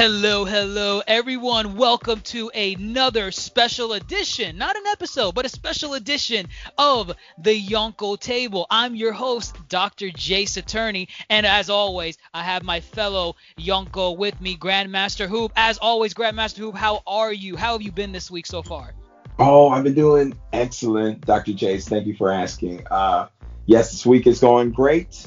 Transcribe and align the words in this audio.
Hello, 0.00 0.46
hello, 0.46 1.02
everyone. 1.06 1.76
Welcome 1.76 2.22
to 2.22 2.48
another 2.54 3.30
special 3.30 3.92
edition, 3.92 4.56
not 4.56 4.74
an 4.74 4.86
episode, 4.86 5.34
but 5.34 5.44
a 5.44 5.50
special 5.50 5.92
edition 5.92 6.46
of 6.78 7.12
the 7.36 7.68
Yonko 7.68 8.18
Table. 8.18 8.66
I'm 8.70 8.94
your 8.94 9.12
host, 9.12 9.56
Dr. 9.68 10.06
Jace 10.06 10.56
Attorney, 10.56 11.08
and 11.28 11.44
as 11.44 11.68
always, 11.68 12.16
I 12.32 12.44
have 12.44 12.62
my 12.62 12.80
fellow 12.80 13.36
Yonko 13.58 14.16
with 14.16 14.40
me, 14.40 14.56
Grandmaster 14.56 15.28
Hoop. 15.28 15.52
As 15.54 15.76
always, 15.76 16.14
Grandmaster 16.14 16.60
Hoop, 16.60 16.76
how 16.76 17.02
are 17.06 17.30
you? 17.30 17.56
How 17.56 17.72
have 17.72 17.82
you 17.82 17.92
been 17.92 18.12
this 18.12 18.30
week 18.30 18.46
so 18.46 18.62
far? 18.62 18.94
Oh, 19.38 19.68
I've 19.68 19.84
been 19.84 19.92
doing 19.92 20.32
excellent, 20.54 21.26
Dr. 21.26 21.52
Jace. 21.52 21.86
Thank 21.90 22.06
you 22.06 22.14
for 22.14 22.32
asking. 22.32 22.86
Uh, 22.90 23.28
yes, 23.66 23.90
this 23.90 24.06
week 24.06 24.26
is 24.26 24.40
going 24.40 24.72
great 24.72 25.26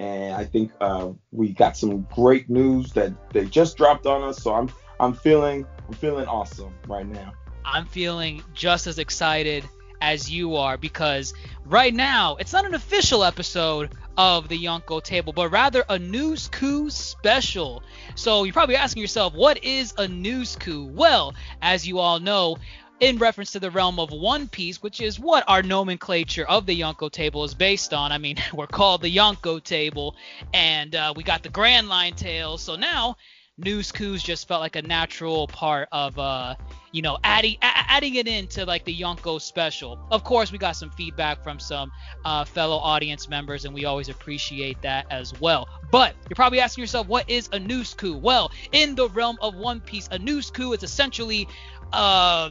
and 0.00 0.34
I 0.34 0.44
think 0.46 0.72
uh, 0.80 1.10
we 1.30 1.50
got 1.50 1.76
some 1.76 2.06
great 2.14 2.48
news 2.48 2.92
that 2.94 3.12
they 3.32 3.44
just 3.44 3.76
dropped 3.76 4.06
on 4.06 4.22
us. 4.22 4.42
So 4.42 4.54
I'm 4.54 4.70
I'm 4.98 5.12
feeling 5.12 5.66
I'm 5.86 5.94
feeling 5.94 6.26
awesome 6.26 6.72
right 6.88 7.06
now. 7.06 7.34
I'm 7.64 7.84
feeling 7.84 8.42
just 8.54 8.86
as 8.86 8.98
excited 8.98 9.62
as 10.00 10.30
you 10.30 10.56
are 10.56 10.78
because 10.78 11.34
right 11.66 11.92
now 11.92 12.36
it's 12.36 12.54
not 12.54 12.64
an 12.64 12.72
official 12.72 13.22
episode 13.22 13.94
of 14.16 14.48
the 14.48 14.58
Yonko 14.58 15.02
table, 15.02 15.34
but 15.34 15.50
rather 15.50 15.84
a 15.90 15.98
news 15.98 16.48
coo 16.48 16.88
special. 16.88 17.82
So 18.14 18.44
you're 18.44 18.54
probably 18.54 18.76
asking 18.76 19.02
yourself, 19.02 19.34
what 19.34 19.62
is 19.62 19.92
a 19.98 20.08
news 20.08 20.56
coo? 20.56 20.86
Well, 20.86 21.34
as 21.60 21.86
you 21.86 21.98
all 21.98 22.20
know, 22.20 22.56
in 23.00 23.16
reference 23.16 23.52
to 23.52 23.60
the 23.60 23.70
realm 23.70 23.98
of 23.98 24.12
One 24.12 24.46
Piece, 24.46 24.82
which 24.82 25.00
is 25.00 25.18
what 25.18 25.42
our 25.48 25.62
nomenclature 25.62 26.46
of 26.46 26.66
the 26.66 26.78
Yonko 26.78 27.10
table 27.10 27.44
is 27.44 27.54
based 27.54 27.94
on. 27.94 28.12
I 28.12 28.18
mean, 28.18 28.36
we're 28.54 28.66
called 28.66 29.02
the 29.02 29.14
Yonko 29.14 29.62
table, 29.64 30.14
and 30.52 30.94
uh, 30.94 31.12
we 31.16 31.22
got 31.22 31.42
the 31.42 31.48
Grand 31.48 31.88
Line 31.88 32.14
tales. 32.14 32.62
So 32.62 32.76
now, 32.76 33.16
news 33.56 33.90
coos 33.90 34.22
just 34.22 34.46
felt 34.46 34.60
like 34.60 34.76
a 34.76 34.82
natural 34.82 35.46
part 35.46 35.88
of, 35.92 36.18
uh, 36.18 36.54
you 36.92 37.00
know, 37.00 37.18
adding 37.24 37.56
a- 37.62 37.90
adding 37.90 38.16
it 38.16 38.28
into 38.28 38.66
like 38.66 38.84
the 38.84 38.94
Yonko 38.94 39.40
special. 39.40 39.98
Of 40.10 40.22
course, 40.22 40.52
we 40.52 40.58
got 40.58 40.76
some 40.76 40.90
feedback 40.90 41.42
from 41.42 41.58
some 41.58 41.90
uh, 42.26 42.44
fellow 42.44 42.76
audience 42.76 43.30
members, 43.30 43.64
and 43.64 43.72
we 43.72 43.86
always 43.86 44.10
appreciate 44.10 44.80
that 44.82 45.06
as 45.10 45.38
well. 45.40 45.68
But 45.90 46.14
you're 46.28 46.36
probably 46.36 46.60
asking 46.60 46.82
yourself, 46.82 47.06
what 47.06 47.28
is 47.30 47.48
a 47.52 47.58
news 47.58 47.94
coo? 47.94 48.16
Well, 48.16 48.50
in 48.72 48.94
the 48.94 49.08
realm 49.08 49.38
of 49.40 49.54
One 49.54 49.80
Piece, 49.80 50.06
a 50.10 50.18
news 50.18 50.50
coo 50.50 50.74
is 50.74 50.82
essentially 50.82 51.48
uh 51.92 52.50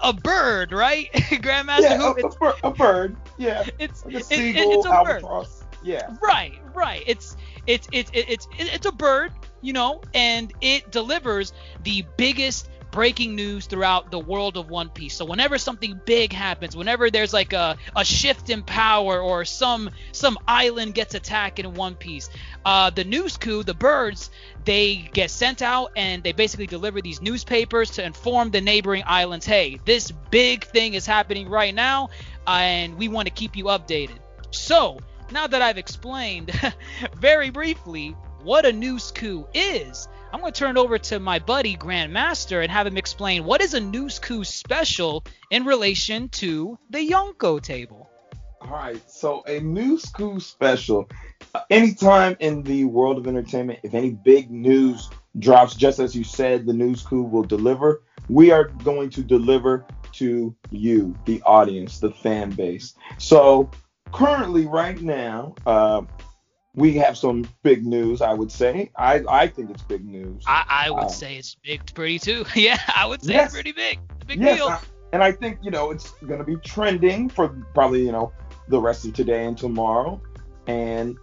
a 0.00 0.12
bird, 0.12 0.72
right? 0.72 1.10
Grandmaster 1.14 1.80
yeah, 1.82 1.98
Hoop. 1.98 2.18
A, 2.18 2.26
a, 2.26 2.30
bird, 2.30 2.54
a 2.62 2.70
bird. 2.70 3.16
Yeah. 3.38 3.64
It's 3.78 4.04
like 4.04 4.14
a 4.14 4.22
seagull, 4.22 4.72
it, 4.72 4.74
it's 4.76 4.86
a 4.86 4.90
albatross. 4.90 5.60
bird. 5.60 5.68
Yeah. 5.82 6.16
Right, 6.22 6.58
right. 6.74 7.02
It's 7.06 7.36
it's 7.66 7.88
it's 7.92 8.10
it's 8.14 8.48
it's 8.58 8.86
a 8.86 8.92
bird, 8.92 9.32
you 9.60 9.72
know, 9.72 10.00
and 10.14 10.52
it 10.60 10.90
delivers 10.90 11.52
the 11.82 12.04
biggest 12.16 12.70
breaking 12.94 13.34
news 13.34 13.66
throughout 13.66 14.12
the 14.12 14.18
world 14.20 14.56
of 14.56 14.70
One 14.70 14.88
Piece. 14.88 15.14
So 15.14 15.24
whenever 15.24 15.58
something 15.58 16.00
big 16.04 16.32
happens, 16.32 16.76
whenever 16.76 17.10
there's 17.10 17.32
like 17.32 17.52
a, 17.52 17.76
a 17.96 18.04
shift 18.04 18.50
in 18.50 18.62
power 18.62 19.20
or 19.20 19.44
some 19.44 19.90
some 20.12 20.38
island 20.46 20.94
gets 20.94 21.14
attacked 21.14 21.58
in 21.58 21.74
One 21.74 21.96
Piece, 21.96 22.30
uh, 22.64 22.90
the 22.90 23.02
news 23.02 23.36
coo, 23.36 23.64
the 23.64 23.74
birds, 23.74 24.30
they 24.64 25.10
get 25.12 25.32
sent 25.32 25.60
out 25.60 25.90
and 25.96 26.22
they 26.22 26.30
basically 26.30 26.68
deliver 26.68 27.02
these 27.02 27.20
newspapers 27.20 27.90
to 27.90 28.04
inform 28.04 28.52
the 28.52 28.60
neighboring 28.60 29.02
islands, 29.06 29.44
hey, 29.44 29.80
this 29.84 30.12
big 30.30 30.64
thing 30.64 30.94
is 30.94 31.04
happening 31.04 31.48
right 31.48 31.74
now, 31.74 32.10
and 32.46 32.96
we 32.96 33.08
want 33.08 33.26
to 33.26 33.34
keep 33.34 33.56
you 33.56 33.64
updated. 33.64 34.18
So 34.52 35.00
now 35.32 35.48
that 35.48 35.60
I've 35.60 35.78
explained 35.78 36.52
very 37.16 37.50
briefly 37.50 38.14
what 38.44 38.64
a 38.64 38.72
news 38.72 39.10
coo 39.10 39.48
is, 39.52 40.06
I'm 40.34 40.40
going 40.40 40.52
to 40.52 40.58
turn 40.58 40.76
it 40.76 40.80
over 40.80 40.98
to 40.98 41.20
my 41.20 41.38
buddy 41.38 41.76
Grandmaster 41.76 42.60
and 42.64 42.72
have 42.72 42.88
him 42.88 42.96
explain 42.96 43.44
what 43.44 43.60
is 43.60 43.74
a 43.74 43.80
news 43.80 44.18
coo 44.18 44.42
special 44.42 45.24
in 45.52 45.64
relation 45.64 46.28
to 46.30 46.76
the 46.90 47.08
Yonko 47.08 47.62
table. 47.62 48.10
All 48.60 48.68
right, 48.72 49.00
so 49.08 49.44
a 49.46 49.60
news 49.60 50.06
coo 50.06 50.40
special. 50.40 51.08
Uh, 51.54 51.60
anytime 51.70 52.36
in 52.40 52.64
the 52.64 52.84
world 52.84 53.16
of 53.16 53.28
entertainment, 53.28 53.78
if 53.84 53.94
any 53.94 54.10
big 54.10 54.50
news 54.50 55.08
drops, 55.38 55.76
just 55.76 56.00
as 56.00 56.16
you 56.16 56.24
said, 56.24 56.66
the 56.66 56.72
news 56.72 57.02
coo 57.02 57.22
will 57.22 57.44
deliver. 57.44 58.02
We 58.28 58.50
are 58.50 58.64
going 58.64 59.10
to 59.10 59.22
deliver 59.22 59.86
to 60.14 60.52
you, 60.70 61.14
the 61.26 61.42
audience, 61.42 62.00
the 62.00 62.10
fan 62.10 62.50
base. 62.50 62.96
So 63.18 63.70
currently, 64.12 64.66
right 64.66 65.00
now, 65.00 65.54
uh, 65.64 66.02
we 66.74 66.94
have 66.94 67.16
some 67.16 67.46
big 67.62 67.86
news. 67.86 68.20
I 68.20 68.32
would 68.32 68.50
say. 68.50 68.90
I 68.96 69.22
I 69.28 69.46
think 69.46 69.70
it's 69.70 69.82
big 69.82 70.04
news. 70.04 70.44
I, 70.46 70.64
I 70.86 70.90
would 70.90 71.04
uh, 71.04 71.08
say 71.08 71.36
it's 71.36 71.56
big, 71.56 71.94
pretty 71.94 72.18
too. 72.18 72.44
yeah, 72.54 72.78
I 72.94 73.06
would 73.06 73.22
say 73.22 73.34
yes, 73.34 73.46
it's 73.46 73.54
pretty 73.54 73.72
big. 73.72 73.98
It's 74.10 74.22
a 74.22 74.26
big 74.26 74.40
yes, 74.40 74.58
deal. 74.58 74.68
I, 74.68 74.80
and 75.12 75.22
I 75.22 75.32
think 75.32 75.58
you 75.62 75.70
know 75.70 75.90
it's 75.90 76.10
going 76.26 76.38
to 76.38 76.44
be 76.44 76.56
trending 76.56 77.28
for 77.28 77.48
probably 77.74 78.04
you 78.04 78.12
know 78.12 78.32
the 78.68 78.80
rest 78.80 79.04
of 79.04 79.14
today 79.14 79.46
and 79.46 79.56
tomorrow. 79.56 80.20
And 80.66 81.16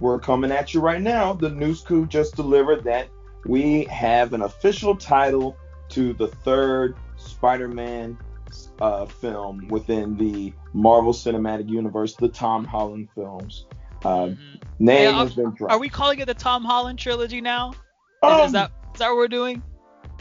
we're 0.00 0.18
coming 0.18 0.50
at 0.50 0.74
you 0.74 0.80
right 0.80 1.00
now. 1.00 1.32
The 1.32 1.50
news 1.50 1.82
coo 1.82 2.06
just 2.06 2.34
delivered 2.34 2.84
that 2.84 3.08
we 3.46 3.84
have 3.84 4.32
an 4.32 4.42
official 4.42 4.96
title 4.96 5.56
to 5.90 6.12
the 6.14 6.28
third 6.28 6.96
Spider-Man 7.16 8.18
uh, 8.80 9.06
film 9.06 9.68
within 9.68 10.16
the 10.16 10.52
Marvel 10.72 11.12
Cinematic 11.12 11.68
Universe, 11.68 12.16
the 12.16 12.28
Tom 12.28 12.64
Holland 12.64 13.08
films. 13.14 13.66
Uh, 14.04 14.08
mm-hmm. 14.08 14.56
Name 14.78 15.02
yeah, 15.02 15.22
has 15.22 15.34
been 15.34 15.50
dropped. 15.50 15.72
Are 15.72 15.78
we 15.78 15.88
calling 15.88 16.20
it 16.20 16.26
the 16.26 16.34
Tom 16.34 16.64
Holland 16.64 16.98
trilogy 16.98 17.40
now? 17.40 17.74
Um, 18.22 18.40
is, 18.40 18.52
that 18.52 18.72
is 18.94 18.98
that 18.98 19.08
what 19.08 19.16
we're 19.16 19.28
doing? 19.28 19.62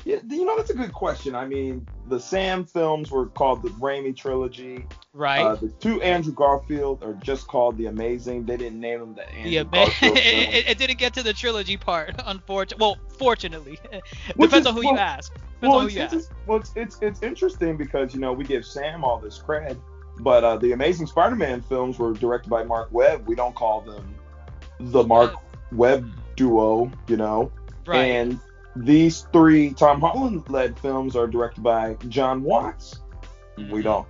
Yeah, 0.06 0.18
you 0.30 0.46
know 0.46 0.58
that's 0.58 0.70
a 0.70 0.76
good 0.76 0.94
question. 0.94 1.36
I 1.36 1.46
mean, 1.46 1.88
the 2.08 2.20
Sam 2.20 2.66
films 2.66 3.12
were 3.12 3.28
called 3.28 3.62
the 3.64 3.70
Raimi 3.70 4.16
trilogy. 4.16 4.86
Right. 5.14 5.42
Uh, 5.42 5.56
the 5.56 5.70
two 5.70 6.02
Andrew 6.02 6.34
Garfield 6.34 7.04
are 7.04 7.14
just 7.16 7.48
called 7.48 7.78
the 7.78 7.88
Amazing. 7.88 8.46
They 8.46 8.58
didn't 8.58 8.80
name 8.80 9.00
them 9.00 9.16
the 9.16 9.30
Andrew 9.30 9.52
the 9.52 9.64
Garfield. 9.66 10.18
it, 10.18 10.70
it, 10.70 10.78
didn't 10.78 10.98
get 10.98 11.14
to 11.16 11.24
the 11.24 11.34
trilogy 11.34 11.78
part, 11.78 12.16
unfortunately. 12.26 12.82
Well, 12.82 12.98
fortunately, 13.18 13.80
depends 14.28 14.54
is, 14.54 14.66
on 14.66 14.74
who 14.74 14.82
well, 14.82 14.94
you 14.94 15.00
ask. 15.00 15.34
Depends 15.34 15.58
well, 15.62 15.74
on 15.74 15.82
who 15.82 15.88
it's, 15.88 15.96
you 15.96 16.02
it's, 16.04 16.14
ask. 16.14 16.32
well, 16.48 16.60
it's, 16.60 16.72
it's 16.76 16.98
it's 17.02 17.22
interesting 17.22 17.78
because 17.78 18.14
you 18.14 18.20
know 18.20 18.34
we 18.34 18.46
give 18.46 18.66
Sam 18.66 19.04
all 19.04 19.20
this 19.20 19.40
cred, 19.40 19.78
but 20.20 20.44
uh, 20.44 20.58
the 20.58 20.74
Amazing 20.74 21.08
Spider-Man 21.08 21.62
films 21.62 21.98
were 21.98 22.14
directed 22.14 22.50
by 22.50 22.64
Mark 22.64 22.90
Webb. 22.92 23.28
We 23.28 23.36
don't 23.36 23.56
call 23.56 23.82
them 23.82 24.16
the 24.80 25.04
Mark 25.04 25.34
Webb 25.72 26.10
duo, 26.36 26.92
you 27.08 27.18
know. 27.18 27.52
Right. 27.86 28.04
And 28.06 28.40
these 28.76 29.28
three 29.34 29.74
Tom 29.74 30.00
Holland 30.00 30.50
led 30.50 30.78
films 30.80 31.16
are 31.16 31.28
directed 31.28 31.64
by 31.64 31.96
Jon 32.08 32.44
Watts. 32.44 33.02
Mm-hmm. 33.58 33.72
We 33.72 33.82
don't 33.82 34.08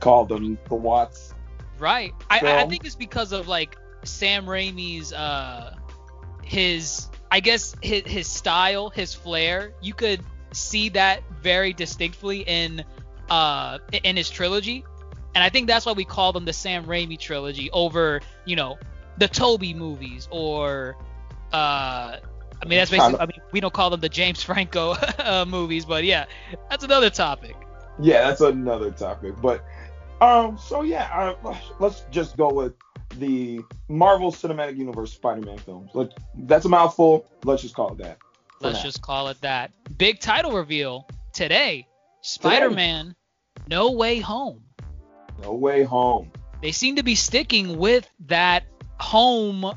call 0.00 0.26
them 0.26 0.58
the 0.68 0.74
Watts. 0.74 1.34
Right. 1.78 2.12
I, 2.30 2.62
I 2.62 2.66
think 2.66 2.84
it's 2.84 2.94
because 2.94 3.32
of 3.32 3.48
like 3.48 3.76
Sam 4.04 4.46
Raimi's 4.46 5.12
uh 5.12 5.74
his 6.42 7.08
I 7.30 7.40
guess 7.40 7.74
his, 7.82 8.02
his 8.06 8.28
style, 8.28 8.90
his 8.90 9.14
flair. 9.14 9.72
You 9.80 9.94
could 9.94 10.20
see 10.52 10.90
that 10.90 11.22
very 11.42 11.72
distinctly 11.72 12.40
in 12.40 12.84
uh 13.28 13.78
in 14.04 14.16
his 14.16 14.30
trilogy. 14.30 14.84
And 15.36 15.44
I 15.44 15.50
think 15.50 15.66
that's 15.66 15.84
why 15.84 15.92
we 15.92 16.06
call 16.06 16.32
them 16.32 16.46
the 16.46 16.54
Sam 16.54 16.86
Raimi 16.86 17.18
trilogy 17.18 17.70
over, 17.72 18.22
you 18.46 18.56
know, 18.56 18.78
the 19.18 19.28
Tobey 19.28 19.74
movies 19.74 20.26
or 20.30 20.96
uh 21.52 22.16
I 22.16 22.66
mean 22.66 22.78
that's 22.78 22.90
basically 22.90 23.20
I 23.20 23.26
mean 23.26 23.42
we 23.52 23.60
don't 23.60 23.74
call 23.74 23.90
them 23.90 24.00
the 24.00 24.08
James 24.08 24.42
Franco 24.42 24.92
uh, 25.18 25.44
movies, 25.46 25.84
but 25.84 26.04
yeah, 26.04 26.24
that's 26.70 26.84
another 26.84 27.10
topic. 27.10 27.54
Yeah, 28.00 28.26
that's 28.26 28.40
another 28.40 28.90
topic. 28.90 29.34
But 29.42 29.62
um 30.22 30.56
so 30.56 30.80
yeah, 30.80 31.34
uh, 31.44 31.54
let's 31.80 32.06
just 32.10 32.38
go 32.38 32.50
with 32.50 32.72
the 33.18 33.60
Marvel 33.88 34.32
Cinematic 34.32 34.78
Universe 34.78 35.12
Spider-Man 35.12 35.58
films. 35.58 35.90
Let, 35.92 36.14
that's 36.34 36.64
a 36.64 36.70
mouthful. 36.70 37.26
Let's 37.44 37.60
just 37.60 37.74
call 37.74 37.92
it 37.92 37.98
that. 37.98 38.16
Let's 38.62 38.78
now. 38.78 38.84
just 38.84 39.02
call 39.02 39.28
it 39.28 39.38
that. 39.42 39.72
Big 39.98 40.18
title 40.18 40.52
reveal 40.52 41.06
today. 41.34 41.86
Spider-Man 42.22 43.08
today. 43.08 43.66
No 43.68 43.90
Way 43.92 44.20
Home. 44.20 44.65
No 45.42 45.54
Way 45.54 45.82
Home. 45.84 46.30
they 46.62 46.72
seem 46.72 46.96
to 46.96 47.02
be 47.02 47.14
sticking 47.14 47.78
with 47.78 48.08
that 48.26 48.64
home, 48.98 49.70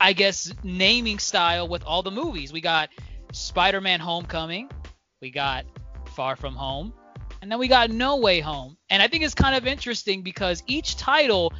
I 0.00 0.12
guess, 0.12 0.52
naming 0.62 1.18
style 1.18 1.68
with 1.68 1.84
all 1.84 2.02
the 2.02 2.10
movies. 2.10 2.52
We 2.52 2.60
got 2.60 2.90
Spider-Man: 3.32 4.00
Homecoming, 4.00 4.70
we 5.20 5.30
got 5.30 5.64
Far 6.14 6.36
From 6.36 6.54
Home, 6.54 6.92
and 7.40 7.50
then 7.50 7.58
we 7.58 7.68
got 7.68 7.90
No 7.90 8.16
Way 8.16 8.40
Home. 8.40 8.76
And 8.90 9.02
I 9.02 9.08
think 9.08 9.24
it's 9.24 9.34
kind 9.34 9.56
of 9.56 9.66
interesting 9.66 10.22
because 10.22 10.62
each 10.66 10.96
title 10.96 11.52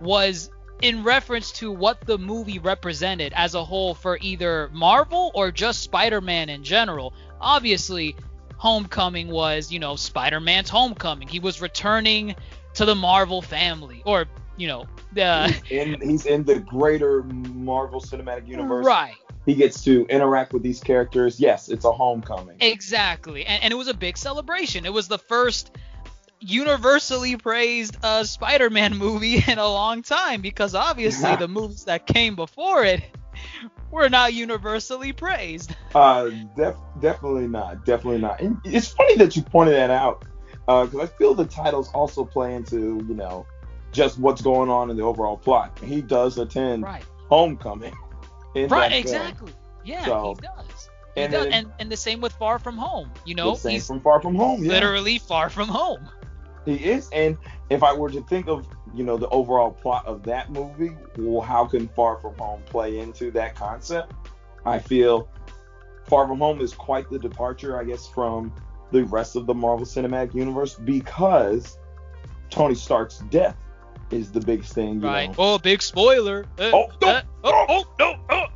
was 0.00 0.50
in 0.80 1.02
reference 1.02 1.50
to 1.52 1.72
what 1.72 2.00
the 2.06 2.16
movie 2.16 2.58
represented 2.60 3.32
as 3.34 3.54
a 3.54 3.64
whole 3.64 3.94
for 3.94 4.16
either 4.22 4.70
Marvel 4.72 5.32
or 5.34 5.50
just 5.50 5.82
Spider-Man 5.82 6.48
in 6.48 6.62
general. 6.62 7.12
Obviously, 7.40 8.16
Homecoming 8.56 9.28
was, 9.28 9.70
you 9.70 9.80
know, 9.80 9.96
Spider-Man's 9.96 10.70
homecoming. 10.70 11.28
He 11.28 11.40
was 11.40 11.60
returning 11.60 12.34
to 12.74 12.84
the 12.84 12.94
Marvel 12.94 13.42
family, 13.42 14.02
or 14.04 14.26
you 14.56 14.66
know, 14.66 14.86
the 15.12 15.48
he's 15.68 15.70
in, 15.70 16.00
he's 16.00 16.26
in 16.26 16.44
the 16.44 16.58
greater 16.58 17.22
Marvel 17.22 18.00
Cinematic 18.00 18.46
Universe. 18.46 18.86
right. 18.86 19.14
He 19.46 19.54
gets 19.54 19.82
to 19.84 20.04
interact 20.10 20.52
with 20.52 20.62
these 20.62 20.80
characters. 20.80 21.40
Yes, 21.40 21.70
it's 21.70 21.86
a 21.86 21.92
homecoming. 21.92 22.56
Exactly, 22.60 23.46
and, 23.46 23.62
and 23.62 23.72
it 23.72 23.76
was 23.76 23.88
a 23.88 23.94
big 23.94 24.18
celebration. 24.18 24.84
It 24.84 24.92
was 24.92 25.08
the 25.08 25.18
first 25.18 25.70
universally 26.40 27.36
praised 27.36 27.96
uh, 28.02 28.24
Spider-Man 28.24 28.96
movie 28.96 29.42
in 29.48 29.58
a 29.58 29.66
long 29.66 30.02
time 30.02 30.40
because 30.40 30.74
obviously 30.74 31.34
the 31.38 31.48
movies 31.48 31.84
that 31.84 32.06
came 32.06 32.36
before 32.36 32.84
it 32.84 33.02
were 33.90 34.08
not 34.08 34.34
universally 34.34 35.12
praised. 35.12 35.74
Uh, 35.94 36.30
def- 36.56 36.76
definitely 37.00 37.48
not. 37.48 37.84
Definitely 37.84 38.20
not. 38.20 38.40
And 38.40 38.58
it's 38.64 38.88
funny 38.88 39.16
that 39.16 39.36
you 39.36 39.42
pointed 39.42 39.74
that 39.74 39.90
out 39.90 40.24
because 40.68 40.94
uh, 40.94 41.02
I 41.02 41.06
feel 41.06 41.32
the 41.34 41.46
titles 41.46 41.90
also 41.94 42.24
play 42.24 42.54
into 42.54 43.04
you 43.08 43.14
know 43.14 43.46
just 43.90 44.18
what's 44.18 44.42
going 44.42 44.68
on 44.68 44.90
in 44.90 44.96
the 44.98 45.02
overall 45.02 45.36
plot. 45.38 45.78
He 45.82 46.02
does 46.02 46.36
attend 46.38 46.82
Right. 46.82 47.04
Homecoming. 47.30 47.94
in 48.54 48.68
Right. 48.68 48.90
that 48.90 48.90
film. 48.90 49.00
Exactly. 49.00 49.52
Yeah, 49.84 50.04
So- 50.04 50.34
he 50.34 50.46
does. 50.46 50.90
He 51.14 51.22
and 51.22 51.32
does. 51.32 51.44
then- 51.44 51.52
And 51.54 51.72
and 51.78 51.90
the 51.92 51.96
same 51.96 52.20
with 52.20 52.32
Far 52.34 52.58
From 52.58 52.76
Home. 52.76 53.10
You 53.24 53.34
know, 53.34 53.52
The 53.52 53.56
same 53.60 53.72
he's 53.72 53.86
from 53.86 54.00
Far 54.00 54.20
From 54.20 54.34
Home. 54.34 54.62
Yeah. 54.62 54.72
literally 54.72 55.18
far 55.18 55.48
from 55.50 55.68
home. 55.68 56.06
He 56.66 56.74
is, 56.76 57.08
and 57.14 57.38
if 57.70 57.82
I 57.82 57.94
were 57.94 58.10
to 58.10 58.20
think 58.22 58.46
of 58.48 58.66
you 58.94 59.04
know 59.04 59.16
the 59.16 59.28
overall 59.28 59.70
plot 59.70 60.04
of 60.06 60.22
that 60.24 60.50
movie, 60.50 60.94
well, 61.16 61.40
how 61.40 61.64
can 61.64 61.88
Far 61.88 62.16
From 62.18 62.36
Home 62.38 62.62
play 62.66 62.98
into 62.98 63.30
that 63.32 63.54
concept? 63.54 64.12
I 64.66 64.78
feel 64.78 65.28
Far 66.04 66.26
From 66.28 66.38
Home 66.38 66.60
is 66.60 66.74
quite 66.74 67.08
the 67.10 67.18
departure, 67.18 67.78
I 67.80 67.84
guess, 67.84 68.06
from 68.06 68.52
the 68.90 69.04
rest 69.04 69.36
of 69.36 69.46
the 69.46 69.54
Marvel 69.54 69.86
Cinematic 69.86 70.34
Universe 70.34 70.74
because 70.74 71.78
Tony 72.50 72.74
Stark's 72.74 73.18
death 73.30 73.56
is 74.10 74.30
the 74.32 74.40
biggest 74.40 74.72
thing. 74.72 75.00
You 75.00 75.06
Right. 75.06 75.28
Know. 75.30 75.34
Oh, 75.38 75.58
big 75.58 75.82
spoiler. 75.82 76.46
Uh, 76.58 76.70
Oh, 76.72 76.86
no, 77.02 77.08
uh, 77.08 77.22
oh, 77.44 77.66
oh, 77.68 77.84
no, 77.98 78.16
oh. 78.30 78.46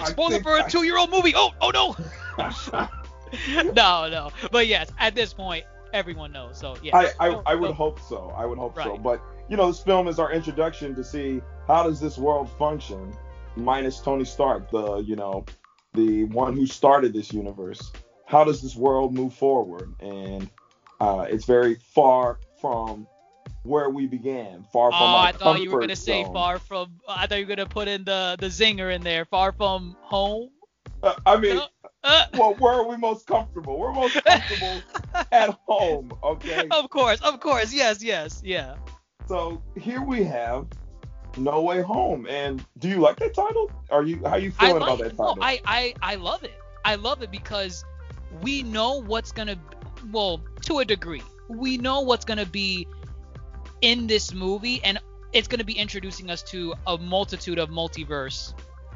I 0.00 0.04
spoiler 0.04 0.30
think 0.30 0.42
for 0.44 0.56
a 0.56 0.64
I- 0.64 0.68
two-year-old 0.68 1.10
movie. 1.10 1.34
Oh, 1.36 1.50
oh 1.60 1.70
no. 1.70 1.96
no, 3.72 4.08
no. 4.08 4.30
But 4.50 4.66
yes, 4.66 4.90
at 4.98 5.14
this 5.14 5.32
point, 5.34 5.64
everyone 5.92 6.32
knows. 6.32 6.56
So 6.58 6.76
yeah. 6.82 6.96
I, 6.96 7.04
I, 7.20 7.28
Oh, 7.34 7.42
I 7.46 7.54
would 7.54 7.70
oh, 7.70 7.74
hope 7.74 8.00
so. 8.00 8.32
I 8.36 8.46
would 8.46 8.58
hope 8.58 8.76
so. 8.82 8.96
But 8.96 9.20
you 9.48 9.56
know, 9.56 9.66
this 9.66 9.80
film 9.82 10.08
is 10.08 10.18
our 10.18 10.32
introduction 10.32 10.94
to 10.94 11.04
see 11.04 11.42
how 11.66 11.82
does 11.82 12.00
this 12.00 12.16
world 12.16 12.48
function, 12.58 13.12
minus 13.56 14.00
Tony 14.00 14.24
Stark, 14.24 14.70
the 14.70 14.98
you 14.98 15.16
know, 15.16 15.44
the 15.92 16.24
one 16.24 16.56
who 16.56 16.66
started 16.66 17.12
this 17.12 17.32
universe. 17.32 17.92
How 18.30 18.44
does 18.44 18.62
this 18.62 18.76
world 18.76 19.12
move 19.12 19.34
forward? 19.34 19.92
And 19.98 20.48
uh, 21.00 21.26
it's 21.28 21.46
very 21.46 21.74
far 21.74 22.38
from 22.60 23.08
where 23.64 23.90
we 23.90 24.06
began. 24.06 24.64
Far 24.72 24.88
Oh, 24.88 24.92
from 24.92 25.02
our 25.02 25.26
I 25.26 25.32
thought 25.32 25.60
you 25.60 25.72
were 25.72 25.80
gonna 25.80 25.96
say 25.96 26.22
far 26.22 26.60
from. 26.60 27.00
I 27.08 27.26
thought 27.26 27.40
you 27.40 27.46
were 27.46 27.56
gonna 27.56 27.68
put 27.68 27.88
in 27.88 28.04
the 28.04 28.36
the 28.38 28.46
zinger 28.46 28.94
in 28.94 29.02
there. 29.02 29.24
Far 29.24 29.50
from 29.50 29.96
home. 30.00 30.50
Uh, 31.02 31.14
I 31.26 31.38
mean, 31.38 31.56
Uh, 31.56 31.66
uh, 32.04 32.24
well, 32.34 32.54
where 32.54 32.74
are 32.74 32.86
we 32.86 32.96
most 32.96 33.26
comfortable? 33.26 33.76
We're 33.80 33.92
most 33.92 34.14
comfortable 34.24 34.80
at 35.32 35.58
home. 35.66 36.12
Okay. 36.22 36.68
of 36.70 36.88
course, 36.88 37.20
of 37.22 37.40
course. 37.40 37.74
Yes, 37.74 38.00
yes, 38.00 38.40
yeah. 38.44 38.76
So 39.26 39.60
here 39.76 40.02
we 40.02 40.22
have 40.22 40.68
No 41.36 41.62
Way 41.62 41.82
Home. 41.82 42.26
And 42.28 42.64
do 42.78 42.88
you 42.88 43.00
like 43.00 43.16
that 43.16 43.34
title? 43.34 43.72
Are 43.90 44.04
you 44.04 44.20
how 44.24 44.36
you 44.36 44.52
feeling 44.52 44.74
like 44.74 44.82
about 44.82 44.98
that 44.98 45.06
it. 45.12 45.18
No, 45.18 45.34
title? 45.34 45.42
I, 45.42 45.60
I 45.66 45.94
I 46.00 46.14
love 46.14 46.44
it. 46.44 46.54
I 46.84 46.94
love 46.94 47.22
it 47.22 47.32
because 47.32 47.84
we 48.30 48.62
know 48.62 49.02
what's 49.02 49.32
gonna 49.32 49.56
well, 50.10 50.44
to 50.66 50.78
a 50.78 50.84
degree. 50.84 51.22
We 51.48 51.78
know 51.78 52.00
what's 52.02 52.24
gonna 52.24 52.46
be 52.46 52.88
in 53.80 54.06
this 54.06 54.32
movie 54.32 54.82
and 54.84 54.98
it's 55.32 55.48
gonna 55.48 55.64
be 55.64 55.78
introducing 55.78 56.30
us 56.30 56.42
to 56.44 56.74
a 56.86 56.98
multitude 56.98 57.58
of 57.58 57.70
multiverse 57.70 58.54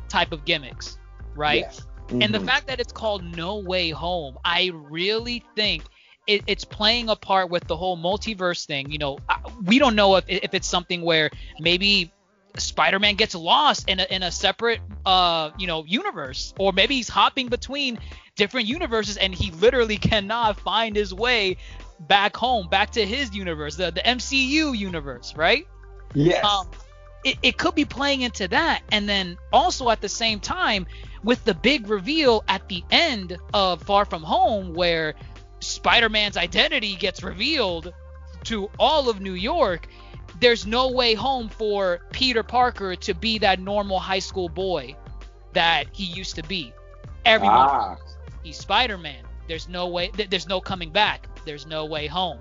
type 0.09 0.33
of 0.33 0.45
gimmicks. 0.45 0.99
Right? 1.35 1.67
Yes. 1.67 1.87
And 2.21 2.35
the 2.35 2.41
Mhm. 2.41 2.41
fact 2.41 2.67
that 2.69 2.81
it's 2.81 2.93
called 2.93 3.25
No 3.25 3.59
Way 3.59 3.91
Home, 3.91 4.37
I 4.45 4.71
really 4.75 5.45
think 5.57 5.89
it, 6.27 6.43
it's 6.47 6.65
playing 6.65 7.09
a 7.09 7.17
part 7.17 7.51
with 7.51 7.67
the 7.67 7.77
whole 7.77 7.97
multiverse 7.97 8.67
thing. 8.67 8.91
You 8.91 8.99
know, 8.99 9.19
we 9.65 9.79
don't 9.79 9.97
know 9.97 10.17
if, 10.17 10.25
if 10.29 10.55
it's 10.55 10.69
something 10.69 11.03
where 11.03 11.31
maybe 11.59 12.13
Spider-Man 12.57 13.17
gets 13.17 13.35
lost 13.35 13.89
in 13.89 14.01
a, 14.01 14.07
in 14.11 14.23
a 14.23 14.31
separate, 14.31 14.81
uh, 15.05 15.51
you 15.59 15.67
know, 15.67 15.85
universe, 15.85 16.55
or 16.59 16.73
maybe 16.73 16.97
he's 16.97 17.09
hopping 17.09 17.49
between 17.49 17.99
different 18.37 18.67
universes 18.67 19.17
and 19.17 19.35
he 19.35 19.51
literally 19.53 19.97
cannot 20.11 20.59
find 20.61 20.97
his 20.97 21.13
way 21.13 21.57
back 22.01 22.37
home, 22.37 22.69
back 22.69 22.91
to 22.91 23.05
his 23.05 23.35
universe, 23.35 23.77
the 23.77 23.91
the 23.91 24.01
MCU 24.01 24.77
universe, 24.77 25.35
right? 25.37 25.67
yes. 26.15 26.45
um, 26.45 26.69
it, 27.25 27.39
it 27.43 27.59
could 27.59 27.75
be 27.75 27.85
playing 27.85 28.23
into 28.23 28.49
that. 28.49 28.83
And 28.93 29.09
then 29.09 29.37
also 29.53 29.91
at 29.91 30.01
the 30.01 30.09
same 30.09 30.41
time, 30.41 30.87
with 31.23 31.45
the 31.45 31.55
big 31.55 31.89
reveal 31.89 32.45
at 32.49 32.69
the 32.69 32.85
end 32.91 33.39
of 33.53 33.83
Far 33.83 34.05
From 34.05 34.23
Home, 34.23 34.75
where 34.75 35.15
Spider 35.61 36.09
Man's 36.09 36.37
identity 36.37 36.97
gets 36.97 37.23
revealed 37.23 37.93
to 38.45 38.71
all 38.79 39.09
of 39.09 39.21
New 39.21 39.33
York, 39.33 39.89
there's 40.45 40.67
no 40.67 40.91
way 40.91 41.15
home 41.15 41.49
for 41.49 42.01
Peter 42.13 42.43
Parker 42.43 42.95
to 42.97 43.15
be 43.15 43.39
that 43.39 43.59
normal 43.61 43.99
high 43.99 44.19
school 44.19 44.51
boy 44.51 44.95
that 45.55 45.87
he 45.91 46.05
used 46.05 46.35
to 46.35 46.43
be. 46.43 46.71
Everyone 47.25 47.57
ah, 47.57 47.97
he's 48.43 48.59
Spider-Man. 48.59 49.25
There's 49.49 49.71
no 49.71 49.89
way. 49.89 50.09
Th- 50.09 50.29
there's 50.29 50.47
no 50.47 50.61
coming 50.61 50.91
back. 50.91 51.29
There's 51.47 51.67
no 51.67 51.87
way 51.87 52.07
home. 52.07 52.41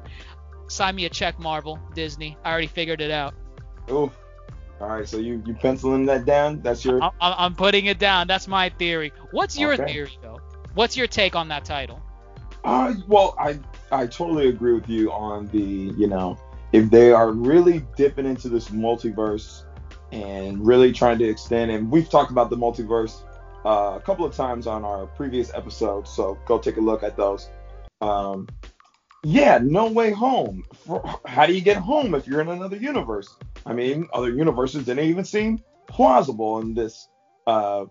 Sign 0.68 0.96
me 0.96 1.06
a 1.06 1.10
check, 1.10 1.40
Marvel, 1.40 1.80
Disney. 1.96 2.36
I 2.44 2.52
already 2.52 2.68
figured 2.68 3.00
it 3.00 3.10
out. 3.10 3.36
oof. 3.90 4.12
All 4.82 4.90
right, 4.90 5.08
so 5.08 5.16
you 5.18 5.42
you 5.46 5.54
penciling 5.54 6.06
that 6.08 6.26
down? 6.26 6.60
That's 6.62 6.84
your 6.84 7.02
I- 7.02 7.12
I'm 7.22 7.56
putting 7.56 7.86
it 7.86 8.00
down. 8.00 8.28
That's 8.28 8.50
my 8.50 8.68
theory. 8.68 9.14
What's 9.32 9.58
your 9.58 9.76
Okay. 9.76 9.86
theory, 9.94 10.18
though? 10.22 10.42
What's 10.74 10.98
your 10.98 11.08
take 11.08 11.38
on 11.38 11.48
that 11.48 11.64
title? 11.64 12.02
Uh, 12.66 12.96
well, 13.08 13.34
I 13.40 13.60
I 13.94 14.08
totally 14.08 14.50
agree 14.50 14.74
with 14.74 14.90
you 14.90 15.10
on 15.10 15.48
the 15.54 15.94
you 15.98 16.08
know 16.08 16.38
if 16.74 16.90
they 16.90 17.12
are 17.12 17.32
really 17.32 17.86
dipping 17.96 18.26
into 18.26 18.50
this 18.50 18.70
multiverse 18.70 19.64
and 20.12 20.66
really 20.66 20.92
trying 20.92 21.20
to 21.20 21.26
extend, 21.26 21.72
and 21.72 21.90
we've 21.90 22.10
talked 22.10 22.32
about 22.32 22.50
the 22.50 22.58
multiverse 22.58 23.24
uh, 23.64 23.94
a 23.96 24.02
couple 24.02 24.26
of 24.26 24.36
times 24.36 24.68
on 24.68 24.84
our 24.84 25.06
previous 25.06 25.54
episodes, 25.54 26.10
so 26.10 26.38
go 26.46 26.58
take 26.58 26.78
a 26.78 26.82
look 26.82 27.04
at 27.04 27.16
those. 27.16 27.50
Um, 28.02 28.48
yeah, 29.24 29.60
no 29.62 29.90
way 29.90 30.12
home. 30.12 30.66
For, 30.86 31.02
how 31.26 31.46
do 31.46 31.54
you 31.54 31.62
get 31.62 31.78
home 31.78 32.14
if 32.16 32.28
you're 32.28 32.42
in 32.42 32.50
another 32.50 32.76
universe? 32.76 33.38
I 33.66 33.74
mean, 33.74 34.10
other 34.12 34.30
universes 34.30 34.86
didn't 34.86 35.06
even 35.06 35.24
seem 35.24 35.64
plausible 35.88 36.60
in 36.60 36.74
this 36.74 37.08
uh, 37.48 37.86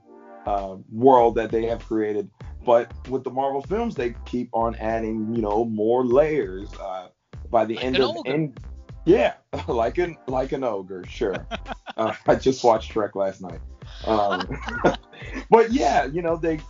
uh, 0.44 0.76
world 0.90 1.36
that 1.36 1.50
they 1.50 1.66
have 1.66 1.86
created. 1.86 2.28
But 2.66 2.92
with 3.08 3.24
the 3.24 3.30
Marvel 3.30 3.62
films, 3.62 3.94
they 3.94 4.14
keep 4.26 4.50
on 4.52 4.74
adding, 4.76 5.34
you 5.34 5.40
know, 5.40 5.64
more 5.64 6.04
layers. 6.04 6.68
Uh, 6.74 7.08
by 7.50 7.64
the 7.64 7.78
end 7.78 7.98
of 7.98 8.16
end, 8.26 8.58
yeah, 9.04 9.34
like 9.68 9.98
an 9.98 10.16
like 10.26 10.52
an 10.52 10.64
ogre, 10.64 11.04
sure. 11.06 11.46
uh, 11.96 12.14
I 12.26 12.34
just 12.36 12.62
watched 12.64 12.92
Shrek 12.92 13.14
last 13.14 13.40
night. 13.40 13.60
Um, 14.04 14.46
but 15.50 15.72
yeah, 15.72 16.04
you 16.06 16.22
know, 16.22 16.36
they 16.36 16.60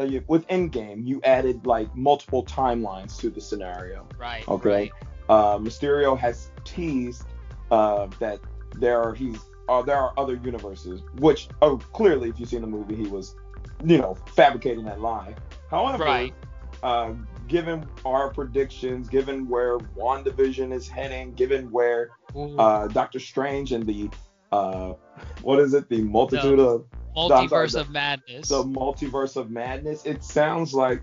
uh, 0.00 0.04
you- 0.04 0.24
with 0.28 0.46
Endgame, 0.48 1.06
you 1.06 1.20
added 1.24 1.66
like 1.66 1.94
multiple 1.94 2.44
timelines 2.44 3.18
to 3.20 3.30
the 3.30 3.40
scenario. 3.40 4.06
Right. 4.18 4.46
Okay. 4.48 4.68
Right. 4.68 4.92
Uh, 5.28 5.58
Mysterio 5.58 6.18
has 6.18 6.50
teased 6.64 7.24
uh, 7.70 8.08
that 8.18 8.40
there 8.76 9.00
are 9.00 9.14
he's 9.14 9.38
uh, 9.68 9.82
there 9.82 9.96
are 9.96 10.12
other 10.16 10.34
universes, 10.42 11.02
which 11.18 11.48
oh 11.62 11.76
clearly 11.92 12.28
if 12.30 12.40
you've 12.40 12.48
seen 12.48 12.60
the 12.62 12.66
movie, 12.66 12.96
he 12.96 13.06
was 13.08 13.36
you 13.84 13.98
know 13.98 14.14
fabricating 14.34 14.84
that 14.84 15.00
lie. 15.00 15.34
However, 15.70 16.04
Right. 16.04 16.34
uh, 16.82 17.12
given 17.52 17.86
our 18.06 18.30
predictions, 18.30 19.08
given 19.10 19.46
where 19.46 19.76
WandaVision 19.78 20.72
is 20.72 20.88
heading, 20.88 21.34
given 21.34 21.70
where 21.70 22.08
uh, 22.34 22.88
Doctor 22.88 23.20
Strange 23.20 23.72
and 23.72 23.86
the 23.86 24.08
uh, 24.50 24.94
what 25.42 25.60
is 25.60 25.74
it, 25.74 25.88
the 25.90 26.00
multitude 26.02 26.58
of 26.58 26.86
Multiverse 27.16 27.72
the- 27.74 27.80
of 27.80 27.90
Madness. 27.90 28.48
the 28.48 28.64
multiverse 28.64 29.36
of 29.36 29.50
madness, 29.50 30.06
it 30.06 30.24
sounds 30.24 30.72
like 30.74 31.02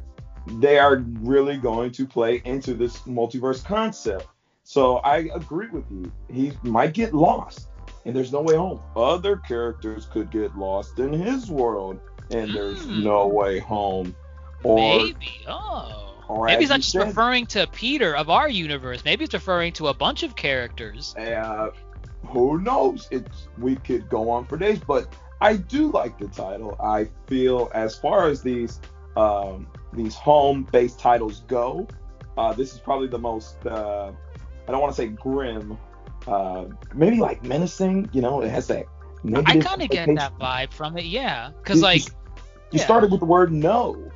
they 0.60 0.79
are 0.79 0.98
really 1.22 1.58
going 1.58 1.91
to 1.91 2.06
play 2.08 2.41
into 2.46 2.74
this 2.74 2.98
multiverse 3.01 3.63
concept. 3.63 4.27
So 4.63 4.98
I 4.98 5.29
agree 5.36 5.70
with 5.70 5.86
you. 5.91 6.12
He 6.32 6.51
might 6.63 6.94
get 6.94 7.13
lost, 7.13 7.70
and 8.06 8.15
there's 8.15 8.32
no 8.32 8.41
way 8.41 8.56
home. 8.56 8.79
Other 8.96 9.38
characters 9.38 10.08
could 10.08 10.32
get 10.32 10.56
lost 10.58 10.98
in 11.00 11.13
his 11.13 11.50
world, 11.51 12.00
and 12.32 12.51
there's 12.53 12.84
Hmm. 12.84 13.03
no 13.03 13.27
way 13.27 13.60
home. 13.60 14.15
Or 14.63 14.77
Maybe. 14.77 15.41
Oh. 15.48 16.09
Or 16.29 16.45
Maybe 16.45 16.62
he's 16.62 16.69
not 16.69 16.79
just 16.79 16.91
said- 16.93 17.07
referring 17.07 17.45
to 17.48 17.67
Peter 17.74 18.15
of 18.15 18.29
our 18.29 18.48
universe. 18.50 19.03
Maybe 19.03 19.25
it's 19.25 19.33
referring 19.33 19.74
to 19.74 19.88
a 19.88 19.93
bunch 19.93 20.24
of 20.24 20.36
characters. 20.36 21.13
uh, 21.17 21.71
who 22.27 22.59
knows? 22.62 23.07
It's 23.12 23.48
we 23.57 23.75
could 23.77 24.07
go 24.09 24.29
on 24.29 24.45
for 24.45 24.57
days, 24.57 24.79
but 24.79 25.13
I 25.41 25.55
do 25.57 25.91
like 25.91 26.17
the 26.19 26.27
title. 26.27 26.75
I 26.79 27.09
feel 27.27 27.71
as 27.74 27.98
far 27.98 28.27
as 28.27 28.41
these 28.41 28.79
um, 29.17 29.67
these 29.93 30.15
home-based 30.15 31.00
titles 31.00 31.41
go, 31.48 31.88
uh, 32.38 32.53
this 32.53 32.74
is 32.74 32.79
probably 32.79 33.07
the 33.07 33.17
most 33.17 33.65
uh, 33.65 34.12
I 34.67 34.71
don't 34.71 34.81
want 34.81 34.93
to 34.95 35.01
say 35.01 35.07
grim, 35.07 35.77
uh, 36.27 36.65
maybe 36.93 37.17
like 37.17 37.43
menacing. 37.43 38.09
You 38.13 38.21
know, 38.21 38.41
it 38.41 38.50
has 38.51 38.67
that. 38.67 38.86
I 39.45 39.57
kind 39.59 39.81
of 39.81 39.89
get 39.89 40.07
that 40.15 40.38
vibe 40.39 40.71
from 40.71 40.98
it, 40.98 41.05
yeah. 41.05 41.50
Because 41.63 41.77
You- 41.79 41.83
like, 41.83 42.01
you 42.71 42.79
yeah. 42.79 42.83
started 42.86 43.09
with 43.12 43.21
the 43.21 43.25
word 43.25 43.51
no. 43.51 44.12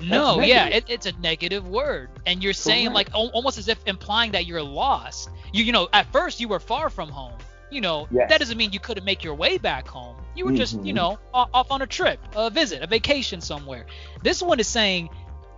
No, 0.00 0.40
yeah, 0.40 0.66
it, 0.66 0.84
it's 0.88 1.06
a 1.06 1.12
negative 1.20 1.66
word, 1.66 2.10
and 2.26 2.42
you're 2.42 2.52
saying 2.52 2.86
Correct. 2.92 2.94
like 2.94 3.14
al- 3.14 3.30
almost 3.30 3.58
as 3.58 3.68
if 3.68 3.78
implying 3.86 4.32
that 4.32 4.46
you're 4.46 4.62
lost. 4.62 5.30
You, 5.52 5.64
you 5.64 5.72
know, 5.72 5.88
at 5.92 6.10
first 6.12 6.40
you 6.40 6.48
were 6.48 6.60
far 6.60 6.90
from 6.90 7.08
home. 7.08 7.32
You 7.70 7.80
know, 7.80 8.06
Yes. 8.10 8.28
that 8.30 8.38
doesn't 8.38 8.56
mean 8.56 8.72
you 8.72 8.78
couldn't 8.80 9.04
make 9.04 9.24
your 9.24 9.34
way 9.34 9.58
back 9.58 9.88
home. 9.88 10.16
You 10.36 10.44
were 10.44 10.52
just, 10.52 10.74
you 10.84 10.92
Mhm. 10.92 10.96
know, 10.96 11.18
off, 11.34 11.48
off 11.52 11.70
on 11.70 11.82
a 11.82 11.86
trip, 11.86 12.20
a 12.36 12.48
visit, 12.50 12.82
a 12.82 12.86
vacation 12.86 13.40
somewhere. 13.40 13.86
This 14.22 14.42
one 14.42 14.60
is 14.60 14.68
saying 14.68 15.08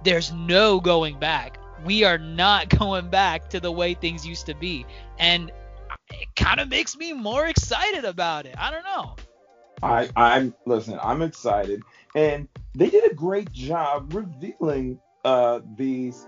there's 0.04 0.32
no 0.32 0.80
going 0.80 1.18
back. 1.18 1.58
We 1.84 2.04
are 2.04 2.16
not 2.18 2.68
going 2.78 3.10
back 3.10 3.50
to 3.50 3.60
the 3.60 3.70
way 3.72 3.94
things 3.94 4.26
used 4.26 4.46
to 4.46 4.54
be, 4.54 4.86
and 5.18 5.50
it 6.10 6.28
kind 6.36 6.60
of 6.60 6.68
makes 6.70 6.96
me 6.96 7.12
more 7.12 7.46
excited 7.46 8.04
about 8.04 8.46
it. 8.46 8.54
I 8.58 8.70
don't 8.70 8.84
know. 8.84 9.16
I 9.82 10.08
I'm 10.16 10.54
listen, 10.64 10.98
I'm 11.02 11.22
excited. 11.22 11.82
And 12.14 12.48
they 12.74 12.90
did 12.90 13.10
a 13.10 13.14
great 13.14 13.52
job 13.52 14.12
revealing 14.14 15.00
uh 15.24 15.60
these 15.76 16.26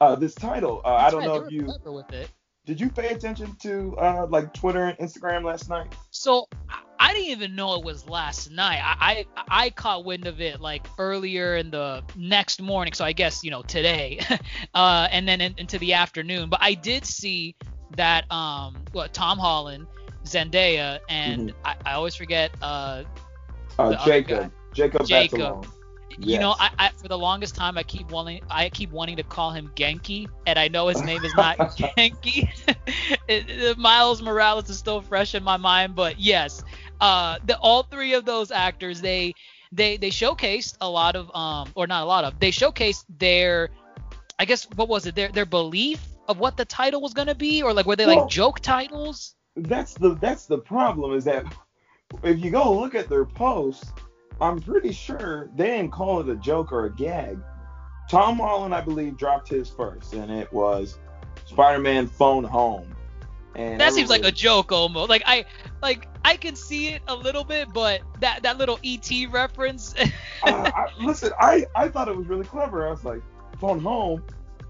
uh 0.00 0.14
this 0.16 0.34
title. 0.34 0.80
Uh, 0.84 0.94
I 0.94 1.10
don't 1.10 1.20
right, 1.20 1.26
know 1.26 1.36
if 1.36 1.50
you 1.50 1.74
with 1.84 2.12
it. 2.12 2.30
did 2.66 2.80
you 2.80 2.90
pay 2.90 3.08
attention 3.08 3.56
to 3.62 3.96
uh 3.98 4.26
like 4.28 4.52
Twitter 4.54 4.84
and 4.84 4.98
Instagram 4.98 5.44
last 5.44 5.68
night? 5.68 5.94
So 6.10 6.46
I- 6.68 6.82
didn't 7.18 7.30
even 7.32 7.54
know 7.56 7.74
it 7.74 7.84
was 7.84 8.08
last 8.08 8.50
night. 8.50 8.80
I, 8.82 9.26
I 9.36 9.64
I 9.66 9.70
caught 9.70 10.04
wind 10.04 10.26
of 10.26 10.40
it 10.40 10.60
like 10.60 10.86
earlier 10.98 11.56
in 11.56 11.70
the 11.70 12.02
next 12.16 12.60
morning. 12.62 12.92
So 12.92 13.04
I 13.04 13.12
guess 13.12 13.42
you 13.42 13.50
know 13.50 13.62
today, 13.62 14.20
uh, 14.74 15.08
and 15.10 15.26
then 15.26 15.40
in, 15.40 15.54
into 15.58 15.78
the 15.78 15.94
afternoon. 15.94 16.48
But 16.48 16.60
I 16.62 16.74
did 16.74 17.04
see 17.04 17.56
that 17.96 18.30
um, 18.30 18.76
what 18.92 19.12
Tom 19.12 19.38
Holland, 19.38 19.86
Zendaya, 20.24 21.00
and 21.08 21.52
I, 21.64 21.76
I 21.84 21.92
always 21.94 22.14
forget 22.14 22.50
uh, 22.62 23.04
Uh 23.78 24.04
Jacob. 24.04 24.52
Jacob 24.78 25.06
Jacob. 25.06 25.38
Batalon. 25.40 25.66
you 26.18 26.38
know, 26.38 26.54
I, 26.58 26.70
I 26.78 26.88
for 26.90 27.08
the 27.08 27.18
longest 27.18 27.54
time 27.54 27.76
I 27.76 27.82
keep 27.82 28.10
wanting 28.10 28.40
I 28.50 28.68
keep 28.70 28.90
wanting 28.90 29.16
to 29.16 29.22
call 29.22 29.50
him 29.50 29.70
Genki, 29.76 30.26
and 30.46 30.58
I 30.58 30.68
know 30.68 30.88
his 30.88 31.02
name 31.02 31.24
is 31.24 31.34
not 31.34 31.56
Genki. 31.80 32.48
It- 33.28 33.48
it- 33.50 33.78
Miles 33.78 34.22
Morales 34.22 34.70
is 34.70 34.78
still 34.78 35.02
fresh 35.02 35.34
in 35.34 35.42
my 35.44 35.56
mind, 35.58 35.94
but 35.94 36.18
yes, 36.18 36.62
uh, 37.00 37.38
the 37.44 37.58
all 37.58 37.82
three 37.82 38.14
of 38.14 38.24
those 38.24 38.50
actors 38.50 39.00
they 39.02 39.34
they 39.70 39.96
they 39.98 40.08
showcased 40.10 40.76
a 40.80 40.88
lot 40.88 41.14
of 41.14 41.30
um 41.36 41.68
or 41.74 41.86
not 41.86 42.02
a 42.02 42.06
lot 42.06 42.24
of 42.24 42.38
they 42.40 42.50
showcased 42.50 43.04
their 43.18 43.68
I 44.38 44.44
guess 44.46 44.66
what 44.76 44.88
was 44.88 45.06
it 45.06 45.14
their 45.14 45.28
their 45.28 45.44
belief 45.46 46.00
of 46.28 46.38
what 46.38 46.56
the 46.56 46.64
title 46.64 47.00
was 47.02 47.12
gonna 47.12 47.34
be 47.34 47.62
or 47.62 47.72
like 47.74 47.84
were 47.86 47.96
they 47.96 48.06
Well- 48.06 48.20
like 48.20 48.30
joke 48.30 48.60
titles? 48.60 49.34
that's 49.56 49.92
the 49.94 50.14
that's 50.14 50.46
the 50.46 50.58
problem 50.58 51.12
is 51.18 51.24
that 51.24 51.44
if 52.22 52.38
you 52.42 52.50
go 52.50 52.72
look 52.80 52.94
at 52.94 53.08
their 53.08 53.24
posts, 53.26 53.92
I'm 54.40 54.60
pretty 54.60 54.92
sure 54.92 55.50
they 55.56 55.66
didn't 55.66 55.90
call 55.92 56.20
it 56.20 56.28
a 56.28 56.36
joke 56.36 56.72
or 56.72 56.84
a 56.86 56.94
gag. 56.94 57.38
Tom 58.10 58.38
Holland, 58.38 58.74
I 58.74 58.80
believe, 58.80 59.16
dropped 59.16 59.48
his 59.48 59.68
first, 59.68 60.14
and 60.14 60.30
it 60.30 60.50
was 60.52 60.98
Spider-Man 61.44 62.06
Phone 62.06 62.44
Home. 62.44 62.94
And 63.54 63.80
That 63.80 63.92
seems 63.92 64.08
like 64.08 64.24
a 64.24 64.30
joke 64.30 64.70
almost. 64.70 65.10
Like 65.10 65.22
I 65.26 65.44
like 65.82 66.06
I 66.24 66.36
can 66.36 66.54
see 66.54 66.88
it 66.88 67.02
a 67.08 67.14
little 67.14 67.42
bit, 67.44 67.72
but 67.72 68.02
that 68.20 68.42
that 68.44 68.56
little 68.58 68.78
ET 68.84 69.10
reference. 69.30 69.94
I, 69.98 70.12
I, 70.44 70.86
listen, 71.02 71.32
I 71.40 71.66
I 71.74 71.88
thought 71.88 72.08
it 72.08 72.16
was 72.16 72.26
really 72.28 72.44
clever. 72.44 72.86
I 72.86 72.90
was 72.90 73.04
like, 73.04 73.20
Phone 73.58 73.80
Home, 73.80 74.22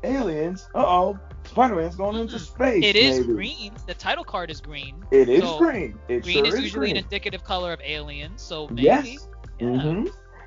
aliens. 0.04 0.68
Uh 0.74 0.84
oh, 0.86 1.18
Spider-Man's 1.44 1.96
going 1.96 2.16
into 2.16 2.38
space. 2.38 2.82
it 2.84 2.96
is 2.96 3.20
maybe. 3.20 3.32
green. 3.34 3.72
The 3.86 3.94
title 3.94 4.24
card 4.24 4.50
is 4.50 4.60
green. 4.60 5.04
It 5.10 5.28
is 5.28 5.42
So, 5.42 5.58
green. 5.58 5.98
It 6.08 6.22
green 6.22 6.36
sure 6.36 6.46
is 6.46 6.54
is 6.54 6.60
usually 6.60 6.86
green. 6.92 6.96
an 6.96 7.04
indicative 7.04 7.44
color 7.44 7.72
of 7.72 7.80
aliens, 7.82 8.40
so 8.40 8.68
maybe. 8.68 8.82
Yes. 8.82 9.27
Yeah. 9.58 9.80
hmm 9.80 10.04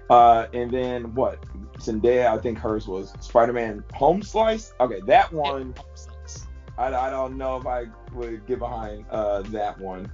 Uh, 0.09 0.47
and 0.53 0.71
then 0.71 1.13
what? 1.13 1.39
Zendaya, 1.79 2.27
I 2.27 2.37
think 2.39 2.57
hers 2.59 2.87
was 2.87 3.15
Spider-Man 3.19 3.83
Home 3.93 4.21
Slice. 4.21 4.73
Okay, 4.79 5.01
that 5.07 5.31
one, 5.31 5.75
I, 6.77 6.93
I 6.93 7.09
don't 7.09 7.37
know 7.37 7.57
if 7.57 7.65
I 7.65 7.85
would 8.11 8.45
get 8.45 8.59
behind 8.59 9.05
uh, 9.09 9.43
that 9.43 9.77
one. 9.79 10.11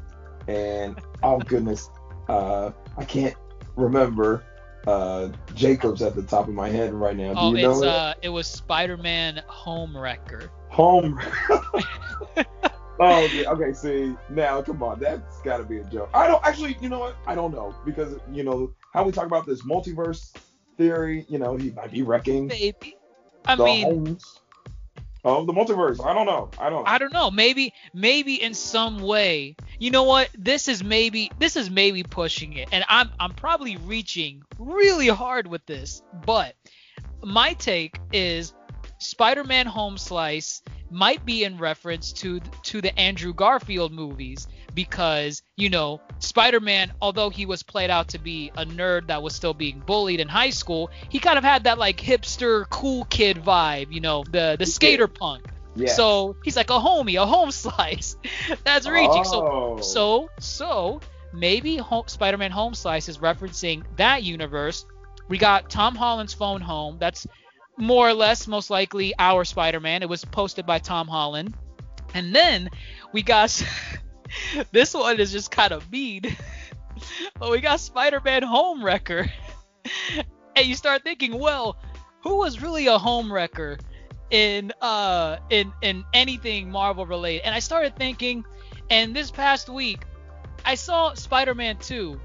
And 0.48 0.98
oh 1.24 1.42
goodness, 1.42 1.90
uh, 2.30 2.72
I 2.98 3.06
can't 3.06 3.36
remember 3.76 4.46
uh, 4.88 5.30
Jacobs 5.54 6.02
at 6.02 6.16
the 6.16 6.24
top 6.24 6.48
of 6.48 6.54
my 6.54 6.70
head 6.70 6.94
right 6.94 7.16
now. 7.16 7.34
Do 7.36 7.46
Oh, 7.46 7.48
you 7.48 7.58
know 7.58 7.82
it's 7.82 7.84
it? 7.84 7.96
uh, 7.96 8.14
it 8.22 8.30
was 8.30 8.48
Spider-Man 8.48 9.42
Homewrecker. 9.50 10.50
Home. 10.70 11.20
oh, 13.00 13.28
yeah, 13.32 13.50
okay. 13.52 13.74
See, 13.74 14.16
now 14.30 14.62
come 14.62 14.82
on, 14.84 15.00
that's 15.00 15.42
got 15.42 15.58
to 15.58 15.64
be 15.64 15.80
a 15.80 15.84
joke. 15.86 16.10
I 16.14 16.28
don't 16.28 16.44
actually. 16.46 16.78
You 16.80 16.90
know 16.90 17.00
what? 17.00 17.18
I 17.28 17.36
don't 17.36 17.52
know 17.54 17.76
because 17.86 18.16
you 18.32 18.44
know 18.44 18.74
how 18.98 19.04
we 19.04 19.12
talk 19.12 19.28
about 19.28 19.46
this 19.46 19.62
multiverse 19.62 20.34
theory. 20.78 21.26
You 21.30 21.38
know, 21.38 21.56
he 21.56 21.70
might 21.72 21.92
be 21.92 22.02
wrecking 22.02 22.48
Maybe. 22.48 22.98
I 23.46 23.56
the 23.56 23.64
mean, 23.64 23.84
homes 23.84 24.40
of 25.24 25.46
the 25.46 25.54
multiverse. 25.54 26.04
I 26.04 26.14
don't 26.14 26.26
know. 26.26 26.50
I 26.58 26.70
don't. 26.70 26.84
Know. 26.84 26.90
I 26.90 26.98
don't 26.98 27.14
know. 27.14 27.30
Maybe 27.30 27.74
maybe 27.94 28.42
in 28.42 28.54
some 28.54 29.00
way. 29.00 29.56
You 29.80 29.92
know 29.92 30.04
what? 30.04 30.30
This 30.38 30.68
is 30.68 30.84
maybe 30.84 31.32
this 31.38 31.56
is 31.56 31.70
maybe 31.70 32.04
pushing 32.04 32.54
it. 32.54 32.70
And 32.72 32.84
I'm 32.90 33.12
I'm 33.20 33.34
probably 33.34 33.78
reaching 33.78 34.44
really 34.58 35.08
hard 35.08 35.48
with 35.48 35.66
this. 35.68 36.02
But 36.26 36.56
my 37.24 37.54
take 37.54 38.00
is 38.12 38.54
Spider-Man 39.00 39.66
Home 39.68 39.98
Slice 39.98 40.62
might 40.90 41.26
be 41.26 41.44
in 41.44 41.58
reference 41.58 42.14
to 42.14 42.40
to 42.64 42.82
the 42.82 42.98
Andrew 43.00 43.34
Garfield 43.34 43.92
movies 43.92 44.48
because, 44.74 45.42
you 45.56 45.70
know, 45.70 46.02
Spider-Man 46.20 46.92
although 47.02 47.30
he 47.30 47.46
was 47.46 47.64
played 47.64 47.90
out 47.90 48.10
to 48.10 48.20
be 48.20 48.52
a 48.56 48.66
nerd 48.66 49.08
that 49.08 49.22
was 49.22 49.36
still 49.36 49.54
being 49.54 49.80
bullied 49.86 50.20
in 50.20 50.28
high 50.28 50.50
school, 50.50 50.90
he 51.10 51.20
kind 51.20 51.38
of 51.38 51.44
had 51.44 51.66
that 51.66 51.78
like 51.78 51.98
hipster 51.98 52.70
cool 52.70 53.06
kid 53.06 53.38
vibe, 53.38 53.92
you 53.92 54.02
know, 54.02 54.24
the 54.32 54.56
the 54.58 54.66
skater 54.66 55.08
punk. 55.08 55.46
Yeah. 55.76 55.94
So 55.94 56.36
he's 56.44 56.56
like 56.56 56.70
a 56.70 56.80
homie, 56.80 57.22
a 57.22 57.26
home 57.26 57.52
slice. 57.64 58.18
That's 58.64 58.88
reaching. 58.88 59.24
Oh. 59.26 59.80
So 59.82 59.82
so 59.82 60.30
so 60.40 61.02
maybe 61.34 61.78
home, 61.78 62.08
Spider-Man 62.08 62.52
Home 62.52 62.74
Slice 62.74 63.10
is 63.10 63.20
referencing 63.20 63.84
that 63.98 64.24
universe. 64.24 64.86
We 65.30 65.38
got 65.38 65.70
Tom 65.70 65.96
Holland's 65.96 66.34
phone 66.34 66.62
home. 66.62 66.98
That's 67.00 67.28
more 67.78 68.10
or 68.10 68.14
less 68.14 68.48
most 68.48 68.70
likely 68.70 69.14
our 69.20 69.46
Spider-Man. 69.46 70.02
It 70.02 70.10
was 70.10 70.26
posted 70.26 70.66
by 70.66 70.80
Tom 70.80 71.08
Holland. 71.08 71.54
And 72.14 72.34
then 72.34 72.70
we 73.14 73.22
got 73.22 73.64
this 74.72 74.94
one 74.94 75.20
is 75.20 75.32
just 75.32 75.52
kind 75.52 75.72
of 75.72 75.90
mean. 75.92 76.24
but 77.40 77.52
we 77.52 77.62
got 77.62 77.80
Spider-Man 77.80 78.44
Home 78.44 78.84
Wrecker. 78.84 79.32
and 80.56 80.66
you 80.66 80.76
start 80.76 81.04
thinking, 81.04 81.38
well, 81.38 81.78
who 82.22 82.38
was 82.38 82.62
really 82.62 82.88
a 82.88 82.98
home 82.98 83.32
wrecker 83.32 83.78
in 84.30 84.74
uh 84.82 85.38
in 85.50 85.72
in 85.82 86.04
anything 86.14 86.70
Marvel 86.70 87.06
related? 87.06 87.46
And 87.46 87.56
I 87.56 87.60
started 87.60 87.96
thinking, 87.96 88.44
and 88.90 89.16
this 89.16 89.32
past 89.32 89.70
week, 89.70 90.04
I 90.66 90.76
saw 90.76 91.14
Spider-Man 91.14 91.78
2 91.78 92.20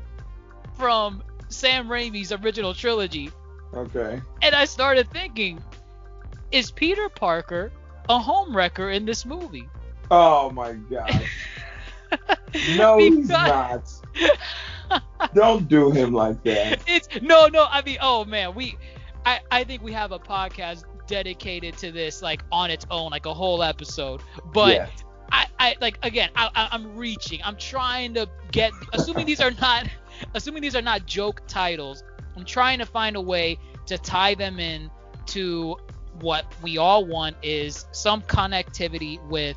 from 0.75 1.23
Sam 1.49 1.87
Raimi's 1.89 2.33
original 2.33 2.75
trilogy, 2.75 3.31
Okay. 3.75 4.21
and 4.43 4.55
I 4.55 4.65
started 4.67 5.11
thinking, 5.11 5.63
is 6.51 6.71
Peter 6.71 7.09
Parker 7.09 7.73
a 8.09 8.19
home 8.19 8.55
wrecker 8.57 8.91
in 8.91 9.05
this 9.07 9.25
movie? 9.25 9.69
Oh 10.11 10.51
my 10.51 10.73
God. 10.73 11.11
No, 12.77 12.99
he's 12.99 13.29
not. 13.31 13.91
Don't 15.35 15.69
do 15.69 15.91
him 15.91 16.13
like 16.13 16.43
that. 16.45 16.83
it's 16.87 17.09
no 17.23 17.47
no 17.47 17.67
i 17.71 17.81
mean 17.83 17.97
oh 18.03 18.25
man 18.27 18.55
we 18.55 18.77
i 19.25 19.41
i 19.51 19.65
think 19.65 19.83
we 19.83 19.91
have 19.93 20.13
a 20.13 20.19
podcast 20.19 20.85
dedicated 21.07 21.77
to 21.79 21.91
this 21.91 22.21
like 22.21 22.43
on 22.53 22.71
its 22.71 22.85
own 22.91 23.11
like 23.11 23.25
a 23.25 23.33
whole 23.33 23.63
episode 23.63 24.21
but 24.53 24.69
Yes. 24.75 24.91
I, 25.31 25.47
I 25.59 25.77
like 25.81 25.99
again 26.03 26.29
I, 26.37 26.51
I 26.55 26.69
i'm 26.73 26.95
reaching 26.97 27.41
i'm 27.43 27.57
trying 27.57 28.13
to 28.15 28.29
get 28.51 28.73
assuming 28.93 29.25
these 29.25 29.41
are 29.41 29.51
not 29.53 29.89
assuming 30.35 30.61
these 30.61 30.77
are 30.77 30.83
not 30.83 31.07
joke 31.07 31.41
titles 31.49 32.05
i'm 32.37 32.45
trying 32.45 32.79
to 32.79 32.87
find 32.87 33.17
a 33.17 33.21
way 33.21 33.59
to 33.87 33.99
tie 33.99 34.35
them 34.35 34.59
in 34.59 34.91
to 35.27 35.77
what 36.21 36.45
we 36.63 36.79
all 36.79 37.05
want 37.05 37.37
is 37.43 37.87
some 37.93 38.23
connectivity 38.23 39.23
with 39.29 39.57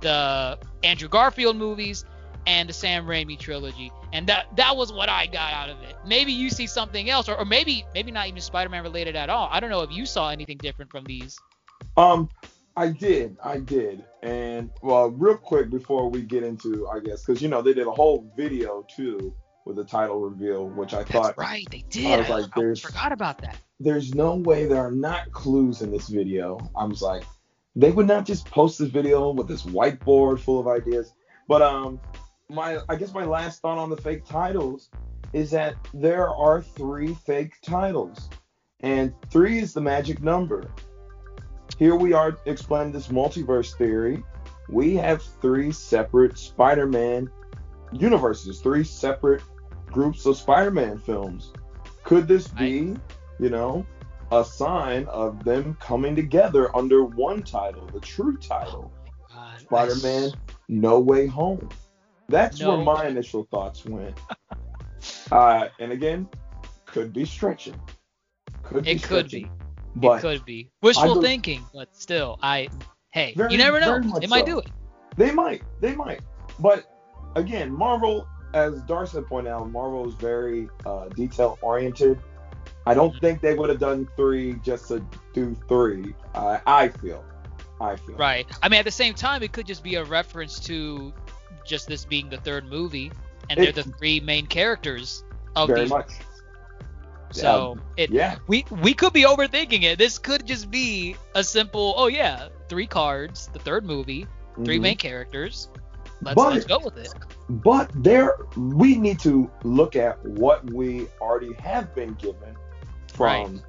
the 0.00 0.58
Andrew 0.82 1.08
Garfield 1.08 1.56
movies, 1.56 2.04
and 2.46 2.68
the 2.68 2.72
Sam 2.72 3.06
Raimi 3.06 3.38
trilogy. 3.38 3.92
And 4.12 4.26
that 4.26 4.54
that 4.56 4.76
was 4.76 4.92
what 4.92 5.08
I 5.08 5.26
got 5.26 5.52
out 5.52 5.70
of 5.70 5.80
it. 5.82 5.94
Maybe 6.06 6.32
you 6.32 6.50
see 6.50 6.66
something 6.66 7.08
else, 7.08 7.28
or, 7.28 7.36
or 7.36 7.44
maybe 7.44 7.84
maybe 7.94 8.10
not 8.10 8.26
even 8.26 8.40
Spider-Man 8.40 8.82
related 8.82 9.16
at 9.16 9.30
all. 9.30 9.48
I 9.50 9.60
don't 9.60 9.70
know 9.70 9.82
if 9.82 9.92
you 9.92 10.06
saw 10.06 10.30
anything 10.30 10.58
different 10.58 10.90
from 10.90 11.04
these. 11.04 11.38
Um, 11.96 12.28
I 12.76 12.88
did, 12.88 13.36
I 13.44 13.58
did, 13.58 14.04
and 14.22 14.70
well, 14.82 15.10
real 15.10 15.36
quick 15.36 15.70
before 15.70 16.08
we 16.08 16.22
get 16.22 16.42
into, 16.42 16.88
I 16.88 17.00
guess, 17.00 17.24
because 17.24 17.42
you 17.42 17.48
know 17.48 17.62
they 17.62 17.74
did 17.74 17.86
a 17.86 17.92
whole 17.92 18.32
video 18.36 18.86
too 18.94 19.34
with 19.64 19.76
the 19.76 19.84
title 19.84 20.20
reveal, 20.20 20.68
which 20.68 20.92
I 20.94 20.98
That's 20.98 21.10
thought 21.10 21.38
right, 21.38 21.66
they 21.70 21.84
did. 21.90 22.06
I 22.12 22.16
was 22.18 22.30
I, 22.30 22.34
like, 22.40 22.56
I 22.56 22.60
there's- 22.60 22.80
forgot 22.80 23.12
about 23.12 23.38
that. 23.38 23.56
there's 23.80 24.14
no 24.14 24.36
way 24.36 24.66
there 24.66 24.80
are 24.84 24.90
not 24.92 25.30
clues 25.32 25.82
in 25.82 25.90
this 25.90 26.08
video. 26.08 26.58
I 26.76 26.84
was 26.84 27.02
like, 27.02 27.24
they 27.74 27.90
would 27.90 28.06
not 28.06 28.26
just 28.26 28.46
post 28.50 28.78
this 28.78 28.88
video 28.90 29.30
with 29.30 29.48
this 29.48 29.62
whiteboard 29.62 30.40
full 30.40 30.58
of 30.60 30.68
ideas. 30.68 31.12
But 31.48 31.62
um, 31.62 32.00
my 32.48 32.78
I 32.88 32.96
guess 32.96 33.12
my 33.14 33.24
last 33.24 33.60
thought 33.62 33.78
on 33.78 33.88
the 33.90 33.96
fake 33.96 34.24
titles 34.26 34.90
is 35.32 35.50
that 35.52 35.74
there 35.94 36.28
are 36.28 36.60
three 36.60 37.14
fake 37.26 37.54
titles, 37.62 38.28
and 38.80 39.14
three 39.30 39.58
is 39.58 39.72
the 39.72 39.80
magic 39.80 40.22
number. 40.22 40.70
Here 41.78 41.96
we 41.96 42.12
are 42.12 42.36
explaining 42.44 42.92
this 42.92 43.08
multiverse 43.08 43.74
theory. 43.76 44.22
We 44.68 44.94
have 44.96 45.22
three 45.40 45.72
separate 45.72 46.38
Spider-Man 46.38 47.30
universes, 47.92 48.60
three 48.60 48.84
separate 48.84 49.42
groups 49.92 50.26
of 50.26 50.36
Spider-Man 50.36 50.98
films. 50.98 51.52
Could 52.02 52.26
this 52.26 52.48
be, 52.48 52.96
you 53.38 53.48
know, 53.50 53.86
a 54.32 54.44
sign 54.44 55.04
of 55.06 55.44
them 55.44 55.76
coming 55.80 56.16
together 56.16 56.74
under 56.76 57.04
one 57.04 57.42
title, 57.42 57.86
the 57.92 58.00
true 58.00 58.36
title, 58.38 58.92
I 59.34 59.58
Spider-Man 59.58 60.24
s- 60.24 60.32
No 60.68 60.98
Way 60.98 61.26
Home? 61.26 61.68
That's 62.28 62.60
No. 62.60 62.76
where 62.76 62.84
my 62.84 63.06
initial 63.06 63.46
thoughts 63.50 63.84
went. 63.84 64.18
uh, 65.30 65.68
and 65.78 65.92
again, 65.92 66.28
could 66.86 67.12
be 67.12 67.24
stretching. 67.24 67.78
Could 68.62 68.84
be 68.84 68.90
It 68.92 69.02
could 69.02 69.28
stretching. 69.28 69.44
be. 69.44 69.50
But 69.96 70.18
it 70.18 70.20
could 70.22 70.44
be 70.46 70.70
wishful 70.80 71.20
thinking, 71.20 71.62
but 71.74 71.94
still, 71.94 72.38
I 72.42 72.68
hey, 73.10 73.34
Very- 73.36 73.52
you 73.52 73.58
never 73.58 73.78
know. 73.78 74.00
They 74.18 74.26
might 74.26 74.46
so. 74.46 74.52
do 74.52 74.58
it. 74.60 74.68
They 75.18 75.30
might. 75.30 75.62
They 75.80 75.94
might. 75.94 76.20
But 76.58 76.86
again, 77.36 77.70
Marvel, 77.70 78.26
as 78.54 78.80
Darcy 78.82 79.20
pointed 79.22 79.50
out, 79.50 79.70
Marvel 79.70 80.08
is 80.08 80.14
very 80.14 80.68
uh, 80.86 81.08
detail 81.08 81.58
oriented. 81.62 82.18
I 82.86 82.94
don't 82.94 83.18
think 83.20 83.40
they 83.40 83.54
would 83.54 83.68
have 83.70 83.78
done 83.78 84.08
three 84.16 84.54
just 84.64 84.88
to 84.88 85.04
do 85.32 85.56
three. 85.68 86.14
I 86.34 86.60
I 86.66 86.88
feel. 86.88 87.24
I 87.80 87.96
feel. 87.96 88.16
Right. 88.16 88.46
I 88.62 88.68
mean, 88.68 88.78
at 88.78 88.84
the 88.84 88.90
same 88.90 89.14
time, 89.14 89.42
it 89.42 89.52
could 89.52 89.66
just 89.66 89.82
be 89.82 89.96
a 89.96 90.04
reference 90.04 90.60
to 90.60 91.12
just 91.64 91.88
this 91.88 92.04
being 92.04 92.28
the 92.28 92.38
third 92.38 92.66
movie, 92.66 93.10
and 93.50 93.58
It- 93.58 93.74
they're 93.74 93.84
the 93.84 93.90
three 93.98 94.20
main 94.20 94.46
characters 94.46 95.24
of 95.56 95.68
Very 95.68 95.82
these. 95.82 95.90
much. 95.90 96.10
So 97.30 97.78
it 97.96 98.10
Yeah. 98.10 98.36
we 98.46 98.64
we 98.70 98.92
could 98.94 99.12
be 99.14 99.22
overthinking 99.22 99.84
it. 99.84 99.98
This 99.98 100.18
could 100.18 100.46
just 100.46 100.70
be 100.70 101.16
a 101.34 101.42
simple, 101.42 101.94
oh 101.96 102.08
yeah, 102.08 102.48
three 102.68 102.86
cards, 102.86 103.48
the 103.54 103.58
third 103.58 103.84
movie, 103.86 104.26
3 104.64 104.78
Mhm. 104.78 104.82
main 104.82 104.96
characters. 104.98 105.68
Let's 106.22 106.34
But- 106.36 106.52
let's 106.54 106.64
go 106.64 106.78
with 106.78 106.96
it. 106.96 107.12
But 107.48 107.90
there, 107.94 108.36
we 108.56 108.96
need 108.96 109.18
to 109.20 109.50
look 109.64 109.96
at 109.96 110.24
what 110.24 110.64
we 110.70 111.08
already 111.20 111.52
have 111.54 111.94
been 111.94 112.14
given 112.14 112.56
from, 113.12 113.60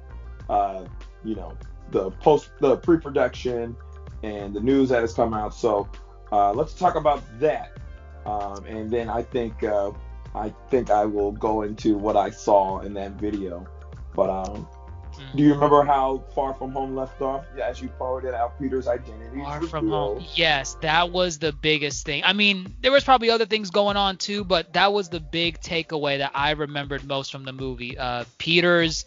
uh, 0.48 0.84
you 1.24 1.34
know, 1.34 1.52
the 1.90 2.10
post, 2.12 2.50
the 2.60 2.76
pre-production, 2.76 3.76
and 4.22 4.54
the 4.54 4.60
news 4.60 4.88
that 4.88 5.00
has 5.02 5.12
come 5.12 5.34
out. 5.34 5.54
So 5.54 5.88
uh, 6.32 6.52
let's 6.52 6.74
talk 6.74 6.94
about 6.94 7.22
that, 7.40 7.76
um, 8.24 8.64
and 8.66 8.90
then 8.90 9.08
I 9.10 9.22
think 9.22 9.62
uh, 9.62 9.90
I 10.34 10.52
think 10.70 10.90
I 10.90 11.04
will 11.04 11.32
go 11.32 11.62
into 11.62 11.96
what 11.98 12.16
I 12.16 12.30
saw 12.30 12.80
in 12.80 12.94
that 12.94 13.12
video. 13.12 13.66
But 14.14 14.30
um, 14.30 14.66
Mm. 15.16 15.36
do 15.36 15.42
you 15.42 15.54
remember 15.54 15.82
how 15.84 16.24
Far 16.34 16.54
From 16.54 16.72
Home 16.72 16.94
left 16.94 17.20
off? 17.22 17.44
Yeah, 17.56 17.68
as 17.68 17.80
you 17.80 17.88
pointed 17.88 18.34
out, 18.34 18.58
Peter's 18.60 18.88
identity. 18.88 19.40
Far 19.40 19.62
from 19.62 19.88
home. 19.88 20.24
Yes, 20.34 20.76
that 20.82 21.10
was 21.10 21.38
the 21.38 21.52
biggest 21.52 22.04
thing. 22.06 22.22
I 22.24 22.32
mean, 22.32 22.74
there 22.82 22.92
was 22.92 23.04
probably 23.04 23.30
other 23.30 23.46
things 23.46 23.70
going 23.70 23.96
on 23.96 24.16
too, 24.16 24.44
but 24.44 24.72
that 24.74 24.92
was 24.92 25.08
the 25.08 25.20
big 25.20 25.60
takeaway 25.60 26.18
that 26.18 26.32
I 26.34 26.50
remembered 26.52 27.04
most 27.04 27.32
from 27.32 27.44
the 27.44 27.52
movie. 27.52 27.96
Uh, 27.98 28.24
Peter's 28.38 29.04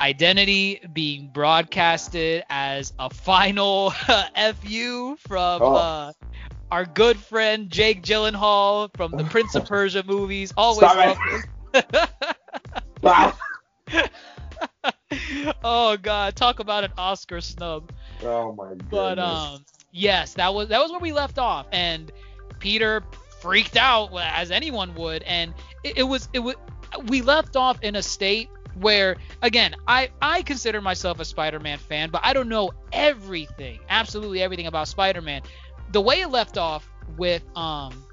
identity 0.00 0.80
being 0.92 1.28
broadcasted 1.32 2.42
as 2.50 2.92
a 2.98 3.08
final 3.10 3.90
fu 4.60 5.16
from 5.16 5.62
Oh. 5.62 5.74
uh, 5.76 6.12
our 6.72 6.84
good 6.86 7.16
friend 7.18 7.70
Jake 7.70 8.02
Gyllenhaal 8.02 8.90
from 8.96 9.12
the 9.12 9.24
Prince 9.24 9.54
of 9.54 9.64
Persia 9.68 10.02
movies. 10.06 10.52
Always 10.56 10.78
Stop 10.90 10.96
love 11.06 11.18
it. 11.74 11.88
this. 11.90 12.08
Ah! 13.04 13.38
Oh 15.64 15.96
God, 15.96 16.36
talk 16.36 16.58
about 16.60 16.84
an 16.84 16.92
Oscar 16.98 17.40
snub. 17.40 17.90
Oh 18.22 18.52
my 18.52 18.70
goodness. 18.70 18.88
But 18.90 19.18
um, 19.18 19.64
yes, 19.90 20.34
that 20.34 20.54
was 20.54 20.68
that 20.68 20.80
was 20.80 20.90
where 20.90 21.00
we 21.00 21.12
left 21.12 21.38
off, 21.38 21.66
and 21.72 22.10
Peter 22.58 23.02
freaked 23.40 23.76
out 23.76 24.10
as 24.16 24.50
anyone 24.50 24.94
would, 24.94 25.22
and 25.24 25.52
it, 25.84 25.98
it 25.98 26.02
was 26.04 26.28
it 26.32 26.40
was 26.40 26.54
we 27.08 27.22
left 27.22 27.56
off 27.56 27.82
in 27.82 27.96
a 27.96 28.02
state 28.02 28.48
where 28.80 29.16
again 29.42 29.74
I 29.86 30.10
I 30.20 30.42
consider 30.42 30.80
myself 30.80 31.20
a 31.20 31.24
Spider-Man 31.24 31.78
fan, 31.78 32.10
but 32.10 32.22
I 32.24 32.32
don't 32.32 32.48
know 32.48 32.72
everything, 32.92 33.80
absolutely 33.88 34.42
everything 34.42 34.66
about 34.66 34.88
Spider-Man. 34.88 35.42
The 35.90 36.00
way 36.00 36.20
it 36.20 36.28
left 36.28 36.56
off 36.56 36.88
with 37.16 37.42
um 37.56 38.04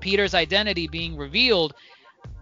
Peter's 0.00 0.34
identity 0.34 0.88
being 0.88 1.16
revealed, 1.16 1.74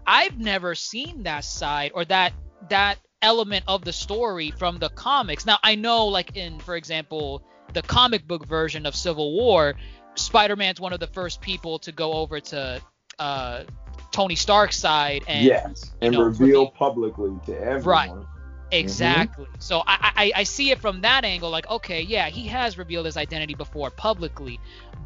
I've 0.05 0.37
never 0.37 0.75
seen 0.75 1.23
that 1.23 1.45
side 1.45 1.91
or 1.93 2.05
that 2.05 2.33
that 2.69 2.97
element 3.21 3.63
of 3.67 3.83
the 3.83 3.93
story 3.93 4.51
from 4.51 4.77
the 4.79 4.89
comics. 4.89 5.45
Now 5.45 5.57
I 5.63 5.75
know 5.75 6.07
like 6.07 6.35
in 6.37 6.59
for 6.59 6.75
example 6.75 7.43
the 7.73 7.81
comic 7.81 8.27
book 8.27 8.45
version 8.45 8.85
of 8.85 8.95
Civil 8.95 9.33
War, 9.33 9.75
Spider-Man's 10.15 10.79
one 10.79 10.93
of 10.93 10.99
the 10.99 11.07
first 11.07 11.41
people 11.41 11.79
to 11.79 11.91
go 11.91 12.13
over 12.13 12.39
to 12.39 12.81
uh 13.19 13.63
Tony 14.11 14.35
Stark's 14.35 14.77
side 14.77 15.23
and 15.27 15.43
yes, 15.45 15.91
and 16.01 16.13
know, 16.13 16.23
reveal 16.23 16.47
reveal- 16.47 16.67
publicly 16.71 17.31
to 17.47 17.59
everyone. 17.59 17.83
Right. 17.85 18.25
Exactly. 18.71 19.45
So 19.59 19.83
I, 19.85 20.11
I 20.15 20.31
I 20.37 20.43
see 20.43 20.71
it 20.71 20.79
from 20.79 21.01
that 21.01 21.23
angle, 21.23 21.49
like 21.49 21.69
okay, 21.69 22.01
yeah, 22.01 22.29
he 22.29 22.47
has 22.47 22.77
revealed 22.77 23.05
his 23.05 23.15
identity 23.15 23.53
before 23.53 23.89
publicly, 23.91 24.59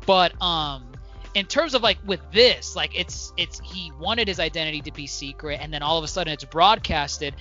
but 0.05 0.39
um, 0.41 0.91
in 1.35 1.45
terms 1.45 1.73
of 1.73 1.83
like 1.83 1.97
with 2.05 2.21
this, 2.31 2.75
like 2.75 2.97
it's 2.97 3.33
it's 3.37 3.59
he 3.59 3.91
wanted 3.99 4.27
his 4.27 4.39
identity 4.39 4.81
to 4.81 4.91
be 4.91 5.07
secret, 5.07 5.59
and 5.61 5.73
then 5.73 5.83
all 5.83 5.97
of 5.97 6.03
a 6.03 6.07
sudden 6.07 6.33
it's 6.33 6.45
broadcasted. 6.45 7.35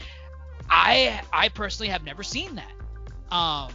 I 0.70 1.20
I 1.32 1.48
personally 1.48 1.88
have 1.90 2.04
never 2.04 2.22
seen 2.22 2.56
that. 2.56 3.34
Um, 3.34 3.70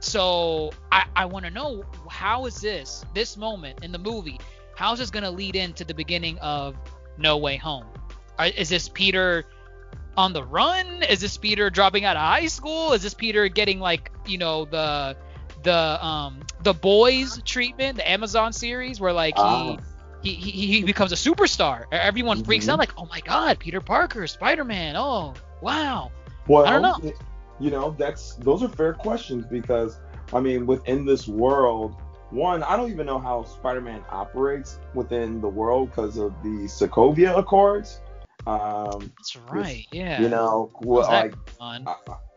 so 0.00 0.72
I 0.92 1.04
I 1.14 1.24
want 1.26 1.44
to 1.46 1.50
know 1.50 1.84
how 2.10 2.46
is 2.46 2.60
this 2.60 3.04
this 3.14 3.36
moment 3.36 3.82
in 3.82 3.92
the 3.92 3.98
movie? 3.98 4.38
How 4.76 4.92
is 4.92 4.98
this 4.98 5.10
gonna 5.10 5.30
lead 5.30 5.56
into 5.56 5.84
the 5.84 5.94
beginning 5.94 6.38
of 6.38 6.76
No 7.18 7.38
Way 7.38 7.56
Home? 7.56 7.86
Is 8.56 8.68
this 8.68 8.88
Peter? 8.88 9.44
on 10.18 10.32
the 10.32 10.42
run? 10.42 11.02
Is 11.02 11.20
this 11.20 11.36
Peter 11.36 11.68
dropping 11.68 12.06
out 12.06 12.16
of 12.16 12.22
high 12.22 12.46
school? 12.46 12.94
Is 12.94 13.02
this 13.02 13.12
Peter 13.12 13.48
getting 13.48 13.80
like 13.80 14.10
you 14.24 14.38
know 14.38 14.64
the 14.64 15.14
the 15.62 15.72
um 16.06 16.40
the 16.62 16.72
boys 16.72 17.38
treatment, 17.44 17.96
the 17.98 18.10
Amazon 18.10 18.54
series 18.54 18.98
where 18.98 19.12
like 19.12 19.34
Ah. 19.36 19.76
he, 20.22 20.30
he 20.32 20.50
he 20.52 20.66
he 20.68 20.82
becomes 20.84 21.12
a 21.12 21.16
superstar. 21.16 21.84
Everyone 21.92 22.42
freaks 22.44 22.64
Mhm. 22.64 22.70
out 22.70 22.78
like, 22.78 22.92
oh 22.96 23.04
my 23.04 23.20
god, 23.20 23.58
Peter 23.58 23.82
Parker, 23.82 24.26
Spider 24.26 24.64
Man. 24.64 24.96
Oh 24.96 25.34
wow. 25.60 26.10
Well, 26.48 26.64
I 26.64 26.78
don't 26.78 26.82
know. 26.82 27.12
You 27.58 27.70
know, 27.70 27.94
that's 27.98 28.34
those 28.36 28.62
are 28.62 28.68
fair 28.68 28.92
questions 28.92 29.46
because 29.46 29.98
I 30.32 30.40
mean, 30.40 30.66
within 30.66 31.04
this 31.04 31.26
world, 31.26 31.96
one, 32.30 32.62
I 32.62 32.76
don't 32.76 32.90
even 32.90 33.06
know 33.06 33.18
how 33.18 33.44
Spider-Man 33.44 34.04
operates 34.10 34.78
within 34.94 35.40
the 35.40 35.48
world 35.48 35.90
because 35.90 36.18
of 36.18 36.34
the 36.42 36.66
Sokovia 36.66 37.38
Accords. 37.38 38.00
Um, 38.46 39.12
That's 39.16 39.36
right. 39.48 39.86
Yeah. 39.90 40.20
You 40.20 40.28
know, 40.28 40.70
well, 40.80 41.08
like? 41.08 41.34
I- 41.60 41.84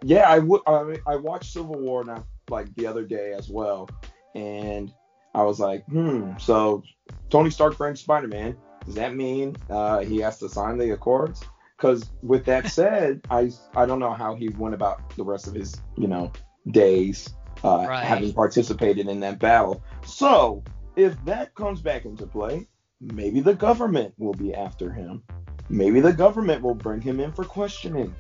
yeah, 0.04 0.30
I 0.30 0.40
would. 0.40 0.62
I 0.66 0.84
mean, 0.84 1.00
I 1.06 1.16
watched 1.16 1.52
Civil 1.52 1.80
War 1.80 2.04
not 2.04 2.26
like 2.50 2.74
the 2.76 2.88
other 2.88 3.04
day 3.04 3.34
as 3.34 3.50
well, 3.50 3.90
and 4.34 4.92
I 5.36 5.44
was 5.44 5.60
like, 5.60 5.86
hmm. 5.86 6.32
So 6.40 6.84
Tony 7.30 7.50
Stark 7.50 7.78
brings 7.78 8.00
Spider-Man. 8.00 8.56
Does 8.86 8.96
that 8.96 9.16
mean 9.16 9.56
uh, 9.70 10.00
he 10.00 10.18
has 10.20 10.40
to 10.40 10.50
sign 10.50 10.78
the 10.78 10.92
Accords? 10.92 11.44
Because 11.80 12.12
with 12.22 12.46
that 12.46 12.68
said, 12.72 13.22
I 13.30 13.52
I 13.76 13.86
don't 13.86 14.00
know 14.00 14.14
how 14.14 14.36
he 14.36 14.50
went 14.50 14.76
about 14.76 15.16
the 15.16 15.24
rest 15.24 15.48
of 15.48 15.54
his 15.54 15.82
you 15.98 16.08
know 16.08 16.32
days 16.72 17.34
uh, 17.64 17.86
Right. 17.88 18.04
having 18.04 18.34
participated 18.34 19.08
in 19.08 19.20
that 19.22 19.40
battle. 19.40 19.82
So 20.06 20.64
if 20.96 21.16
that 21.26 21.56
comes 21.56 21.82
back 21.82 22.06
into 22.06 22.28
play, 22.28 22.68
maybe 23.02 23.40
the 23.40 23.54
government 23.54 24.14
will 24.18 24.34
be 24.34 24.54
after 24.54 24.92
him. 24.92 25.24
Maybe 25.70 26.00
the 26.00 26.14
government 26.14 26.62
will 26.64 26.76
bring 26.76 27.02
him 27.02 27.20
in 27.20 27.32
for 27.32 27.44
questioning. 27.46 28.16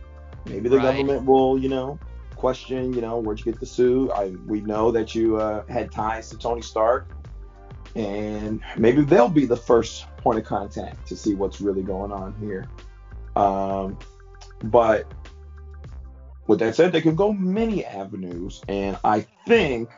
Maybe 0.46 0.70
the 0.70 0.78
Right. 0.78 0.84
government 0.84 1.26
will, 1.26 1.58
you 1.58 1.68
know, 1.70 2.00
question, 2.36 2.94
you 2.94 3.02
know, 3.02 3.18
where'd 3.20 3.40
you 3.40 3.46
get 3.52 3.60
the 3.60 3.66
suit? 3.66 4.12
I 4.12 4.34
we 4.48 4.62
know 4.62 4.92
that 4.92 5.14
you 5.16 5.38
uh, 5.38 5.64
had 5.68 5.92
ties 5.92 6.30
to 6.30 6.38
Tony 6.38 6.62
Stark. 6.62 7.08
and 7.96 8.62
maybe 8.78 9.02
they'll 9.02 9.28
be 9.30 9.46
the 9.46 9.58
first 9.58 10.06
point 10.18 10.38
of 10.38 10.46
contact 10.46 11.08
to 11.08 11.16
see 11.16 11.34
what's 11.34 11.60
really 11.60 11.82
going 11.82 12.12
on 12.12 12.34
here. 12.40 12.66
Um, 13.36 13.98
but 14.64 15.12
with 16.48 16.60
that 16.60 16.76
said, 16.76 16.92
they 16.92 17.02
can 17.02 17.16
go 17.16 17.32
many 17.32 17.86
avenues, 17.86 18.62
and 18.68 18.98
I 19.04 19.26
think 19.48 19.90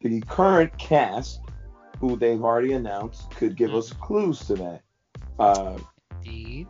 the 0.00 0.20
current 0.22 0.76
cast, 0.78 1.40
who 2.00 2.16
they've 2.16 2.42
already 2.42 2.72
announced, 2.72 3.30
could 3.32 3.56
give 3.56 3.74
us 3.74 3.92
clues 3.92 4.40
to 4.46 4.54
that. 4.54 4.82
Uh, 5.38 5.78
Indeed. 6.24 6.66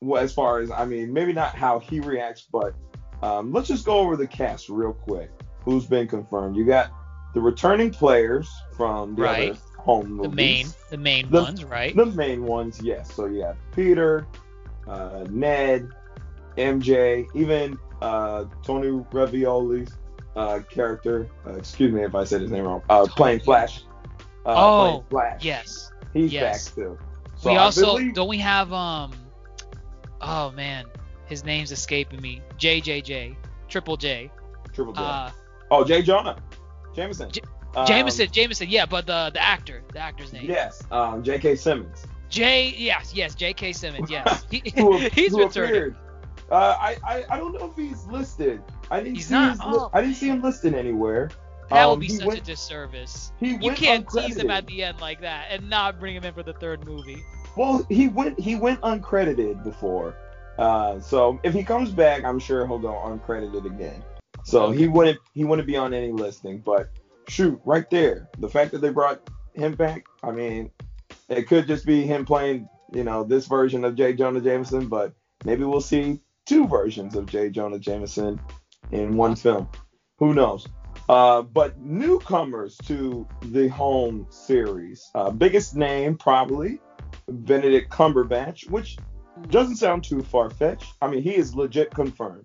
well, 0.00 0.22
as 0.22 0.32
far 0.32 0.60
as 0.60 0.70
I 0.70 0.84
mean, 0.84 1.12
maybe 1.12 1.32
not 1.32 1.54
how 1.54 1.78
he 1.78 2.00
reacts, 2.00 2.46
but 2.50 2.74
um, 3.22 3.52
let's 3.52 3.68
just 3.68 3.84
go 3.84 3.98
over 3.98 4.16
the 4.16 4.26
cast 4.26 4.68
real 4.68 4.92
quick. 4.92 5.30
Who's 5.64 5.86
been 5.86 6.08
confirmed? 6.08 6.56
You 6.56 6.64
got 6.64 6.90
the 7.34 7.40
returning 7.40 7.90
players 7.90 8.48
from 8.76 9.14
the 9.14 9.22
Right. 9.22 9.50
other 9.50 9.60
home 9.78 10.12
movies. 10.12 10.30
The 10.30 10.36
main, 10.36 10.66
the 10.90 10.96
main 10.98 11.30
The- 11.30 11.42
ones, 11.42 11.64
right? 11.64 11.94
The 11.94 12.06
main 12.06 12.44
ones, 12.44 12.80
yes. 12.82 13.12
So 13.12 13.26
you 13.26 13.42
have 13.42 13.56
Peter, 13.72 14.26
uh, 14.88 15.24
Ned, 15.30 15.88
MJ, 16.56 17.26
even 17.34 17.78
uh, 18.02 18.44
Tony 18.62 18.88
Ravioli's 19.12 19.92
uh, 20.36 20.60
character. 20.70 21.28
Uh, 21.46 21.54
excuse 21.54 21.92
me 21.92 22.02
if 22.02 22.14
I 22.14 22.24
said 22.24 22.40
his 22.40 22.50
name 22.50 22.64
wrong. 22.64 22.82
Uh, 22.88 23.06
playing 23.06 23.40
Flash. 23.40 23.82
Uh, 24.46 24.54
Oh, 24.56 24.80
playing 24.80 25.04
Flash. 25.10 25.44
yes. 25.44 25.90
He's 26.14 26.32
yes. 26.32 26.68
back 26.68 26.74
too. 26.74 26.98
So 27.36 27.50
we 27.50 27.56
I 27.56 27.62
also 27.62 27.82
believe- 27.96 28.14
don't 28.14 28.28
we 28.28 28.38
have 28.38 28.72
um. 28.72 29.12
Oh 30.20 30.50
man, 30.52 30.86
his 31.26 31.44
name's 31.44 31.70
escaping 31.70 32.20
me. 32.20 32.42
JJJ, 32.58 33.36
Triple 33.68 33.96
J. 33.96 34.30
Triple 34.72 34.92
J. 34.94 35.00
Uh, 35.00 35.30
oh, 35.70 35.84
Jay 35.84 36.02
Jonah, 36.02 36.36
Jameson. 36.94 37.30
J- 37.30 37.42
Um, 37.76 37.86
Jameson, 37.86 38.28
Jameson, 38.32 38.68
yeah, 38.70 38.86
but 38.86 39.06
the 39.06 39.30
the 39.32 39.40
actor, 39.42 39.82
the 39.92 39.98
actor's 40.00 40.32
name. 40.32 40.46
Yes, 40.48 40.82
um, 40.90 41.22
J.K. 41.22 41.54
Simmons. 41.54 42.04
J, 42.28 42.74
yes, 42.76 43.12
yes, 43.14 43.34
J.K. 43.34 43.72
Simmons, 43.72 44.10
yes. 44.10 44.46
He, 44.50 44.62
who, 44.76 44.98
he's 45.12 45.32
who 45.32 45.44
returning. 45.44 45.94
Uh, 46.50 46.76
I, 46.80 46.96
I 47.06 47.24
I 47.30 47.36
don't 47.36 47.52
know 47.52 47.66
if 47.70 47.76
he's 47.76 48.06
listed. 48.06 48.62
I 48.90 49.00
didn't 49.00 49.16
He's 49.16 49.26
see 49.26 49.34
not? 49.34 49.52
his 49.52 49.60
Oh, 49.62 49.90
I 49.92 50.00
didn't 50.00 50.16
see 50.16 50.28
him 50.28 50.40
listed 50.42 50.74
anywhere. 50.74 51.30
That 51.68 51.84
Um, 51.84 51.90
would 51.90 52.00
be 52.00 52.08
such 52.08 52.26
went- 52.26 52.40
a 52.40 52.42
disservice. 52.42 53.32
he 53.38 53.56
You 53.60 53.72
can't 53.72 54.08
tease 54.08 54.36
him 54.38 54.50
at 54.50 54.66
the 54.66 54.82
end 54.84 54.98
like 55.00 55.20
that 55.20 55.48
and 55.50 55.68
not 55.68 56.00
bring 56.00 56.16
him 56.16 56.24
in 56.24 56.32
for 56.32 56.42
the 56.42 56.54
third 56.54 56.86
movie. 56.86 57.22
Well, 57.56 57.84
he 57.90 58.08
went 58.08 58.40
he 58.40 58.56
went 58.56 58.80
uncredited 58.80 59.62
before. 59.62 60.14
Uh, 60.58 61.00
so 61.00 61.38
if 61.42 61.52
he 61.52 61.62
comes 61.62 61.90
back, 61.90 62.24
I'm 62.24 62.38
sure 62.38 62.66
he'll 62.66 62.78
go 62.78 62.92
uncredited 62.94 63.66
again. 63.66 64.02
So 64.44 64.70
he 64.70 64.88
wouldn't 64.88 65.18
he 65.34 65.44
wouldn't 65.44 65.66
be 65.68 65.76
on 65.76 65.92
any 65.92 66.12
listing. 66.12 66.58
But 66.64 66.88
shoot, 67.28 67.60
right 67.66 67.88
there, 67.90 68.28
the 68.38 68.48
fact 68.48 68.70
that 68.72 68.78
they 68.80 68.88
brought 68.90 69.28
him 69.52 69.74
back, 69.74 70.06
I 70.22 70.30
mean, 70.30 70.70
it 71.28 71.46
could 71.46 71.66
just 71.66 71.86
be 71.86 72.02
him 72.02 72.24
playing, 72.24 72.68
you 72.92 73.04
know, 73.04 73.24
this 73.24 73.46
version 73.46 73.84
of 73.84 73.94
J. 73.94 74.14
Jonah 74.14 74.40
Jameson, 74.40 74.88
but 74.88 75.12
maybe 75.44 75.64
we'll 75.64 75.80
see 75.80 76.20
two 76.46 76.66
versions 76.66 77.14
of 77.14 77.26
J. 77.26 77.50
Jonah 77.50 77.78
Jameson 77.78 78.40
in 78.90 79.16
one 79.16 79.36
film. 79.36 79.68
Who 80.18 80.34
knows? 80.34 80.66
Uh, 81.08 81.42
but 81.42 81.78
newcomers 81.78 82.76
to 82.86 83.26
the 83.42 83.68
home 83.68 84.26
series, 84.30 85.10
uh, 85.14 85.30
biggest 85.30 85.76
name 85.76 86.16
probably 86.16 86.80
Benedict 87.28 87.90
Cumberbatch, 87.90 88.68
which 88.70 88.98
doesn't 89.50 89.76
sound 89.76 90.04
too 90.04 90.22
far 90.22 90.50
fetched. 90.50 90.92
I 91.00 91.08
mean, 91.08 91.22
he 91.22 91.36
is 91.36 91.54
legit 91.54 91.90
confirmed. 91.94 92.44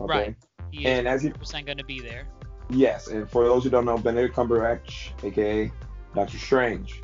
Okay. 0.00 0.18
Right. 0.18 0.36
He 0.70 0.80
is 0.80 0.86
And 0.86 1.08
as 1.08 1.22
he 1.22 1.30
100% 1.30 1.66
going 1.66 1.78
to 1.78 1.84
be 1.84 2.00
there. 2.00 2.28
Yes, 2.68 3.06
and 3.06 3.30
for 3.30 3.44
those 3.44 3.62
who 3.64 3.70
don't 3.70 3.84
know, 3.84 3.96
Benedict 3.96 4.34
Cumberbatch, 4.34 5.12
aka 5.24 5.70
Doctor 6.14 6.38
Strange, 6.38 7.00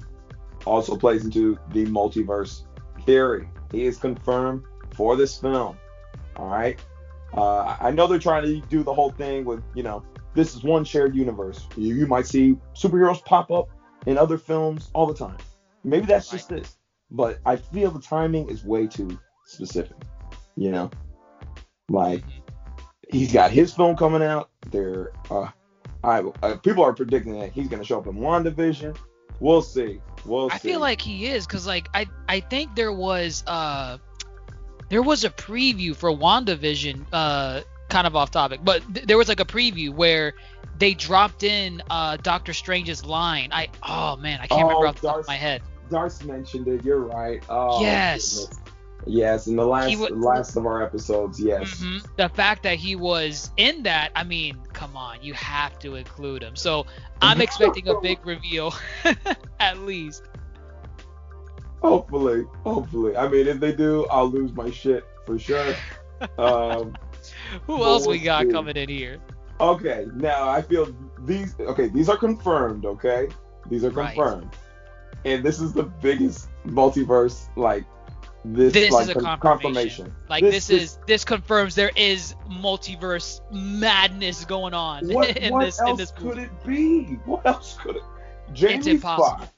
also 0.65 0.97
plays 0.97 1.25
into 1.25 1.59
the 1.71 1.87
multiverse 1.87 2.63
theory. 3.05 3.49
He 3.71 3.85
is 3.85 3.99
confirmed 3.99 4.65
for 4.95 5.17
this 5.17 5.37
film. 5.39 5.77
All 6.37 6.49
right. 6.49 6.79
Uh, 7.35 7.77
I 7.81 7.91
know 7.91 8.07
they're 8.07 8.19
trying 8.19 8.45
to 8.45 8.61
do 8.69 8.83
the 8.83 8.93
whole 8.93 9.11
thing 9.11 9.45
with, 9.45 9.63
you 9.75 9.83
know, 9.83 10.05
this 10.35 10.55
is 10.55 10.63
one 10.63 10.85
shared 10.85 11.15
universe. 11.15 11.67
You, 11.77 11.95
you 11.95 12.07
might 12.07 12.27
see 12.27 12.57
superheroes 12.75 13.25
pop 13.25 13.51
up 13.51 13.71
in 14.07 14.19
other 14.19 14.39
films 14.39 14.91
all 14.95 15.07
the 15.07 15.15
time. 15.15 15.37
Maybe 15.85 16.07
that's 16.07 16.31
just 16.31 16.49
this, 16.49 16.77
but 17.11 17.39
I 17.45 17.57
feel 17.57 17.91
the 17.91 18.01
timing 18.01 18.49
is 18.49 18.65
way 18.65 18.87
too 18.87 19.19
specific. 19.45 19.97
You 20.57 20.71
know, 20.71 20.91
like 21.89 22.25
he's 23.09 23.33
got 23.33 23.51
his 23.51 23.75
film 23.75 23.97
coming 23.97 24.23
out. 24.23 24.51
There, 24.71 25.13
uh, 25.31 25.49
I 26.05 26.21
uh, 26.21 26.57
people 26.57 26.85
are 26.85 26.93
predicting 26.93 27.39
that 27.41 27.53
he's 27.53 27.69
gonna 27.69 27.85
show 27.85 27.99
up 27.99 28.07
in 28.07 28.15
WandaVision. 28.15 28.97
We'll 29.41 29.63
see. 29.63 30.01
We'll 30.25 30.49
see. 30.51 30.55
I 30.55 30.59
feel 30.59 30.81
like 30.81 31.01
he 31.01 31.27
is 31.27 31.47
because 31.47 31.67
like 31.67 31.89
I 31.95 32.07
I 32.29 32.41
think 32.41 32.75
there 32.77 32.93
was 32.93 33.43
uh 33.47 33.99
there 34.89 35.03
was 35.03 35.25
a 35.25 35.31
preview 35.31 35.95
for 35.97 36.11
WandaVision 36.11 37.07
uh 37.13 37.61
kind 37.89 38.07
of 38.07 38.17
off 38.17 38.31
topic 38.31 38.61
but 38.63 38.83
th- 38.95 39.07
there 39.07 39.19
was 39.19 39.29
like 39.29 39.41
a 39.41 39.45
preview 39.45 39.91
where 39.91 40.35
they 40.79 40.95
dropped 40.95 41.43
in 41.43 41.83
uh 41.91 42.17
Doctor 42.19 42.53
Strange's 42.53 43.05
line 43.05 43.51
I 43.53 43.69
oh 43.83 44.17
man 44.17 44.39
I 44.41 44.47
can't 44.47 44.63
Oh, 44.63 44.67
remember 44.69 44.87
off 44.87 45.01
the 45.01 45.09
top 45.09 45.19
of 45.19 45.27
my 45.29 45.35
head 45.35 45.63
Darce 45.91 46.25
mentioned 46.25 46.69
it. 46.69 46.83
You're 46.85 47.01
right. 47.01 47.43
Oh, 47.51 47.83
Yes. 47.83 48.35
goodness. 48.39 48.61
Yes, 49.07 49.47
in 49.49 49.57
the 49.57 49.67
last 49.67 49.99
wa- 49.99 50.09
last 50.13 50.57
of 50.57 50.65
our 50.67 50.83
episodes, 50.83 51.41
yes. 51.41 51.69
Mhm. 51.83 52.05
the 52.17 52.29
fact 52.29 52.63
that 52.63 52.77
he 52.79 52.95
was 52.97 53.51
in 53.57 53.83
that 53.83 54.13
I 54.15 54.23
mean 54.25 54.59
come 54.73 54.97
on 54.97 55.19
you 55.23 55.35
have 55.35 55.79
to 55.81 55.97
include 55.97 56.43
him 56.43 56.55
so 56.57 56.87
I'm 57.21 57.41
expecting 57.47 57.89
a 57.89 58.01
big 58.01 58.25
reveal 58.25 58.75
at 59.61 59.79
least 59.81 60.25
Hopefully, 61.83 62.45
hopefully. 62.63 63.17
I 63.17 63.27
mean, 63.27 63.49
if 63.49 63.59
they 63.59 63.73
do, 63.73 64.07
I'll 64.07 64.31
lose 64.31 64.53
my 64.53 64.71
shit 64.71 65.05
for 65.27 65.39
sure. 65.39 65.75
Um, 66.39 66.95
who 67.67 67.83
else 67.83 68.07
we 68.07 68.21
got 68.21 68.45
see. 68.47 68.53
coming 68.53 68.77
in 68.77 68.89
here 68.89 69.19
okay, 69.61 70.07
now 70.15 70.49
I 70.49 70.63
feel 70.63 70.95
these. 71.21 71.57
Okay, 71.59 71.89
these 71.89 72.09
are 72.09 72.17
confirmed. 72.17 72.85
Okay, 72.85 73.29
these 73.69 73.85
are 73.85 73.91
Right. 73.91 74.15
confirmed, 74.15 74.51
and 75.25 75.43
this 75.45 75.61
is 75.61 75.73
the 75.73 75.83
biggest 75.83 76.49
multiverse 76.67 77.49
like 77.57 77.85
this, 78.45 78.73
This 78.73 78.93
like 78.93 79.05
is 79.05 79.17
a 79.17 79.21
con- 79.21 79.39
confirmation. 79.41 80.13
Like 80.29 80.43
This- 80.43 80.67
this, 80.67 80.67
this- 80.69 80.83
is 80.83 80.99
this 81.07 81.25
confirms 81.25 81.75
there 81.75 81.93
is 81.97 82.35
multiverse 82.51 83.41
madness 83.53 84.45
going 84.45 84.75
on 84.75 85.07
What, 85.13 85.37
in 85.37 85.53
what 85.53 85.65
this 85.65 85.81
in 85.81 85.87
else 85.89 85.99
this 85.99 86.11
could 86.13 86.39
it 86.39 86.51
be? 86.67 87.05
What 87.25 87.47
else 87.47 87.77
could 87.81 87.97
it? 87.97 88.03
Jamie 88.53 88.91
impossible. 88.93 89.39
Foxx. 89.39 89.53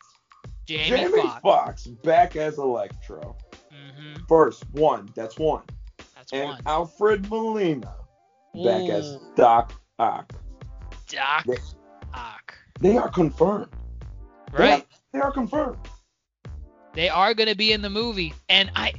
Jamie, 0.66 0.88
Jamie 0.88 1.22
Foxx. 1.22 1.40
Foxx 1.42 1.86
back 1.86 2.36
as 2.36 2.58
Electro. 2.58 3.36
hmm 3.70 4.14
First 4.28 4.64
one, 4.72 5.08
that's 5.14 5.38
one. 5.38 5.62
That's 6.14 6.32
and 6.32 6.44
one. 6.44 6.62
Alfred 6.66 7.28
Molina 7.30 7.94
back 8.54 8.88
as 8.88 9.14
Ooh, 9.14 9.20
Doc 9.36 9.72
Ock. 9.98 10.32
Doc 11.08 11.44
They- 11.46 11.56
Ock. 12.14 12.54
They 12.80 12.96
are 12.96 13.08
confirmed. 13.08 13.68
They 14.52 14.58
are- 14.58 14.60
Right. 14.70 14.86
They 15.12 15.20
are 15.20 15.32
confirmed. 15.32 15.78
They 16.94 17.08
are 17.08 17.34
gonna 17.34 17.54
be 17.54 17.72
in 17.72 17.82
the 17.82 17.90
movie, 17.90 18.34
and 18.48 18.70
I, 18.76 18.94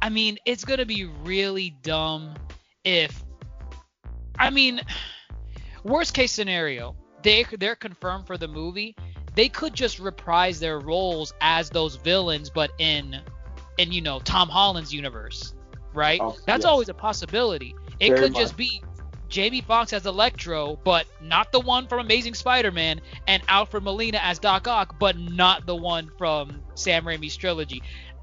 I 0.00 0.08
mean, 0.08 0.38
it's 0.46 0.64
gonna 0.64 0.86
be 0.86 1.04
really 1.04 1.70
dumb 1.82 2.34
if, 2.84 3.22
I 4.38 4.50
mean, 4.50 4.80
worst 5.84 6.14
case 6.14 6.32
scenario, 6.32 6.96
they 7.22 7.44
they're 7.58 7.76
confirmed 7.76 8.26
for 8.26 8.36
the 8.38 8.48
movie. 8.48 8.96
They 9.34 9.48
could 9.48 9.74
just 9.74 9.98
reprise 9.98 10.60
their 10.60 10.78
roles 10.78 11.32
as 11.40 11.70
those 11.70 11.96
villains, 11.96 12.50
but 12.50 12.70
in, 12.78 13.20
in 13.78 13.92
you 13.92 14.00
know 14.02 14.20
Tom 14.20 14.48
Holland's 14.48 14.92
universe, 14.92 15.54
right? 15.94 16.20
Oh, 16.20 16.36
That's 16.46 16.64
yes. 16.64 16.70
always 16.70 16.88
a 16.88 16.94
possibility. 16.94 17.74
It 18.00 18.14
Very 18.14 18.20
could 18.20 18.32
much. 18.32 18.42
just 18.42 18.56
be 18.56 18.82
Jamie 19.28 19.62
Foxx 19.62 19.92
as 19.92 20.06
Electro, 20.06 20.78
but 20.84 21.06
not 21.20 21.52
the 21.52 21.60
one 21.60 21.86
from 21.86 22.00
Amazing 22.00 22.34
Spider-Man, 22.34 23.00
and 23.26 23.42
Alfred 23.48 23.82
Molina 23.82 24.18
as 24.22 24.38
Doc 24.38 24.68
Ock, 24.68 24.98
but 24.98 25.18
not 25.18 25.66
the 25.66 25.76
one 25.76 26.10
from 26.18 26.61
Sam 26.74 27.04
Raimi's 27.04 27.36
trilogy. 27.36 27.82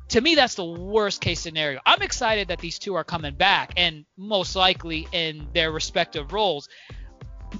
To 0.09 0.21
me, 0.21 0.35
that's 0.35 0.55
the 0.55 0.65
worst 0.65 1.21
case 1.21 1.39
scenario. 1.39 1.79
I'm 1.85 2.01
excited 2.01 2.47
that 2.47 2.59
these 2.59 2.79
two 2.79 2.95
are 2.95 3.03
coming 3.03 3.35
back, 3.35 3.73
and 3.77 4.05
most 4.17 4.55
likely 4.55 5.07
in 5.11 5.47
their 5.53 5.71
respective 5.71 6.33
roles. 6.33 6.67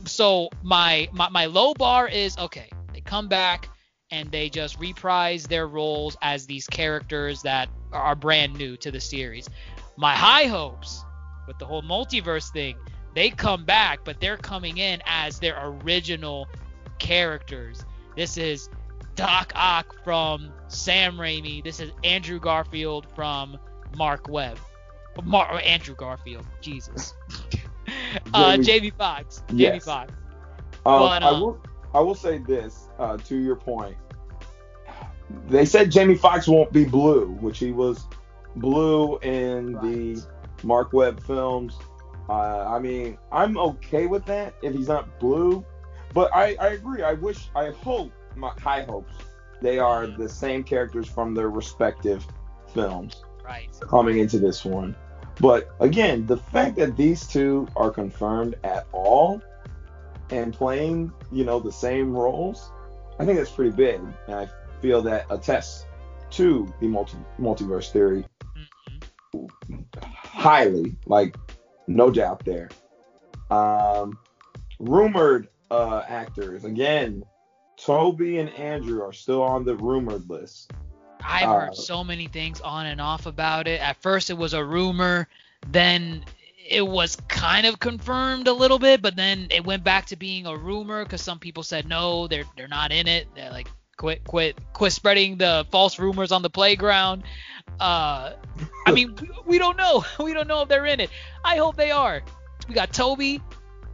So 0.06 0.50
my 0.64 1.10
my, 1.12 1.30
my 1.30 1.46
low 1.46 1.74
bar 1.74 2.08
is 2.08 2.38
okay. 2.38 2.70
They 2.94 3.02
come 3.02 3.28
back 3.28 3.70
and 4.12 4.32
they 4.32 4.50
just 4.50 4.80
reprise 4.80 5.46
their 5.46 5.68
roles 5.68 6.18
as 6.22 6.48
these 6.48 6.68
characters 6.68 7.44
that 7.44 7.70
are 7.94 8.16
brand 8.16 8.56
new 8.56 8.76
to 8.78 8.92
the 8.92 9.00
series. 9.00 9.48
My 9.98 10.16
high 10.16 10.46
hopes 10.46 11.04
with 11.48 11.60
the 11.60 11.66
whole 11.66 11.84
multiverse 11.84 12.52
thing, 12.52 12.76
they 13.14 13.30
come 13.30 13.66
back, 13.66 14.00
but 14.04 14.20
they're 14.20 14.38
coming 14.38 14.78
in 14.78 15.02
as 15.06 15.40
their 15.40 15.60
original 15.64 16.48
characters. 16.98 17.86
This 18.16 18.38
is 18.38 18.70
Doc 19.20 19.52
Ock 19.54 19.96
from 20.06 20.50
Sam 20.70 21.18
Raimi. 21.18 21.62
This 21.62 21.82
is 21.82 21.92
Andrew 22.06 22.40
Garfield 22.40 23.06
from 23.16 23.58
Mark 23.98 24.30
Webb. 24.30 24.58
Mar- 25.24 25.60
Andrew 25.62 25.94
Garfield. 25.96 26.46
Jesus. 26.62 27.14
uh, 28.34 28.54
Jamie- 28.54 28.64
Jamie 28.64 28.90
Foxx. 28.92 29.44
Jamie 29.50 29.62
Yes. 29.64 29.84
Foxx. 29.86 30.14
Um, 30.86 31.00
But, 31.02 31.24
I 31.24 31.28
um, 31.32 31.42
will 31.42 31.62
I 31.94 32.00
will 32.00 32.16
say 32.16 32.38
this 32.38 32.88
uh, 32.98 33.18
to 33.18 33.36
your 33.36 33.58
point. 33.58 33.98
they 35.50 35.66
said 35.66 35.92
Jamie 35.92 36.16
Foxx 36.16 36.48
won't 36.48 36.72
be 36.72 36.86
blue, 36.86 37.28
which 37.42 37.60
he 37.60 37.74
was 37.74 38.08
blue 38.56 39.18
in 39.20 39.74
right. 39.74 39.84
the 39.84 40.24
Mark 40.64 40.94
Webb 40.94 41.22
films. 41.24 41.78
Uh, 42.30 42.66
I 42.68 42.80
mean, 42.80 43.18
I'm 43.34 43.58
okay 43.58 44.06
with 44.06 44.24
that 44.28 44.54
if 44.62 44.74
he's 44.74 44.88
not 44.88 45.20
blue, 45.20 45.66
but 46.14 46.34
I, 46.34 46.56
I 46.60 46.68
agree. 46.70 47.02
I 47.04 47.14
wish, 47.14 47.50
I 47.56 47.72
hope, 47.72 48.12
my 48.36 48.52
high 48.60 48.84
hopes, 48.84 49.14
they 49.62 49.80
are 49.80 50.06
mm-hmm. 50.06 50.22
the 50.22 50.30
same 50.30 50.64
characters 50.64 51.08
from 51.08 51.34
their 51.34 51.50
respective 51.50 52.26
films 52.74 53.24
right. 53.44 53.70
coming 53.82 54.20
into 54.20 54.40
this 54.40 54.64
one. 54.64 54.96
But 55.40 55.70
again, 55.80 56.26
the 56.26 56.38
fact 56.38 56.76
that 56.78 56.98
these 56.98 57.26
two 57.26 57.68
are 57.76 57.90
confirmed 57.92 58.56
at 58.64 58.88
all 58.92 59.42
and 60.30 60.54
playing, 60.54 61.12
you 61.32 61.46
know, 61.46 61.60
the 61.60 61.72
same 61.72 62.16
roles, 62.16 62.72
I 63.20 63.26
think 63.26 63.38
that's 63.38 63.52
pretty 63.52 63.72
big. 63.72 64.02
And 64.28 64.36
I 64.36 64.50
feel 64.82 65.02
that 65.04 65.26
attests 65.30 65.86
to 66.32 66.72
the 66.80 66.88
multi- 66.88 67.18
multiverse 67.40 67.92
theory 67.92 68.26
mm-hmm. 69.34 69.76
highly, 70.04 70.96
like 71.06 71.36
no 71.88 72.12
doubt 72.12 72.44
there. 72.46 72.70
Um, 73.50 74.20
rumored 74.80 75.48
uh, 75.72 76.04
actors 76.08 76.66
again, 76.66 77.24
Tobey 77.84 78.40
and 78.40 78.50
Andrew 78.52 79.02
are 79.02 79.14
still 79.14 79.42
on 79.42 79.64
the 79.64 79.76
rumored 79.76 80.30
list. 80.30 80.72
I've 81.24 81.50
uh, 81.50 81.60
heard 81.60 81.76
so 81.76 82.04
many 82.04 82.28
things 82.28 82.62
on 82.62 82.86
and 82.86 83.00
off 83.00 83.26
about 83.26 83.68
it. 83.68 83.82
At 83.82 84.02
first, 84.02 84.30
it 84.30 84.38
was 84.38 84.54
a 84.54 84.64
rumor, 84.64 85.28
then 85.70 86.24
it 86.68 86.86
was 86.86 87.16
kind 87.28 87.66
of 87.66 87.80
confirmed 87.80 88.48
a 88.48 88.54
little 88.54 88.80
bit, 88.80 89.02
but 89.02 89.16
then 89.16 89.48
it 89.50 89.66
went 89.66 89.84
back 89.84 90.06
to 90.08 90.16
being 90.16 90.46
a 90.46 90.56
rumor 90.56 91.04
because 91.04 91.22
some 91.22 91.40
people 91.40 91.64
said 91.64 91.88
no, 91.88 92.28
they're 92.28 92.44
they're 92.56 92.68
not 92.68 92.92
in 92.92 93.08
it. 93.08 93.28
They're 93.36 93.50
like 93.50 93.68
quit 93.98 94.24
quit 94.24 94.58
quit 94.74 94.94
spreading 94.94 95.38
the 95.38 95.66
false 95.72 96.00
rumors 96.00 96.32
on 96.32 96.42
the 96.42 96.50
playground. 96.50 97.24
Uh, 97.80 98.34
I 98.86 98.92
mean, 98.92 99.18
we 99.46 99.58
don't 99.58 99.78
know. 99.78 100.06
We 100.20 100.34
don't 100.34 100.48
know 100.48 100.62
if 100.62 100.70
they're 100.70 100.86
in 100.86 101.00
it. 101.00 101.10
I 101.44 101.58
hope 101.58 101.76
they 101.76 101.92
are. 101.92 102.22
We 102.68 102.76
got 102.76 102.94
Tobey, 102.94 103.42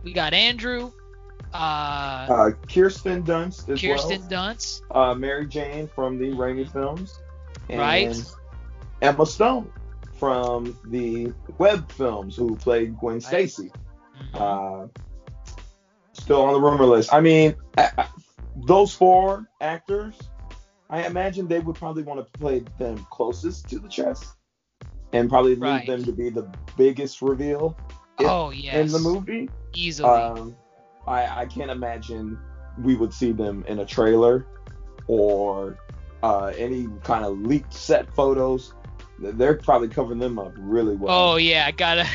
we 0.03 0.11
got 0.11 0.33
Andrew, 0.33 0.91
uh, 1.53 2.27
uh, 2.29 2.51
Kirsten 2.67 3.23
Dunst 3.23 3.69
as 3.69 3.81
Kirsten 3.81 4.21
well. 4.29 4.29
Dunst. 4.29 4.81
Uh, 4.91 5.15
Mary 5.15 5.47
Jane 5.47 5.87
from 5.87 6.17
the 6.17 6.31
Raimi 6.31 6.71
films. 6.71 7.19
And 7.69 7.79
right. 7.79 8.33
Emma 9.01 9.25
Stone 9.25 9.71
from 10.19 10.77
the 10.85 11.33
Webb 11.57 11.91
films, 11.91 12.35
who 12.35 12.55
played 12.55 12.97
Gwen 12.97 13.21
Stacy. 13.21 13.71
Mm-hmm. 14.33 14.37
Uh, 14.37 14.87
still 16.13 16.41
on 16.41 16.53
the 16.53 16.59
rumor 16.59 16.85
list. 16.85 17.13
I 17.13 17.21
mean, 17.21 17.55
I, 17.77 17.89
I, 17.97 18.07
those 18.55 18.93
four 18.93 19.49
actors, 19.61 20.15
I 20.89 21.05
imagine 21.05 21.47
they 21.47 21.59
would 21.59 21.75
probably 21.75 22.03
want 22.03 22.25
to 22.25 22.39
play 22.39 22.63
them 22.79 23.05
closest 23.09 23.69
to 23.69 23.79
the 23.79 23.89
chest 23.89 24.25
and 25.13 25.29
probably 25.29 25.51
leave 25.51 25.61
right. 25.61 25.87
them 25.87 26.03
to 26.03 26.11
be 26.11 26.29
the 26.29 26.49
biggest 26.77 27.21
reveal. 27.21 27.77
oh 28.19 28.51
yes. 28.51 28.75
In 28.75 28.91
the 28.91 28.99
movie, 28.99 29.49
easily. 29.73 30.09
Um, 30.09 30.55
I, 31.07 31.41
I 31.41 31.45
can't 31.45 31.71
imagine 31.71 32.39
we 32.81 32.95
would 32.95 33.13
see 33.13 33.31
them 33.31 33.63
in 33.67 33.79
a 33.79 33.85
trailer 33.85 34.45
or 35.07 35.77
uh, 36.23 36.51
any 36.57 36.87
kind 37.03 37.25
of 37.25 37.39
leaked 37.39 37.73
set 37.73 38.13
photos. 38.15 38.73
They're 39.19 39.55
probably 39.55 39.87
covering 39.87 40.19
them 40.19 40.39
up 40.39 40.53
really 40.57 40.95
well. 40.95 41.33
Oh 41.33 41.35
yeah, 41.37 41.71
got 41.71 41.99
a 41.99 42.07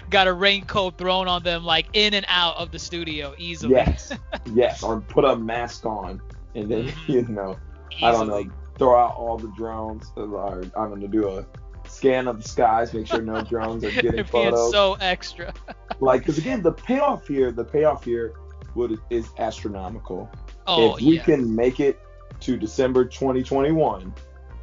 got 0.10 0.26
a 0.28 0.32
raincoat 0.32 0.96
thrown 0.96 1.28
on 1.28 1.42
them 1.42 1.64
like 1.64 1.86
in 1.92 2.14
and 2.14 2.24
out 2.28 2.56
of 2.56 2.70
the 2.70 2.78
studio 2.78 3.34
easily. 3.36 3.74
Yes, 3.74 4.12
yes, 4.54 4.82
or 4.82 5.00
put 5.00 5.24
a 5.24 5.36
mask 5.36 5.84
on 5.84 6.22
and 6.54 6.70
then 6.70 6.86
mm-hmm. 6.86 7.12
you 7.12 7.22
know, 7.28 7.58
easily. 7.90 8.08
I 8.08 8.12
don't 8.12 8.28
know, 8.28 8.44
throw 8.78 8.98
out 8.98 9.16
all 9.16 9.36
the 9.36 9.52
drones 9.56 10.10
or 10.16 10.62
I 10.76 10.88
don't 10.88 11.00
know, 11.00 11.06
do 11.06 11.28
a 11.28 11.46
scan 11.90 12.28
of 12.28 12.42
the 12.42 12.48
skies, 12.48 12.92
make 12.94 13.06
sure 13.06 13.22
no 13.22 13.40
drones 13.50 13.84
are 13.84 13.90
getting 13.90 14.24
photos. 14.24 14.68
It's 14.68 14.72
so 14.72 14.96
extra. 15.00 15.52
like, 16.00 16.22
because 16.22 16.38
again, 16.38 16.62
the 16.62 16.72
payoff 16.72 17.26
here, 17.26 17.52
the 17.52 17.64
payoff 17.64 18.04
here 18.04 18.34
would 18.74 18.98
is 19.10 19.30
astronomical. 19.38 20.30
Oh, 20.66 20.94
if 20.96 21.02
we 21.02 21.16
yeah. 21.16 21.24
can 21.24 21.54
make 21.54 21.80
it 21.80 22.00
to 22.40 22.56
December 22.56 23.04
2021 23.04 24.14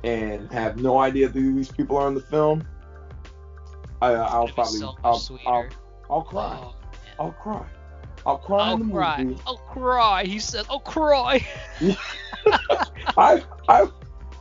and 0.03 0.51
have 0.51 0.81
no 0.81 0.99
idea 0.99 1.27
who 1.27 1.53
these 1.53 1.71
people 1.71 1.97
are 1.97 2.07
in 2.07 2.13
the 2.15 2.21
film, 2.21 2.65
I, 4.01 4.39
will 4.39 4.47
probably 4.49 4.79
so 4.79 4.95
I'll, 5.03 5.21
I'll, 5.45 5.69
I'll, 6.09 6.21
cry. 6.21 6.57
Oh, 6.61 6.75
I'll 7.19 7.31
cry. 7.31 7.65
I'll 8.25 8.37
cry 8.37 8.69
I'll 8.69 8.73
in 8.75 8.87
the 8.87 8.93
cry. 8.93 9.23
movie. 9.23 9.41
I'll 9.47 9.57
cry. 9.57 10.23
He 10.25 10.39
says, 10.39 10.65
"I'll 10.69 10.79
cry." 10.81 11.47
I 13.17 13.41
I 13.69 13.87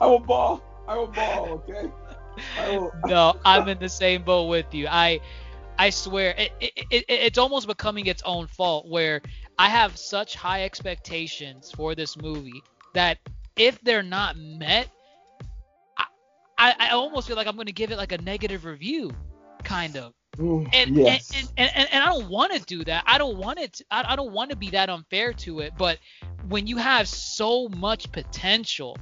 I 0.01 0.07
will 0.07 0.19
bawl. 0.19 0.63
I 0.89 0.97
will 0.97 1.07
bawl. 1.07 1.63
Okay. 1.69 1.89
Oh. 2.59 2.91
no, 3.07 3.39
I'm 3.45 3.69
in 3.69 3.79
the 3.79 3.89
same 3.89 4.23
boat 4.23 4.49
with 4.49 4.73
you. 4.73 4.87
I 4.89 5.21
I 5.79 5.91
swear 5.91 6.35
it, 6.39 6.53
it, 6.61 6.73
it, 6.91 7.05
it's 7.09 7.39
almost 7.39 7.67
becoming 7.67 8.07
its 8.07 8.23
own 8.23 8.47
fault 8.47 8.89
where 8.89 9.21
I 9.59 9.69
have 9.69 9.97
such 9.97 10.35
high 10.35 10.65
expectations 10.65 11.71
for 11.71 11.95
this 11.95 12.17
movie 12.17 12.63
that 12.95 13.19
if 13.57 13.81
they're 13.83 14.03
not 14.03 14.37
met, 14.37 14.89
I, 16.59 16.75
I 16.79 16.89
almost 16.91 17.27
feel 17.29 17.37
like 17.37 17.47
I'm 17.47 17.55
going 17.55 17.67
to 17.67 17.73
give 17.73 17.91
it 17.91 17.99
like 17.99 18.13
a 18.13 18.19
negative 18.19 18.65
review, 18.65 19.11
kind 19.63 19.97
of. 19.97 20.15
Ooh, 20.41 20.67
and, 20.73 20.97
yes. 20.97 21.31
and, 21.35 21.51
and, 21.57 21.71
and, 21.75 21.89
and 21.93 22.03
I 22.03 22.07
don't 22.07 22.29
want 22.29 22.53
to 22.53 22.61
do 22.61 22.85
that. 22.85 23.05
I 23.07 23.19
don't 23.19 23.37
want 23.37 23.59
it. 23.59 23.75
To, 23.75 23.85
I, 23.91 24.13
I 24.13 24.17
don't 24.17 24.33
want 24.33 24.51
to 24.51 24.57
be 24.57 24.71
that 24.71 24.89
unfair 24.89 25.33
to 25.35 25.61
it. 25.61 25.75
But 25.79 25.99
when 26.49 26.67
you 26.67 26.77
have 26.77 27.09
so 27.09 27.69
much 27.69 28.11
potential 28.13 28.97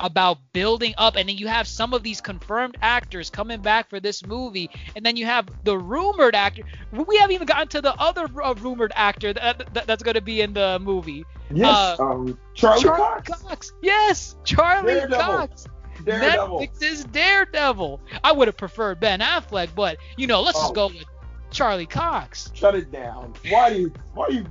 about 0.00 0.38
building 0.52 0.94
up 0.98 1.16
and 1.16 1.28
then 1.28 1.36
you 1.36 1.46
have 1.46 1.66
some 1.66 1.92
of 1.92 2.02
these 2.02 2.20
confirmed 2.20 2.76
actors 2.82 3.30
coming 3.30 3.60
back 3.60 3.88
for 3.88 4.00
this 4.00 4.26
movie 4.26 4.70
and 4.96 5.04
then 5.04 5.16
you 5.16 5.26
have 5.26 5.48
the 5.64 5.76
rumored 5.76 6.34
actor 6.34 6.62
we 6.92 7.16
haven't 7.16 7.34
even 7.34 7.46
gotten 7.46 7.68
to 7.68 7.80
the 7.80 7.94
other 8.00 8.28
uh, 8.42 8.54
rumored 8.54 8.92
actor 8.94 9.32
that, 9.32 9.72
that, 9.74 9.86
that's 9.86 10.02
going 10.02 10.14
to 10.14 10.20
be 10.20 10.40
in 10.40 10.52
the 10.52 10.78
movie 10.80 11.24
yes 11.52 11.98
uh, 12.00 12.04
um, 12.04 12.38
charlie, 12.54 12.82
charlie 12.82 12.98
cox. 12.98 13.42
cox. 13.42 13.72
yes 13.82 14.36
charlie 14.44 14.94
Daredevil. 14.94 15.18
cox 15.18 15.66
Daredevil. 16.04 16.60
Netflix 16.60 16.82
is 16.82 17.04
Daredevil. 17.04 18.00
I 18.24 18.32
would 18.32 18.48
have 18.48 18.56
preferred 18.56 18.98
Ben 18.98 19.20
Affleck, 19.20 19.68
but 19.74 19.98
you 20.16 20.26
know, 20.26 20.40
let's 20.42 20.58
oh. 20.58 20.62
just 20.62 20.74
go 20.74 20.88
with 20.88 21.04
Charlie 21.50 21.86
Cox. 21.86 22.50
Shut 22.54 22.74
it 22.74 22.90
down. 22.90 23.34
Why 23.50 23.72
do 23.72 23.80
you? 23.80 23.92
Why 24.14 24.28
do 24.28 24.34
you? 24.34 24.46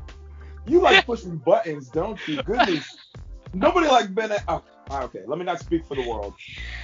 You 0.67 0.79
like 0.79 1.05
pushing 1.05 1.37
buttons, 1.37 1.89
don't 1.89 2.19
you? 2.27 2.41
Goodness. 2.43 2.97
Nobody 3.53 3.87
like 3.87 4.13
Ben. 4.13 4.31
Oh, 4.47 4.63
okay, 4.99 5.23
let 5.25 5.39
me 5.39 5.45
not 5.45 5.59
speak 5.59 5.85
for 5.85 5.95
the 5.95 6.07
world. 6.07 6.33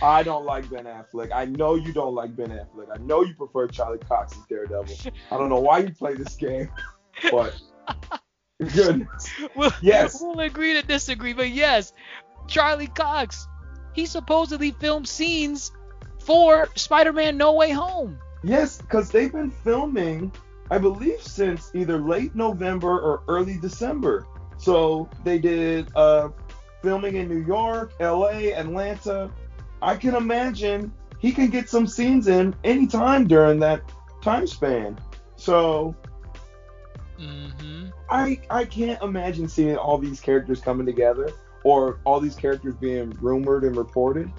I 0.02 0.24
don't 0.24 0.46
like 0.46 0.70
Ben 0.70 0.86
Affleck. 0.86 1.32
I 1.32 1.46
know 1.46 1.76
you 1.76 1.94
don't 1.94 2.14
like 2.14 2.36
Ben 2.36 2.50
Affleck. 2.50 2.88
I 2.94 2.98
know 3.04 3.22
you 3.24 3.34
prefer 3.34 3.68
Charlie 3.68 4.00
Cox 4.00 4.34
as 4.34 4.44
Daredevil. 4.48 4.96
I 5.32 5.38
don't 5.38 5.50
know 5.50 5.60
why 5.60 5.80
you 5.80 5.92
play 5.92 6.16
this 6.16 6.36
game, 6.36 6.70
but 7.32 7.60
goodness. 8.74 9.30
We'll, 9.56 9.72
yes. 9.82 10.22
We'll 10.22 10.40
agree 10.40 10.74
to 10.74 10.82
disagree, 10.82 11.34
but 11.34 11.50
yes, 11.50 11.94
Charlie 12.48 12.88
Cox. 12.88 13.48
He 13.94 14.06
supposedly 14.06 14.72
filmed 14.72 15.08
scenes 15.08 15.72
for 16.20 16.70
Spider-Man: 16.76 17.36
No 17.36 17.54
Way 17.54 17.72
Home. 17.72 18.20
Yes, 18.44 18.78
because 18.78 19.10
they've 19.10 19.32
been 19.32 19.50
filming, 19.50 20.32
I 20.70 20.78
believe, 20.78 21.22
since 21.22 21.72
either 21.74 21.98
late 21.98 22.36
November 22.36 23.00
or 23.00 23.24
early 23.28 23.58
December. 23.58 24.28
So 24.58 25.10
they 25.24 25.40
did 25.40 25.90
uh, 25.96 26.30
filming 26.82 27.16
in 27.16 27.28
New 27.28 27.44
York, 27.46 27.94
LA, 28.00 28.52
Atlanta. 28.56 29.32
I 29.82 29.96
can 29.96 30.16
imagine 30.16 30.92
he 31.20 31.32
can 31.32 31.50
get 31.50 31.70
some 31.70 31.88
scenes 31.88 32.28
in 32.28 32.56
anytime 32.64 33.28
during 33.28 33.60
that 33.60 33.82
time 34.22 34.48
span. 34.48 34.98
So 35.36 35.96
mm-hmm. 37.20 37.88
I 38.10 38.40
I 38.50 38.66
can't 38.66 39.02
imagine 39.02 39.48
seeing 39.48 39.78
all 39.78 39.98
these 39.98 40.20
characters 40.20 40.62
coming 40.62 40.86
together 40.86 41.32
or 41.64 42.00
all 42.04 42.20
these 42.20 42.36
characters 42.36 42.76
being 42.76 43.12
rumored 43.22 43.64
and 43.64 43.76
reported, 43.76 44.32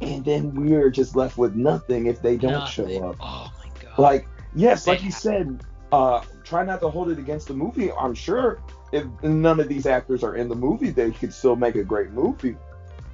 and 0.00 0.24
then 0.24 0.54
we're 0.54 0.90
just 0.90 1.16
left 1.16 1.38
with 1.38 1.54
nothing 1.54 2.06
if 2.06 2.22
they 2.22 2.36
don't 2.36 2.52
nothing. 2.52 3.00
show 3.00 3.10
up. 3.10 3.16
Oh 3.20 3.52
my 3.58 3.70
god! 3.82 3.98
Like 3.98 4.28
yes, 4.54 4.86
like 4.86 5.02
you 5.02 5.10
said, 5.10 5.64
uh, 5.92 6.22
try 6.44 6.64
not 6.64 6.80
to 6.80 6.90
hold 6.90 7.10
it 7.10 7.18
against 7.18 7.48
the 7.48 7.54
movie. 7.54 7.92
I'm 7.92 8.14
sure 8.14 8.60
if 8.96 9.22
none 9.22 9.60
of 9.60 9.68
these 9.68 9.86
actors 9.86 10.24
are 10.24 10.36
in 10.36 10.48
the 10.48 10.54
movie, 10.54 10.90
they 10.90 11.10
could 11.10 11.32
still 11.32 11.56
make 11.56 11.74
a 11.74 11.84
great 11.84 12.10
movie. 12.10 12.56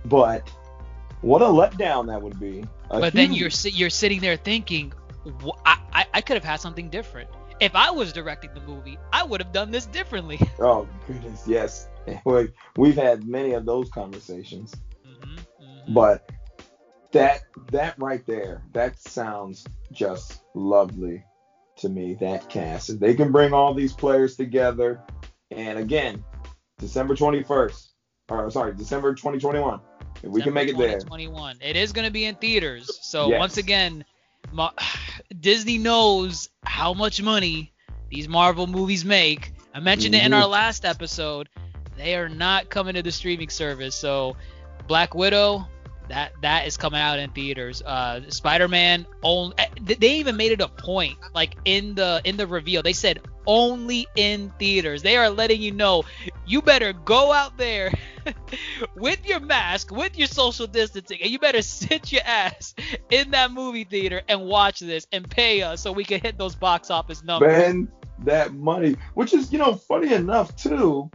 But 0.04 0.48
what 1.20 1.42
a 1.42 1.46
letdown 1.46 2.06
that 2.08 2.20
would 2.20 2.38
be. 2.38 2.64
A 2.90 3.00
but 3.00 3.12
then 3.12 3.32
you're 3.32 3.50
you're 3.64 3.90
sitting 3.90 4.20
there 4.20 4.36
thinking, 4.36 4.92
I, 5.64 5.78
I, 5.92 6.06
I 6.14 6.20
could 6.20 6.34
have 6.34 6.44
had 6.44 6.60
something 6.60 6.90
different. 6.90 7.30
If 7.60 7.76
I 7.76 7.90
was 7.90 8.12
directing 8.12 8.52
the 8.54 8.60
movie, 8.60 8.98
I 9.12 9.22
would 9.22 9.40
have 9.40 9.52
done 9.52 9.70
this 9.70 9.86
differently. 9.86 10.40
Oh 10.58 10.88
goodness, 11.06 11.44
yes. 11.46 11.88
We've 12.76 12.96
had 12.96 13.26
many 13.26 13.52
of 13.52 13.64
those 13.64 13.88
conversations. 13.90 14.74
Mm-hmm, 15.06 15.38
mm-hmm. 15.38 15.94
But 15.94 16.28
that 17.12 17.42
that 17.70 17.94
right 17.98 18.26
there, 18.26 18.62
that 18.72 18.98
sounds 18.98 19.64
just 19.92 20.42
lovely 20.54 21.24
to 21.76 21.88
me. 21.88 22.14
That 22.20 22.48
cast, 22.48 22.90
if 22.90 22.98
they 22.98 23.14
can 23.14 23.30
bring 23.30 23.52
all 23.52 23.74
these 23.74 23.92
players 23.92 24.36
together, 24.36 25.00
and 25.52 25.78
again, 25.78 26.24
December 26.78 27.14
21st, 27.14 27.88
or 28.30 28.50
sorry, 28.50 28.74
December 28.74 29.14
2021, 29.14 29.80
If 30.22 30.30
we 30.30 30.42
can 30.42 30.52
make 30.54 30.68
it 30.68 30.76
there. 30.78 30.98
2021. 31.00 31.58
It 31.60 31.76
is 31.76 31.92
going 31.92 32.06
to 32.06 32.10
be 32.12 32.24
in 32.26 32.34
theaters. 32.36 32.90
So 33.02 33.28
Yes. 33.28 33.38
once 33.38 33.56
again, 33.56 34.04
Ma- 34.52 34.72
Disney 35.40 35.78
knows 35.78 36.48
how 36.64 36.94
much 36.94 37.22
money 37.22 37.72
these 38.10 38.28
Marvel 38.28 38.66
movies 38.66 39.04
make. 39.04 39.52
I 39.74 39.80
mentioned 39.80 40.14
it 40.14 40.24
in 40.24 40.32
our 40.32 40.44
Mhm. 40.44 40.50
last 40.50 40.84
episode. 40.84 41.48
They 41.96 42.14
are 42.16 42.28
not 42.28 42.68
coming 42.68 42.94
to 42.94 43.02
the 43.02 43.12
streaming 43.12 43.48
service. 43.48 43.94
So 43.94 44.36
Black 44.86 45.14
Widow, 45.14 45.66
that 46.12 46.32
that 46.42 46.66
is 46.66 46.76
coming 46.76 47.00
out 47.00 47.18
in 47.18 47.30
theaters. 47.30 47.80
Uh, 47.80 48.20
Spider-Man, 48.28 49.06
only, 49.22 49.54
they 49.80 50.16
even 50.16 50.36
made 50.36 50.52
it 50.52 50.60
a 50.60 50.68
point, 50.68 51.16
like 51.34 51.56
in 51.64 51.94
the 51.94 52.20
in 52.24 52.36
the 52.36 52.46
reveal, 52.46 52.82
they 52.82 52.92
said 52.92 53.22
only 53.46 54.06
in 54.14 54.52
theaters. 54.58 55.00
They 55.00 55.16
are 55.16 55.30
letting 55.30 55.62
you 55.62 55.72
know 55.72 56.04
you 56.46 56.60
better 56.60 56.92
go 56.92 57.32
out 57.32 57.56
there 57.56 57.90
with 58.96 59.26
your 59.26 59.40
mask, 59.40 59.90
with 59.90 60.18
your 60.18 60.28
social 60.28 60.66
distancing, 60.66 61.18
and 61.22 61.30
you 61.30 61.38
better 61.38 61.62
sit 61.62 62.12
your 62.12 62.22
ass 62.26 62.74
in 63.10 63.30
that 63.30 63.50
movie 63.50 63.84
theater 63.84 64.20
and 64.28 64.42
watch 64.42 64.80
this 64.80 65.06
and 65.12 65.28
pay 65.28 65.62
us 65.62 65.80
so 65.80 65.92
we 65.92 66.04
can 66.04 66.20
hit 66.20 66.36
those 66.36 66.54
box 66.54 66.90
office 66.90 67.24
numbers. 67.24 67.54
spend 67.54 67.88
that 68.18 68.52
money, 68.52 68.96
which 69.14 69.32
is, 69.32 69.50
you 69.50 69.58
know, 69.58 69.74
funny 69.74 70.12
enough 70.12 70.54
too. 70.56 71.10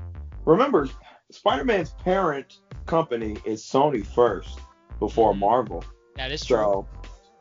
Remember, 0.46 0.90
Spider-Man's 1.30 1.92
parent 1.92 2.62
company 2.88 3.38
is 3.46 3.62
Sony 3.62 4.04
first 4.04 4.60
before. 5.00 5.34
Marvel. 5.36 5.84
That 6.16 6.32
is 6.32 6.44
true. 6.46 6.58
So, 6.58 6.88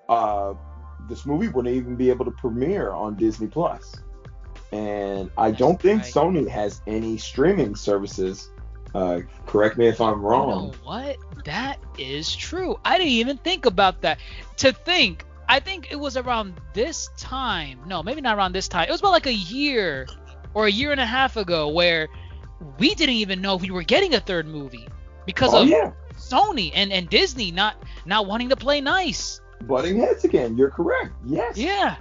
uh, 0.08 0.54
this 1.08 1.26
movie 1.26 1.48
wouldn't 1.48 1.74
even 1.74 1.96
be 1.96 2.10
able 2.10 2.24
to 2.24 2.30
premiere 2.32 2.92
on 2.92 3.16
Disney 3.16 3.46
Plus. 3.46 3.94
And 4.72 5.30
I 5.36 5.50
That's 5.50 5.58
don't 5.58 5.80
think 5.80 6.02
right. 6.02 6.12
Sony 6.12 6.48
has 6.48 6.82
any 6.86 7.16
streaming 7.18 7.74
services. 7.76 8.50
Uh, 8.94 9.20
correct 9.46 9.76
me 9.78 9.86
if 9.86 10.00
I'm 10.00 10.20
You 10.34 10.46
know 10.46 10.70
wrong. 10.70 10.74
what? 10.82 11.16
That 11.44 11.78
is 11.98 12.34
true. 12.34 12.76
I 12.84 12.98
didn't 12.98 13.12
even 13.12 13.36
think 13.38 13.66
about 13.66 14.00
that. 14.02 14.18
To 14.58 14.72
think, 14.72 15.24
I 15.48 15.60
think 15.60 15.90
it 15.92 15.96
was 15.96 16.16
around 16.16 16.60
this 16.72 17.08
time. 17.16 17.80
No, 17.86 18.02
maybe 18.02 18.20
not 18.20 18.36
around 18.36 18.52
this 18.52 18.68
time. 18.68 18.88
It 18.88 18.90
was 18.90 19.00
about 19.00 19.12
like 19.12 19.26
a 19.26 19.34
year 19.34 20.06
or 20.54 20.66
a 20.66 20.70
year 20.70 20.92
and 20.92 21.00
a 21.00 21.06
half 21.06 21.36
ago 21.36 21.68
where 21.68 22.08
we 22.78 22.94
didn't 22.94 23.16
even 23.16 23.40
know 23.40 23.56
we 23.56 23.70
were 23.70 23.82
getting 23.82 24.14
a 24.14 24.20
third 24.20 24.46
movie 24.46 24.88
because 25.26 25.54
oh 25.54 25.62
of 25.62 25.68
yeah, 25.68 25.92
Sony 26.28 26.72
and, 26.74 26.92
and 26.92 27.08
Disney 27.08 27.50
not 27.50 27.76
not 28.04 28.26
wanting 28.26 28.48
to 28.50 28.56
play 28.56 28.80
nice. 28.80 29.40
butting 29.62 29.98
heads 30.00 30.24
again. 30.24 30.56
You're 30.56 30.70
correct. 30.70 31.12
Yes. 31.26 31.56
Yeah. 31.56 31.96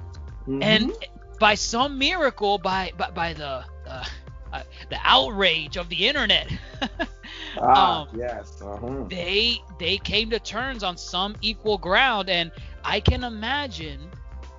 Mhm. 0.47 0.63
And 0.63 0.91
by 1.39 1.55
some 1.55 1.97
miracle, 1.97 2.57
by 2.57 2.91
by, 2.97 3.11
by 3.11 3.33
the 3.33 3.65
uh, 3.87 4.05
uh, 4.53 4.63
the 4.89 4.97
outrage 5.03 5.77
of 5.77 5.89
the 5.89 6.07
internet, 6.07 6.51
ah, 7.57 8.01
um, 8.01 8.07
yes. 8.17 8.61
Uh-huh. 8.61 9.03
they 9.09 9.59
they 9.79 9.97
came 9.97 10.29
to 10.29 10.39
terms 10.39 10.83
on 10.83 10.97
some 10.97 11.35
equal 11.41 11.77
ground 11.77 12.29
and 12.29 12.51
i 12.83 12.99
can 12.99 13.23
imagine 13.23 13.99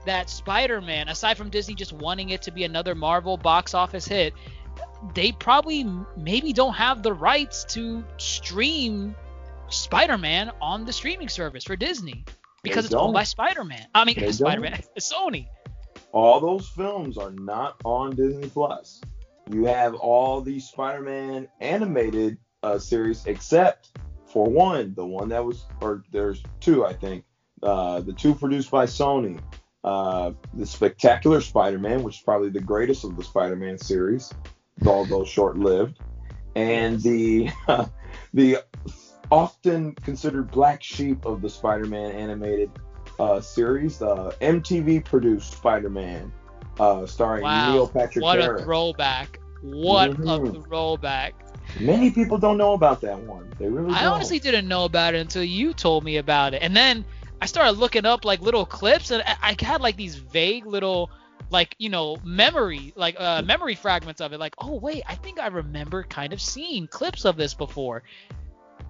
that 0.05 0.29
spider-man 0.31 1.09
aside 1.09 1.37
from 1.37 1.49
disney 1.49 1.75
just 1.75 1.93
wanting 1.93 2.31
it 2.31 2.43
to 2.43 2.51
be 2.51 2.65
another 2.65 2.95
marvel 2.95 3.37
box 3.37 3.75
office 3.75 4.07
hit 4.07 4.35
they 5.15 5.33
probably 5.33 5.85
maybe 6.17 6.53
don't 6.53 6.75
have 6.75 7.03
the 7.03 7.13
rights 7.13 7.65
to 7.65 8.05
stream 8.19 9.15
spider-man 9.69 10.51
on 10.61 10.85
the 10.85 10.93
streaming 10.93 11.29
service 11.29 11.65
for 11.65 11.77
disney 11.77 12.25
because 12.63 12.85
They 12.85 12.89
it's 12.89 12.95
owned 12.95 13.15
by 13.15 13.25
spider-man 13.25 13.87
i 13.95 14.05
mean 14.05 14.15
They 14.17 14.23
don't. 14.27 14.33
spider-man 14.35 14.81
sony 14.99 15.49
all 16.13 16.41
those 16.41 16.69
films 16.69 17.19
are 17.19 17.33
not 17.33 17.79
on 17.85 18.17
Disney 18.17 18.49
Plus. 18.49 19.03
You 19.51 19.65
have 19.67 19.95
all 19.97 20.41
these 20.41 20.67
Spider-Man 20.67 21.47
animated 21.61 22.39
uh, 22.63 22.79
series, 22.79 23.27
except 23.27 23.99
for 24.25 24.47
one, 24.47 24.95
the 24.95 25.05
one 25.05 25.29
that 25.29 25.45
was, 25.45 25.67
or 25.83 26.05
there's 26.13 26.43
two, 26.61 26.87
I 26.87 26.95
think. 26.95 27.25
Uh, 27.63 28.01
the 28.01 28.15
two 28.15 28.35
produced 28.35 28.71
by 28.71 28.87
Sony. 28.87 29.39
Uh, 29.85 30.33
the 30.55 30.65
Spectacular 30.65 31.41
Spider-Man, 31.43 32.03
which 32.03 32.17
is 32.17 32.23
probably 32.23 32.49
the 32.49 32.61
greatest 32.61 33.05
of 33.05 33.17
the 33.17 33.25
Spider-Man 33.25 33.77
series, 33.77 34.33
although 34.87 35.25
short-lived, 35.25 35.99
and 36.55 36.99
the 37.03 37.51
the 38.33 38.59
often 39.31 39.93
considered 39.97 40.51
black 40.51 40.83
sheep 40.83 41.25
of 41.25 41.43
the 41.43 41.49
Spider-Man 41.49 42.13
animated 42.13 42.71
uh, 43.19 43.41
series, 43.41 43.99
the 43.99 44.37
MTV 44.41 45.05
produced 45.05 45.53
Spider-Man, 45.53 46.33
uh, 46.79 47.07
starring 47.07 47.43
wow 47.43 47.73
Neil 47.73 47.89
Patrick 47.89 48.23
what 48.23 48.39
a 48.39 48.63
throwback 48.63 49.41
what 49.63 50.11
a 50.11 50.15
Mhm. 50.15 50.65
throwback 50.67 51.35
Many 51.81 52.11
people 52.11 52.39
don't 52.39 52.57
know 52.57 52.73
about 52.73 53.01
that 53.03 53.19
one. 53.19 53.51
They 53.59 53.69
really 53.69 53.93
I 53.93 54.03
don't. 54.05 54.15
honestly 54.15 54.39
didn't 54.39 54.67
know 54.69 54.85
about 54.85 55.15
it 55.15 55.19
until 55.19 55.45
you 55.45 55.75
told 55.75 56.05
me 56.05 56.17
about 56.17 56.55
it. 56.55 56.63
And 56.63 56.75
then 56.75 57.05
I 57.43 57.47
started 57.47 57.73
looking 57.73 58.07
up 58.07 58.25
like 58.25 58.41
little 58.41 58.65
clips 58.65 59.11
and 59.11 59.23
I, 59.27 59.37
I 59.43 59.65
had 59.65 59.81
like 59.83 59.97
these 59.97 60.15
vague 60.15 60.65
little 60.65 61.11
like, 61.51 61.75
you 61.79 61.91
know, 61.91 62.17
memory, 62.25 62.93
like 62.97 63.17
uh 63.21 63.43
memory 63.43 63.75
fragments 63.75 64.21
of 64.21 64.33
it. 64.33 64.39
Like, 64.41 64.55
oh 64.59 64.77
wait, 64.77 65.03
I 65.07 65.17
think 65.17 65.39
I 65.39 65.49
remember 65.49 66.03
kind 66.05 66.33
of 66.33 66.41
seeing 66.41 66.87
clips 66.87 67.25
of 67.27 67.37
this 67.37 67.53
before. 67.53 68.03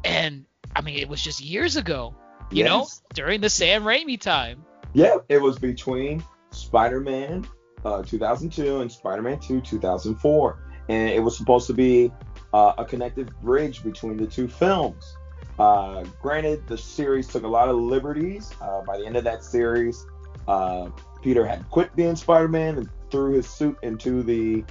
And 0.07 0.45
I 0.75 0.83
mean, 0.83 0.99
it 0.99 1.09
was 1.09 1.23
just 1.23 1.41
years 1.41 1.77
ago, 1.77 2.15
you 2.51 2.65
know, 2.65 2.87
during 3.15 3.41
the 3.41 3.51
Sam 3.51 3.83
Raimi 3.83 4.21
time. 4.21 4.65
Yeah, 4.93 5.17
it 5.29 5.43
was 5.43 5.59
between 5.59 6.23
Spider-Man 6.51 7.47
uh, 7.85 8.03
2002 8.03 8.81
and 8.81 8.91
Spider-Man 8.91 9.41
2 9.41 9.61
2004, 9.61 10.59
and 10.89 11.11
it 11.11 11.23
was 11.23 11.37
supposed 11.37 11.67
to 11.67 11.75
be 11.75 12.13
uh, 12.55 12.75
a 12.79 12.85
connective 12.85 13.29
bridge 13.43 13.83
between 13.83 14.17
the 14.17 14.27
two 14.27 14.49
films. 14.49 15.17
Uh, 15.59 16.05
granted, 16.23 16.67
the 16.69 16.79
series 16.79 17.27
took 17.27 17.43
a 17.43 17.49
lot 17.49 17.69
of 17.69 17.77
liberties. 17.77 18.53
Uh, 18.61 18.83
by 18.83 18.99
the 18.99 19.07
end 19.07 19.17
of 19.17 19.25
that 19.25 19.43
series, 19.43 20.07
uh, 20.47 20.89
Peter 21.23 21.45
had 21.47 21.69
quit 21.71 21.95
being 21.97 22.15
Spider-Man 22.15 22.79
and 22.79 22.89
threw 23.11 23.33
his 23.33 23.49
suit 23.49 23.77
into 23.83 24.23
the 24.23 24.65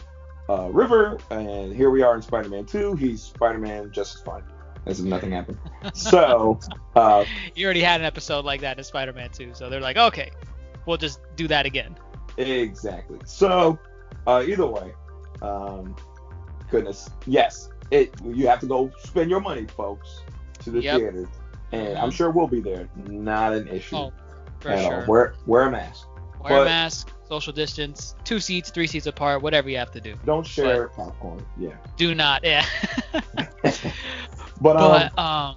uh, 0.49 0.69
river, 0.69 1.17
and 1.29 1.75
here 1.75 1.89
we 1.89 2.03
are 2.03 2.15
in 2.15 2.21
Spider-Man 2.21 2.65
2. 2.65 2.95
He's 2.95 3.21
Spider-Man 3.21 3.91
just 3.91 4.15
as 4.15 4.21
fine 4.21 4.43
as 4.85 4.99
if 4.99 5.05
nothing 5.05 5.31
happened. 5.31 5.57
So, 5.93 6.59
uh, 6.95 7.25
You 7.55 7.65
already 7.65 7.81
had 7.81 8.01
an 8.01 8.05
episode 8.07 8.45
like 8.45 8.61
that 8.61 8.77
in 8.77 8.83
Spider-Man 8.83 9.29
2, 9.31 9.53
so 9.53 9.69
they're 9.69 9.79
like, 9.81 9.97
okay, 9.97 10.31
we'll 10.85 10.97
just 10.97 11.19
do 11.35 11.47
that 11.47 11.65
again. 11.65 11.95
Exactly. 12.37 13.19
So, 13.25 13.77
uh, 14.27 14.43
either 14.47 14.65
way, 14.65 14.93
um, 15.41 15.95
goodness, 16.69 17.09
yes, 17.25 17.69
it 17.91 18.13
you 18.23 18.47
have 18.47 18.59
to 18.61 18.65
go 18.65 18.91
spend 19.03 19.29
your 19.29 19.39
money, 19.41 19.65
folks, 19.67 20.21
to 20.63 20.71
the 20.71 20.81
Yep. 20.81 20.97
theaters, 20.99 21.27
and. 21.71 21.97
I'm 21.97 22.11
sure 22.11 22.31
we'll 22.31 22.47
be 22.47 22.59
there. 22.61 22.89
Not 23.07 23.53
an 23.53 23.67
issue 23.67 23.95
Oh, 23.95 24.13
for 24.59 24.69
at 24.69 24.83
sure. 24.83 25.01
all. 25.01 25.07
Wear 25.07 25.35
wear 25.45 25.61
a 25.67 25.71
mask. 25.71 26.07
Wear 26.43 26.61
a 26.61 26.65
mask, 26.65 27.11
social 27.27 27.53
distance, 27.53 28.15
two 28.23 28.39
seats, 28.39 28.69
three 28.69 28.85
seats 28.87 29.05
apart, 29.07 29.41
whatever 29.41 29.69
you 29.69 29.77
have 29.77 29.91
to 29.91 30.01
do. 30.01 30.15
Don't 30.25 30.45
share 30.45 30.89
popcorn. 30.89 31.43
Yeah. 31.57 31.73
Do 31.97 32.13
not, 32.15 32.43
yeah. 32.43 32.65
But 34.65 34.77
um, 34.77 34.91
but 34.91 35.19
um, 35.19 35.55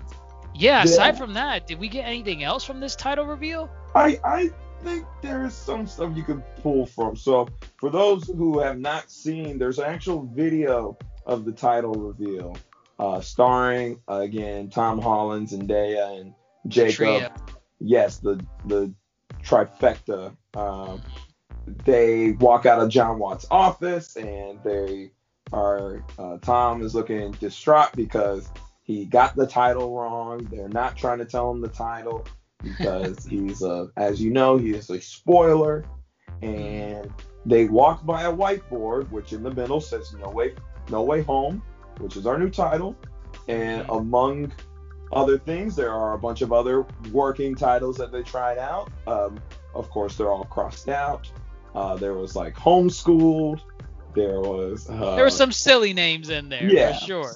yeah. 0.54 0.80
yeah. 0.80 0.82
Aside 0.82 1.16
from 1.16 1.32
that, 1.32 1.66
did 1.66 1.78
we 1.78 1.88
get 1.88 2.02
anything 2.02 2.44
else 2.44 2.62
from 2.62 2.78
this 2.78 2.94
title 2.94 3.24
reveal? 3.24 3.70
I 3.94 4.20
I 4.22 4.50
think 4.82 5.06
there 5.22 5.46
is 5.46 5.54
some 5.54 5.86
stuff 5.86 6.14
you 6.14 6.22
can 6.22 6.42
pull 6.62 6.84
from. 6.84 7.16
So 7.16 7.48
for 7.78 7.88
those 7.88 8.26
who 8.26 8.58
have 8.58 8.78
not 8.78 9.10
seen, 9.10 9.56
there's 9.56 9.78
an 9.78 9.86
actual 9.86 10.28
video 10.34 10.98
of 11.24 11.46
the 11.46 11.52
title 11.52 11.94
reveal, 11.94 12.54
uh, 12.98 13.22
starring 13.22 13.98
uh, 14.10 14.16
again 14.16 14.68
Tom 14.68 15.00
Holland, 15.00 15.48
Zendaya, 15.48 16.20
and 16.20 16.34
Jacob. 16.66 16.94
Trio. 16.94 17.32
Yes, 17.80 18.18
the 18.18 18.44
the 18.66 18.92
trifecta. 19.42 20.36
Um, 20.54 21.00
they 21.86 22.32
walk 22.32 22.66
out 22.66 22.78
of 22.78 22.90
Jon 22.90 23.18
Watts' 23.18 23.46
office 23.50 24.16
and 24.16 24.62
they 24.62 25.12
are 25.50 26.04
uh, 26.18 26.36
Tom 26.42 26.82
is 26.82 26.94
looking 26.94 27.32
distraught 27.32 27.92
because 27.94 28.50
he 28.88 29.04
got 29.04 29.36
the 29.36 29.46
title 29.46 29.94
wrong. 29.94 30.48
They're 30.50 30.70
not 30.70 30.96
trying 30.96 31.18
to 31.18 31.26
tell 31.26 31.50
him 31.50 31.60
the 31.60 31.68
title 31.68 32.26
because 32.62 33.24
he's 33.30 33.62
a, 33.62 33.88
as 33.98 34.20
you 34.20 34.30
know, 34.30 34.56
he 34.56 34.70
is 34.70 34.88
a 34.88 34.98
spoiler. 35.00 35.84
And 36.40 37.12
they 37.44 37.66
walk 37.66 38.06
by 38.06 38.22
a 38.22 38.32
whiteboard, 38.32 39.10
which 39.10 39.34
in 39.34 39.42
the 39.42 39.52
middle 39.52 39.80
says 39.80 40.14
"No 40.14 40.30
Way, 40.30 40.54
No 40.88 41.02
Way 41.02 41.22
Home," 41.22 41.62
which 41.98 42.16
is 42.16 42.26
our 42.26 42.38
new 42.38 42.48
title. 42.48 42.96
And 43.46 43.84
among 43.90 44.52
other 45.12 45.38
things, 45.38 45.76
there 45.76 45.92
are 45.92 46.14
a 46.14 46.18
bunch 46.18 46.40
of 46.40 46.52
other 46.52 46.86
working 47.12 47.54
titles 47.54 47.98
that 47.98 48.10
they 48.10 48.22
tried 48.22 48.56
out. 48.56 48.90
Um, 49.06 49.38
of 49.74 49.90
course, 49.90 50.16
they're 50.16 50.30
all 50.30 50.44
crossed 50.44 50.88
out. 50.88 51.30
Uh, 51.74 51.96
there 51.96 52.14
was 52.14 52.34
like 52.34 52.54
homeschooled. 52.54 53.60
There 54.14 54.40
was 54.40 54.88
uh, 54.88 55.14
There 55.14 55.24
were 55.24 55.30
some 55.30 55.52
silly 55.52 55.92
names 55.92 56.30
in 56.30 56.48
there 56.48 56.64
yeah. 56.64 56.98
for 56.98 57.04
sure. 57.04 57.32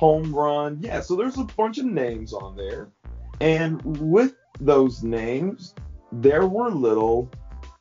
Home 0.00 0.34
run. 0.34 0.78
Yeah, 0.80 1.00
so 1.00 1.14
there's 1.14 1.36
a 1.36 1.44
bunch 1.44 1.76
of 1.76 1.84
names 1.84 2.32
on 2.32 2.56
there. 2.56 2.88
And 3.42 3.82
with 4.00 4.34
those 4.58 5.02
names, 5.02 5.74
there 6.10 6.46
were 6.46 6.70
little 6.70 7.30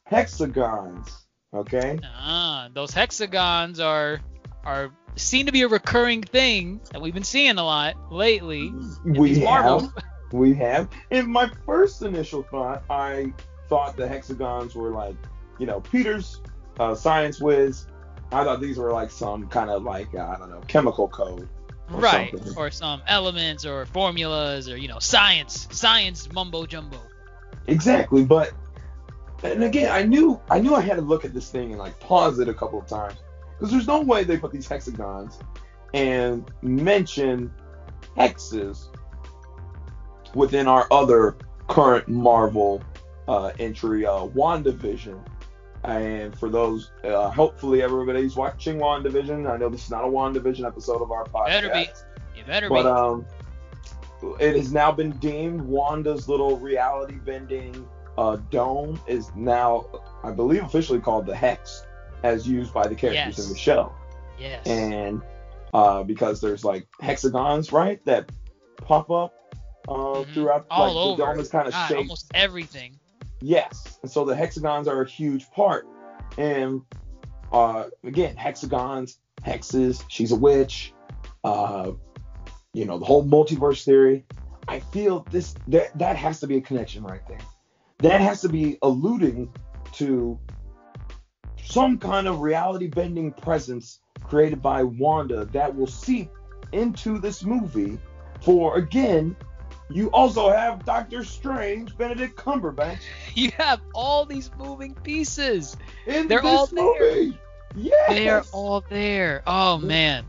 hexagons. 0.05 1.27
Okay? 1.53 1.97
Ah, 2.03 2.67
those 2.73 2.91
hexagons 2.91 3.79
are 3.79 4.19
are 4.65 4.91
seem 5.15 5.45
to 5.45 5.53
be 5.53 5.61
a 5.61 5.69
recurring 5.69 6.21
thing 6.21 6.81
that 6.91 7.01
we've 7.01 7.13
been 7.13 7.23
seeing 7.23 7.57
a 7.57 7.63
lot 7.63 7.95
lately. 8.11 8.73
We 9.05 9.39
have 9.39 9.89
we 10.33 10.53
have. 10.55 10.89
And 11.11 11.25
my 11.29 11.49
first 11.65 12.01
initial 12.01 12.43
thought, 12.43 12.83
I 12.89 13.33
thought 13.69 13.95
the 13.95 14.09
hexagons 14.09 14.75
were 14.75 14.91
like, 14.91 15.15
you 15.57 15.65
know, 15.65 15.79
Peter's 15.79 16.41
uh, 16.81 16.95
science 16.95 17.39
whiz. 17.39 17.85
I 18.33 18.43
thought 18.43 18.59
these 18.59 18.77
were 18.77 18.91
like 18.91 19.09
some 19.09 19.47
kind 19.47 19.69
of 19.69 19.83
like 19.83 20.13
uh, 20.13 20.33
I 20.35 20.37
don't 20.37 20.49
know 20.49 20.61
chemical 20.67 21.07
code. 21.07 21.47
Or 21.91 21.99
right, 21.99 22.31
something. 22.31 22.57
or 22.57 22.71
some 22.71 23.01
elements 23.07 23.65
or 23.65 23.85
formulas 23.87 24.69
or 24.69 24.77
you 24.77 24.87
know 24.87 24.99
science, 24.99 25.67
science 25.71 26.31
mumbo 26.31 26.65
jumbo. 26.65 26.99
Exactly, 27.67 28.23
but 28.23 28.51
and 29.43 29.63
again, 29.63 29.91
I 29.91 30.03
knew 30.03 30.39
I 30.49 30.59
knew 30.59 30.75
I 30.75 30.81
had 30.81 30.95
to 30.95 31.01
look 31.01 31.25
at 31.25 31.33
this 31.33 31.49
thing 31.49 31.71
and 31.71 31.79
like 31.79 31.99
pause 31.99 32.39
it 32.39 32.47
a 32.49 32.53
couple 32.53 32.79
of 32.79 32.87
times 32.87 33.15
because 33.57 33.71
there's 33.71 33.87
no 33.87 34.01
way 34.01 34.23
they 34.23 34.37
put 34.37 34.51
these 34.51 34.67
hexagons 34.67 35.39
and 35.93 36.49
mention 36.61 37.51
hexes 38.17 38.87
within 40.35 40.67
our 40.67 40.87
other 40.91 41.37
current 41.67 42.07
Marvel 42.07 42.83
uh, 43.27 43.51
entry, 43.59 44.05
uh, 44.05 44.27
WandaVision. 44.27 45.19
And 45.83 46.37
for 46.37 46.49
those, 46.49 46.91
uh, 47.03 47.29
hopefully 47.29 47.81
everybody's 47.81 48.35
watching 48.35 48.79
WandaVision. 48.79 49.49
I 49.49 49.57
know 49.57 49.69
this 49.69 49.85
is 49.85 49.89
not 49.89 50.03
a 50.03 50.07
WandaVision 50.07 50.65
episode 50.65 51.01
of 51.01 51.11
our 51.11 51.25
podcast. 51.25 51.47
Better 51.47 51.69
be. 51.69 51.89
You 52.37 52.43
better 52.45 52.67
be 52.67 52.75
but, 52.75 52.83
be. 52.83 52.89
um, 52.89 53.25
it 54.39 54.55
has 54.55 54.73
now 54.73 54.91
been 54.91 55.11
deemed 55.11 55.61
Wanda's 55.61 56.27
little 56.27 56.57
reality 56.57 57.15
bending 57.15 57.87
uh, 58.17 58.37
dome 58.51 58.99
is 59.07 59.31
now, 59.35 59.85
I 60.23 60.31
believe, 60.31 60.63
officially 60.63 60.99
called 60.99 61.25
the 61.25 61.35
Hex, 61.35 61.85
as 62.23 62.45
used 62.45 62.73
by 62.73 62.85
the 62.85 62.95
characters 62.95 63.37
yes. 63.37 63.47
in 63.47 63.53
the 63.53 63.57
show. 63.57 63.93
Yes. 64.37 64.67
And 64.67 65.21
uh, 65.73 66.03
because 66.03 66.41
there's 66.41 66.65
like 66.65 66.87
hexagons, 66.99 67.71
right, 67.71 68.03
that 68.05 68.29
pop 68.77 69.09
up 69.09 69.55
uh, 69.87 69.93
mm-hmm. 69.93 70.33
throughout. 70.33 70.65
All 70.69 70.87
like, 70.87 70.95
over. 70.95 71.17
The 71.17 71.25
dome 71.25 71.39
is 71.39 71.49
kind 71.49 71.67
of 71.67 71.73
shaped. 71.73 71.99
Almost 71.99 72.31
everything. 72.33 72.99
Yes, 73.41 73.99
and 74.01 74.11
so 74.11 74.25
the 74.25 74.35
hexagons 74.35 74.87
are 74.87 75.01
a 75.01 75.07
huge 75.07 75.49
part. 75.51 75.87
And 76.37 76.81
uh, 77.51 77.85
again, 78.03 78.35
hexagons, 78.35 79.19
hexes. 79.45 80.03
She's 80.07 80.31
a 80.31 80.35
witch. 80.35 80.93
Uh, 81.43 81.91
you 82.73 82.85
know 82.85 82.99
the 82.99 83.05
whole 83.05 83.25
multiverse 83.25 83.83
theory. 83.83 84.25
I 84.67 84.79
feel 84.79 85.25
this 85.31 85.55
that 85.67 85.97
that 85.97 86.15
has 86.15 86.39
to 86.41 86.47
be 86.47 86.57
a 86.57 86.61
connection 86.61 87.03
right 87.03 87.25
there. 87.27 87.39
That 87.99 88.21
has 88.21 88.41
to 88.41 88.49
be 88.49 88.77
alluding 88.81 89.53
to 89.93 90.39
some 91.63 91.97
kind 91.97 92.27
of 92.27 92.39
reality 92.39 92.87
bending 92.87 93.31
presence 93.31 93.99
created 94.23 94.61
by 94.61 94.83
Wanda 94.83 95.45
that 95.45 95.75
will 95.75 95.87
seep 95.87 96.29
into 96.71 97.19
this 97.19 97.43
movie 97.43 97.97
for 98.41 98.77
again 98.77 99.35
you 99.89 100.09
also 100.11 100.51
have 100.51 100.85
Doctor 100.85 101.23
Strange, 101.23 101.97
Benedict 101.97 102.35
Cumberbatch. 102.35 102.99
You 103.35 103.51
have 103.57 103.79
all 103.93 104.25
these 104.25 104.51
moving 104.57 104.95
pieces. 104.95 105.77
In 106.07 106.27
They're 106.27 106.43
all 106.43 106.67
movie. 106.71 107.31
there. 107.31 107.39
Yes. 107.75 108.09
They 108.09 108.27
are 108.27 108.43
all 108.51 108.83
there. 108.89 109.43
Oh 109.47 109.77
man. 109.77 110.25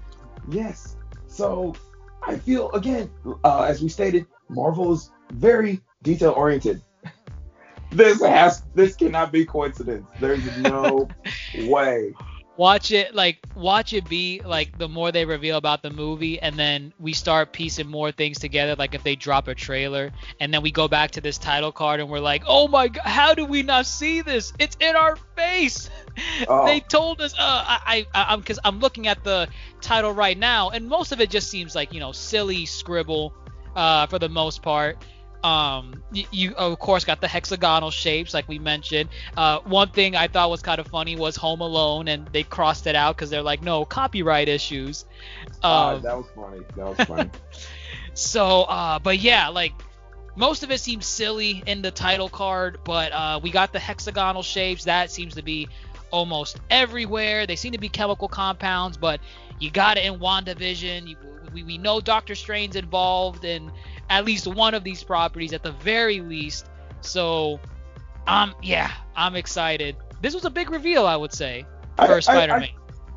Yes. 0.48 0.96
So 1.26 1.74
I 2.22 2.36
feel 2.36 2.70
again, 2.72 3.10
uh, 3.42 3.62
as 3.62 3.82
we 3.82 3.88
stated, 3.88 4.26
Marvel 4.48 4.92
is 4.92 5.10
very 5.32 5.80
detail 6.02 6.32
oriented. 6.32 6.82
this 7.90 8.20
has 8.20 8.62
this 8.74 8.94
cannot 8.94 9.32
be 9.32 9.44
coincidence. 9.44 10.06
There's 10.20 10.44
no 10.58 11.08
way 11.64 12.14
watch 12.60 12.90
it 12.90 13.14
like 13.14 13.38
watch 13.56 13.94
it 13.94 14.06
be 14.06 14.42
like 14.44 14.76
the 14.76 14.86
more 14.86 15.10
they 15.10 15.24
reveal 15.24 15.56
about 15.56 15.80
the 15.80 15.88
movie 15.88 16.38
and 16.42 16.58
then 16.58 16.92
we 17.00 17.10
start 17.14 17.54
piecing 17.54 17.88
more 17.88 18.12
things 18.12 18.38
together 18.38 18.74
like 18.76 18.94
if 18.94 19.02
they 19.02 19.16
drop 19.16 19.48
a 19.48 19.54
trailer 19.54 20.12
and 20.40 20.52
then 20.52 20.60
we 20.60 20.70
go 20.70 20.86
back 20.86 21.10
to 21.10 21.22
this 21.22 21.38
title 21.38 21.72
card 21.72 22.00
and 22.00 22.10
we're 22.10 22.20
like 22.20 22.42
oh 22.46 22.68
my 22.68 22.86
god 22.88 23.06
how 23.06 23.32
do 23.32 23.46
we 23.46 23.62
not 23.62 23.86
see 23.86 24.20
this? 24.20 24.52
It's 24.58 24.76
in 24.78 24.94
our 24.94 25.16
face. 25.34 25.88
Oh. 26.48 26.66
they 26.66 26.80
told 26.80 27.22
us 27.22 27.32
uh 27.34 27.38
i 27.38 28.04
i 28.14 28.24
i'm 28.30 28.40
because 28.40 28.58
i'm 28.64 28.78
looking 28.80 29.06
at 29.06 29.24
the 29.24 29.48
title 29.80 30.12
right 30.12 30.36
now 30.36 30.68
and 30.68 30.86
most 30.86 31.12
of 31.12 31.20
it 31.20 31.30
just 31.30 31.48
seems 31.48 31.74
like 31.74 31.94
you 31.94 32.00
know 32.00 32.12
silly 32.12 32.66
scribble 32.66 33.32
uh 33.74 34.06
for 34.06 34.18
the 34.18 34.28
most 34.28 34.60
part 34.60 34.98
um, 35.42 36.02
you, 36.12 36.24
you, 36.30 36.54
of 36.54 36.78
course 36.78 37.04
got 37.04 37.20
the 37.20 37.28
hexagonal 37.28 37.90
shapes 37.90 38.34
like 38.34 38.48
we 38.48 38.58
mentioned. 38.58 39.08
Uh, 39.36 39.60
one 39.60 39.88
thing 39.88 40.16
I 40.16 40.28
thought 40.28 40.50
was 40.50 40.62
kind 40.62 40.78
of 40.78 40.86
funny 40.86 41.16
was 41.16 41.36
Home 41.36 41.60
Alone, 41.60 42.08
and 42.08 42.26
they 42.32 42.42
crossed 42.42 42.86
it 42.86 42.94
out 42.94 43.16
because 43.16 43.30
they're 43.30 43.42
like, 43.42 43.62
no 43.62 43.84
copyright 43.84 44.48
issues. 44.48 45.04
Ah, 45.62 45.90
um, 45.90 45.96
uh, 45.96 45.98
that 46.00 46.16
was 46.16 46.26
funny. 46.34 46.60
That 46.76 46.98
was 46.98 47.06
funny. 47.06 47.30
so, 48.14 48.62
uh, 48.62 48.98
but 48.98 49.18
yeah, 49.18 49.48
like 49.48 49.72
most 50.36 50.62
of 50.62 50.70
it 50.70 50.78
seems 50.78 51.06
silly 51.06 51.62
in 51.66 51.82
the 51.82 51.90
title 51.90 52.28
card, 52.28 52.78
but 52.84 53.12
uh, 53.12 53.40
we 53.42 53.50
got 53.50 53.72
the 53.72 53.78
hexagonal 53.78 54.42
shapes. 54.42 54.84
That 54.84 55.10
seems 55.10 55.34
to 55.34 55.42
be 55.42 55.68
almost 56.10 56.60
everywhere. 56.70 57.46
They 57.46 57.56
seem 57.56 57.72
to 57.72 57.78
be 57.78 57.88
chemical 57.88 58.28
compounds, 58.28 58.96
but 58.96 59.20
you 59.58 59.70
got 59.70 59.96
it 59.96 60.04
in 60.04 60.18
WandaVision. 60.18 61.08
You, 61.08 61.16
we, 61.52 61.62
we 61.62 61.78
know 61.78 62.00
Doctor 62.00 62.34
Strange's 62.34 62.76
involved, 62.76 63.44
and 63.44 63.70
at 64.10 64.26
least 64.26 64.46
one 64.46 64.74
of 64.74 64.84
these 64.84 65.02
properties 65.02 65.54
at 65.54 65.62
the 65.62 65.72
very 65.72 66.20
least. 66.20 66.66
So, 67.00 67.58
um, 68.26 68.54
yeah, 68.62 68.92
I'm 69.16 69.36
excited. 69.36 69.96
This 70.20 70.34
was 70.34 70.44
a 70.44 70.50
big 70.50 70.70
reveal, 70.70 71.06
I 71.06 71.16
would 71.16 71.32
say, 71.32 71.64
for 71.96 72.16
I, 72.16 72.20
Spider-Man. 72.20 72.68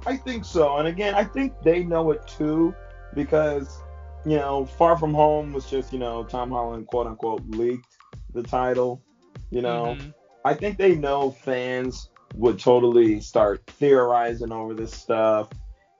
I, 0.06 0.10
I, 0.10 0.14
I 0.14 0.18
think 0.18 0.46
so, 0.46 0.78
and 0.78 0.88
again, 0.88 1.16
I 1.16 1.26
think 1.26 1.54
they 1.64 1.84
know 1.84 2.12
it 2.12 2.26
too 2.28 2.74
because 3.14 3.84
you 4.26 4.38
know, 4.38 4.66
Far 4.66 4.98
From 4.98 5.14
Home 5.14 5.54
was 5.54 5.70
just 5.70 5.92
you 5.92 6.00
know 6.00 6.24
Tom 6.24 6.50
Holland 6.50 6.88
quote 6.88 7.08
unquote 7.08 7.44
leaked 7.50 7.98
the 8.34 8.44
title. 8.44 9.02
You 9.50 9.62
know, 9.62 9.96
mm-hmm. 9.98 10.10
I 10.46 10.54
think 10.54 10.78
they 10.78 10.96
know 10.96 11.32
fans 11.32 12.10
would 12.36 12.60
totally 12.60 13.20
start 13.20 13.66
theorizing 13.68 14.52
over 14.52 14.74
this 14.74 14.92
stuff 14.92 15.50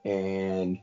and 0.04 0.80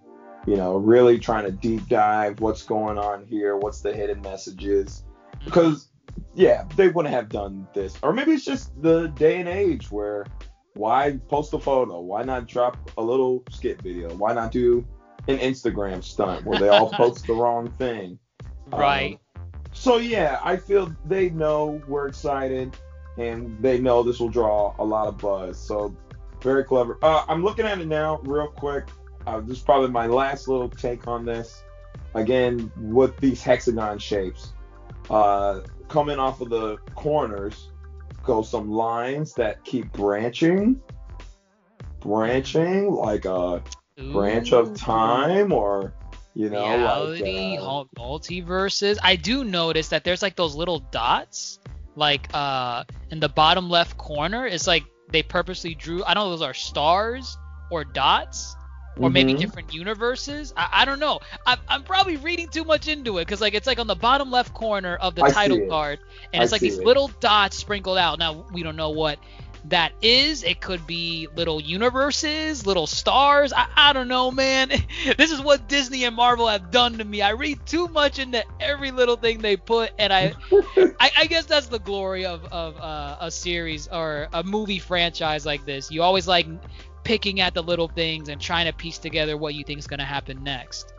you 0.46 0.56
know, 0.56 0.76
really 0.76 1.18
trying 1.18 1.44
to 1.44 1.52
deep 1.52 1.88
dive 1.88 2.40
what's 2.40 2.62
going 2.62 2.98
on 2.98 3.24
here, 3.24 3.56
what's 3.56 3.80
the 3.80 3.92
hidden 3.92 4.20
messages. 4.22 5.04
Because, 5.44 5.88
yeah, 6.34 6.64
they 6.76 6.88
wouldn't 6.88 7.14
have 7.14 7.28
done 7.28 7.66
this. 7.74 7.96
Or 8.02 8.12
maybe 8.12 8.32
it's 8.32 8.44
just 8.44 8.70
the 8.82 9.08
day 9.08 9.38
and 9.40 9.48
age 9.48 9.90
where 9.90 10.26
why 10.74 11.18
post 11.28 11.52
a 11.52 11.58
photo? 11.58 12.00
Why 12.00 12.22
not 12.22 12.46
drop 12.46 12.90
a 12.96 13.02
little 13.02 13.44
skit 13.50 13.82
video? 13.82 14.14
Why 14.14 14.32
not 14.32 14.52
do 14.52 14.86
an 15.28 15.38
Instagram 15.38 16.02
stunt 16.02 16.46
where 16.46 16.58
they 16.58 16.68
all 16.68 16.90
post 16.92 17.26
the 17.26 17.34
wrong 17.34 17.70
thing? 17.78 18.18
Right. 18.68 19.18
Um, 19.36 19.42
so, 19.72 19.98
yeah, 19.98 20.40
I 20.42 20.56
feel 20.56 20.94
they 21.06 21.30
know 21.30 21.80
we're 21.86 22.08
excited 22.08 22.76
and 23.18 23.60
they 23.60 23.78
know 23.78 24.02
this 24.02 24.18
will 24.18 24.28
draw 24.28 24.74
a 24.78 24.84
lot 24.84 25.06
of 25.06 25.18
buzz. 25.18 25.58
So, 25.58 25.94
very 26.40 26.64
clever. 26.64 26.98
Uh, 27.02 27.24
I'm 27.28 27.44
looking 27.44 27.66
at 27.66 27.78
it 27.80 27.86
now, 27.86 28.20
real 28.24 28.48
quick 28.48 28.86
uh, 29.26 29.40
this 29.40 29.58
is 29.58 29.62
probably 29.62 29.90
my 29.90 30.06
last 30.06 30.48
little 30.48 30.68
take 30.68 31.06
on 31.06 31.24
this. 31.24 31.62
Again, 32.14 32.70
with 32.76 33.16
these 33.18 33.42
hexagon 33.42 33.98
shapes, 33.98 34.52
uh, 35.08 35.60
coming 35.88 36.18
off 36.18 36.40
of 36.40 36.50
the 36.50 36.76
corners 36.94 37.70
go 38.22 38.42
some 38.42 38.70
lines 38.70 39.34
that 39.34 39.64
keep 39.64 39.92
branching, 39.92 40.80
branching 42.00 42.90
like 42.90 43.24
a 43.24 43.62
Ooh. 44.00 44.12
branch 44.12 44.52
of 44.52 44.74
time 44.74 45.52
or 45.52 45.94
you 46.34 46.48
know 46.48 46.62
reality 46.62 47.58
like, 47.58 47.60
uh, 47.60 47.84
multiverses 48.00 48.98
i 49.02 49.16
do 49.16 49.42
notice 49.42 49.88
that 49.88 50.04
there's 50.04 50.22
like 50.22 50.36
those 50.36 50.54
little 50.54 50.78
dots 50.78 51.58
like 51.96 52.28
uh 52.32 52.84
in 53.10 53.18
the 53.18 53.28
bottom 53.28 53.68
left 53.68 53.98
corner 53.98 54.46
it's 54.46 54.66
like 54.66 54.84
they 55.10 55.22
purposely 55.24 55.74
drew 55.74 56.04
i 56.04 56.14
don't 56.14 56.24
know 56.24 56.30
those 56.30 56.42
are 56.42 56.54
stars 56.54 57.36
or 57.70 57.84
dots 57.84 58.54
or 58.96 59.04
mm-hmm. 59.04 59.12
maybe 59.12 59.34
different 59.34 59.72
universes. 59.72 60.52
I, 60.56 60.68
I 60.72 60.84
don't 60.84 60.98
know. 60.98 61.20
I, 61.46 61.56
I'm, 61.68 61.82
probably 61.84 62.16
reading 62.16 62.48
too 62.48 62.64
much 62.64 62.88
into 62.88 63.18
it 63.18 63.26
because 63.26 63.40
like 63.40 63.54
it's 63.54 63.66
like 63.66 63.78
on 63.78 63.86
the 63.86 63.94
bottom 63.94 64.30
left 64.30 64.54
corner 64.54 64.96
of 64.96 65.14
the 65.14 65.24
I 65.24 65.30
title 65.30 65.66
card, 65.68 66.00
and 66.32 66.42
it's 66.42 66.52
like 66.52 66.60
these 66.60 66.78
it. 66.78 66.84
little 66.84 67.08
dots 67.20 67.56
sprinkled 67.56 67.98
out. 67.98 68.18
Now 68.18 68.46
we 68.52 68.62
don't 68.62 68.76
know 68.76 68.90
what 68.90 69.18
that 69.66 69.92
is. 70.00 70.42
It 70.42 70.60
could 70.60 70.86
be 70.86 71.28
little 71.34 71.60
universes, 71.60 72.66
little 72.66 72.86
stars. 72.86 73.52
I, 73.52 73.66
I 73.76 73.92
don't 73.92 74.08
know, 74.08 74.30
man. 74.30 74.68
this 75.16 75.30
is 75.30 75.40
what 75.40 75.68
Disney 75.68 76.04
and 76.04 76.16
Marvel 76.16 76.48
have 76.48 76.70
done 76.70 76.98
to 76.98 77.04
me. 77.04 77.22
I 77.22 77.30
read 77.30 77.64
too 77.66 77.88
much 77.88 78.18
into 78.18 78.44
every 78.58 78.90
little 78.90 79.16
thing 79.16 79.38
they 79.38 79.56
put, 79.56 79.92
and 79.98 80.12
I, 80.12 80.34
I, 81.00 81.10
I, 81.18 81.26
guess 81.26 81.46
that's 81.46 81.66
the 81.66 81.78
glory 81.78 82.24
of 82.24 82.44
of 82.46 82.76
uh, 82.78 83.16
a 83.20 83.30
series 83.30 83.88
or 83.88 84.28
a 84.32 84.42
movie 84.42 84.78
franchise 84.78 85.44
like 85.44 85.64
this. 85.64 85.90
You 85.90 86.02
always 86.02 86.26
like 86.26 86.46
picking 87.04 87.40
at 87.40 87.54
the 87.54 87.62
little 87.62 87.88
things 87.88 88.28
and 88.28 88.40
trying 88.40 88.66
to 88.66 88.72
piece 88.72 88.98
together 88.98 89.36
what 89.36 89.54
you 89.54 89.64
think 89.64 89.78
is 89.78 89.86
going 89.86 90.00
to 90.00 90.04
happen 90.04 90.42
next. 90.42 90.94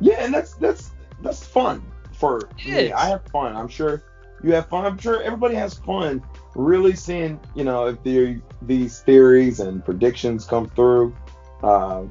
Yeah, 0.00 0.24
and 0.24 0.32
that's 0.32 0.54
that's 0.54 0.90
that's 1.22 1.44
fun 1.44 1.82
for 2.12 2.38
it 2.38 2.66
me. 2.66 2.72
Is. 2.72 2.92
I 2.92 3.08
have 3.08 3.24
fun. 3.26 3.56
I'm 3.56 3.68
sure 3.68 4.02
you 4.42 4.52
have 4.52 4.68
fun. 4.68 4.84
I'm 4.84 4.98
sure 4.98 5.22
everybody 5.22 5.54
has 5.56 5.74
fun 5.74 6.22
really 6.54 6.94
seeing, 6.94 7.40
you 7.54 7.64
know, 7.64 7.86
if 7.86 8.02
the, 8.02 8.40
these 8.62 9.00
theories 9.00 9.60
and 9.60 9.84
predictions 9.84 10.44
come 10.44 10.68
through. 10.70 11.16
Uh, 11.62 12.04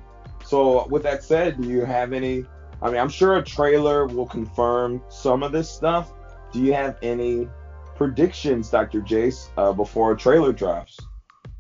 so 0.46 0.88
with 0.88 1.04
that 1.04 1.24
said, 1.24 1.62
do 1.62 1.68
you 1.68 1.86
have 1.86 2.14
any? 2.14 2.46
I 2.82 2.90
mean, 2.90 3.00
I'm 3.00 3.10
sure 3.10 3.38
a 3.38 3.44
trailer 3.44 4.06
will 4.06 4.28
confirm 4.28 5.02
some 5.10 5.42
of 5.42 5.52
this 5.52 5.70
stuff, 5.70 6.14
do 6.52 6.62
you 6.62 6.74
have 6.74 6.98
any 7.02 7.48
predictions, 7.96 8.70
Dr. 8.70 9.02
Jace, 9.02 9.50
uh, 9.58 9.74
before 9.74 10.12
a 10.12 10.18
trailer 10.18 10.54
drops? 10.54 11.00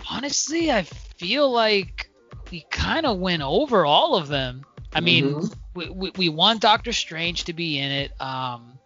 Honestly, 0.09 0.71
I 0.71 0.83
feel 0.83 1.51
like 1.51 2.09
we 2.51 2.65
kind 2.69 3.05
of 3.05 3.19
went 3.19 3.41
over 3.41 3.85
all 3.85 4.15
of 4.15 4.27
them. 4.27 4.65
I 4.93 5.01
mean, 5.01 5.35
Mhm. 5.35 5.53
we, 5.75 5.89
we, 5.89 6.11
we 6.17 6.29
want 6.29 6.61
Doctor 6.61 6.93
Strange 6.93 7.43
to 7.45 7.53
be 7.53 7.77
in 7.77 7.91
it. 7.91 8.21
Um, 8.21 8.79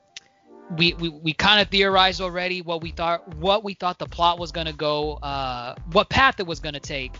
we 0.77 0.93
we, 0.93 1.09
we 1.09 1.33
kind 1.33 1.61
of 1.61 1.67
theorized 1.67 2.21
already 2.21 2.61
what 2.61 2.81
we 2.81 2.91
thought 2.91 3.35
what 3.35 3.63
we 3.63 3.73
thought 3.73 3.99
the 3.99 4.05
plot 4.07 4.39
was 4.39 4.51
gonna 4.51 4.73
go, 4.73 5.13
uh, 5.15 5.75
what 5.91 6.09
path 6.09 6.39
it 6.39 6.47
was 6.47 6.59
gonna 6.61 6.79
take, 6.79 7.11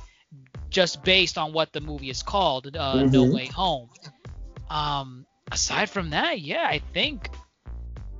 just 0.69 1.03
based 1.03 1.37
on 1.37 1.51
what 1.51 1.71
the 1.73 1.81
movie 1.81 2.09
is 2.09 2.23
called, 2.23 2.75
uh, 2.75 3.03
No 3.03 3.25
Mhm. 3.25 3.33
Way 3.33 3.45
Home. 3.47 3.89
Um, 4.69 5.25
aside 5.51 5.89
from 5.89 6.11
that, 6.11 6.39
yeah, 6.39 6.65
I 6.65 6.79
think 6.93 7.29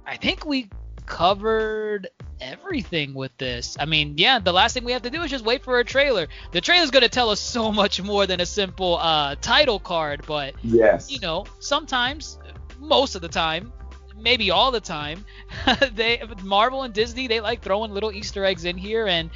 I 0.06 0.18
think 0.18 0.46
we 0.46 0.70
covered 1.06 2.10
everything 2.40 3.14
with 3.14 3.36
this. 3.38 3.78
I 3.80 3.86
mean, 3.86 4.16
yeah, 4.18 4.40
the 4.40 4.52
last 4.54 4.74
thing 4.74 4.84
we 4.84 4.92
have 4.94 5.04
to 5.04 5.10
do 5.10 5.22
is 5.22 5.32
just 5.32 5.46
wait 5.46 5.64
for 5.64 5.80
a 5.80 5.84
trailer. 5.84 6.28
The 6.52 6.62
trailer's 6.62 6.92
gonna 6.92 7.10
tell 7.10 7.30
us 7.30 7.40
so 7.40 7.72
much 7.72 8.02
more 8.02 8.26
than 8.26 8.42
a 8.42 8.46
simple 8.46 8.98
uh, 8.98 9.36
title 9.42 9.80
card, 9.80 10.24
but 10.28 10.56
Yes. 10.64 11.12
you 11.12 11.20
know, 11.20 11.46
sometimes, 11.60 12.40
most 12.80 13.16
of 13.16 13.22
the 13.22 13.28
time, 13.30 13.72
maybe 14.18 14.52
all 14.52 14.72
the 14.72 14.80
time, 14.80 15.26
they 15.94 16.22
Marvel 16.44 16.84
and 16.84 16.94
Disney 16.94 17.28
they 17.28 17.40
like 17.42 17.62
throwing 17.62 17.92
little 17.92 18.12
Easter 18.12 18.44
eggs 18.46 18.66
in 18.66 18.78
here, 18.78 19.08
and 19.08 19.30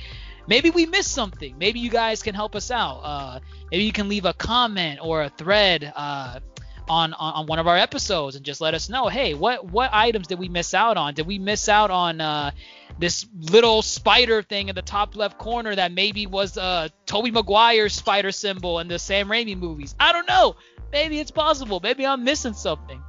maybe 0.47 0.69
we 0.69 0.85
missed 0.85 1.11
something. 1.11 1.57
Maybe 1.57 1.79
you 1.79 1.89
guys 1.89 2.23
can 2.23 2.33
help 2.35 2.55
us 2.55 2.71
out. 2.71 3.01
Uh, 3.03 3.39
maybe 3.71 3.83
you 3.83 3.91
can 3.91 4.09
leave 4.09 4.25
a 4.25 4.33
comment 4.33 4.99
or 5.01 5.23
a 5.23 5.29
thread. 5.29 5.91
Uh, 5.95 6.39
on, 6.87 7.13
on, 7.13 7.33
on 7.33 7.47
one 7.47 7.59
of 7.59 7.67
our 7.67 7.77
episodes 7.77 8.35
and 8.35 8.45
just 8.45 8.61
let 8.61 8.73
us 8.73 8.89
know 8.89 9.07
hey 9.07 9.33
what 9.33 9.65
what 9.65 9.89
items 9.93 10.27
did 10.27 10.39
we 10.39 10.49
miss 10.49 10.73
out 10.73 10.97
on? 10.97 11.13
Did 11.13 11.25
we 11.25 11.39
miss 11.39 11.67
out 11.69 11.91
on 11.91 12.21
uh, 12.21 12.51
this 12.99 13.25
little 13.39 13.81
spider 13.81 14.41
thing 14.41 14.69
in 14.69 14.75
the 14.75 14.81
top 14.81 15.15
left 15.15 15.37
corner 15.37 15.75
that 15.75 15.91
maybe 15.91 16.27
was 16.27 16.57
uh 16.57 16.89
Tobey 17.05 17.31
Maguire's 17.31 17.93
spider 17.93 18.31
symbol 18.31 18.79
in 18.79 18.87
the 18.87 18.99
Sam 18.99 19.27
Raimi 19.27 19.57
movies? 19.57 19.95
I 19.99 20.13
don't 20.13 20.27
know. 20.27 20.55
Maybe 20.91 21.19
it's 21.19 21.31
possible. 21.31 21.79
Maybe 21.81 22.05
I'm 22.05 22.23
missing 22.23 22.53
something. 22.53 23.01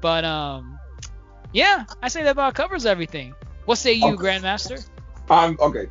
But 0.00 0.24
um 0.24 0.78
yeah 1.52 1.84
I 2.02 2.08
say 2.08 2.22
that 2.24 2.30
about 2.30 2.54
covers 2.54 2.86
everything. 2.86 3.34
What 3.64 3.78
say 3.78 3.94
you 3.94 4.14
Okay. 4.14 4.22
Grandmaster? 4.22 4.86
I'm 5.30 5.56
okay. 5.60 5.88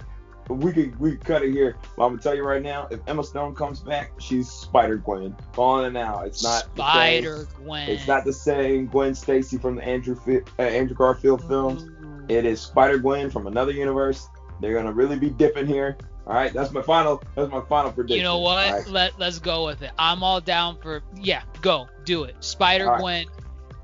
We 0.50 0.72
could 0.72 1.00
we 1.00 1.12
could 1.12 1.24
cut 1.26 1.44
it 1.44 1.52
here. 1.52 1.78
But 1.96 2.06
I'm 2.06 2.12
gonna 2.12 2.22
tell 2.22 2.36
you 2.36 2.44
right 2.44 2.62
now, 2.62 2.88
if 2.90 3.00
Emma 3.08 3.24
Stone 3.24 3.56
comes 3.56 3.82
back, 3.82 4.12
she's 4.20 4.50
Spider 4.50 4.98
Gwen. 4.98 5.36
Calling 5.54 5.86
it 5.88 5.92
now. 5.92 6.22
It's 6.22 6.44
not 6.44 6.64
Spider 6.76 7.48
Gwen 7.64 7.90
It's 7.90 8.08
not 8.08 8.26
the 8.26 8.34
same 8.34 8.88
Gwen 8.88 9.16
Stacy 9.16 9.58
from 9.58 9.76
the 9.76 9.84
Andrew 9.84 10.16
uh, 10.58 10.62
Andrew 10.62 10.96
Garfield 10.96 11.46
films. 11.48 11.84
Ooh. 11.84 12.26
It 12.30 12.46
is 12.46 12.62
Spider 12.62 12.98
Gwen 12.98 13.30
from 13.30 13.48
another 13.48 13.72
universe. 13.72 14.28
They're 14.62 14.74
gonna 14.74 14.94
really 14.94 15.20
be 15.20 15.30
dipping 15.30 15.68
here. 15.68 15.98
All 16.28 16.34
right, 16.34 16.52
that's 16.52 16.72
my 16.72 16.82
final. 16.82 17.24
That's 17.36 17.50
my 17.50 17.62
final 17.62 17.92
prediction. 17.92 18.18
You 18.18 18.24
know 18.24 18.40
what? 18.40 18.72
Right? 18.72 18.88
Let 18.88 19.18
let's 19.18 19.40
go 19.40 19.66
with 19.66 19.82
it. 19.82 19.92
I'm 19.98 20.24
all 20.24 20.42
down 20.42 20.78
for 20.82 21.02
yeah, 21.16 21.44
go 21.62 21.88
do 22.04 22.24
it. 22.24 22.36
Spider 22.44 22.92
All 22.92 23.02
right. 23.02 23.28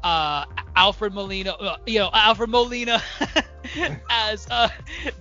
Gwen, 0.04 0.12
uh, 0.12 0.46
Alfred 0.76 1.14
Molina, 1.14 1.52
uh, 1.52 1.78
you 1.86 2.00
know 2.00 2.10
Alfred 2.14 2.50
Molina 2.50 3.02
as 4.10 4.48
uh, 4.50 4.70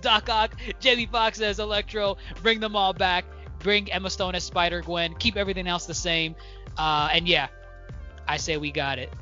Doc 0.01 0.29
Ock, 0.29 0.55
Jamie 0.79 1.05
Foxx 1.05 1.41
as 1.41 1.59
Electro. 1.59 2.17
Bring 2.41 2.59
them 2.59 2.75
all 2.75 2.93
back. 2.93 3.25
Bring 3.59 3.91
Emma 3.91 4.09
Stone 4.09 4.35
as 4.35 4.43
Spider 4.43 4.81
Gwen. 4.81 5.13
Keep 5.15 5.37
everything 5.37 5.67
else 5.67 5.85
the 5.85 5.93
same. 5.93 6.35
Uh, 6.77 7.09
and 7.13 7.27
yeah, 7.27 7.47
I 8.27 8.37
say 8.37 8.57
we 8.57 8.71
got 8.71 8.99
it. 8.99 9.13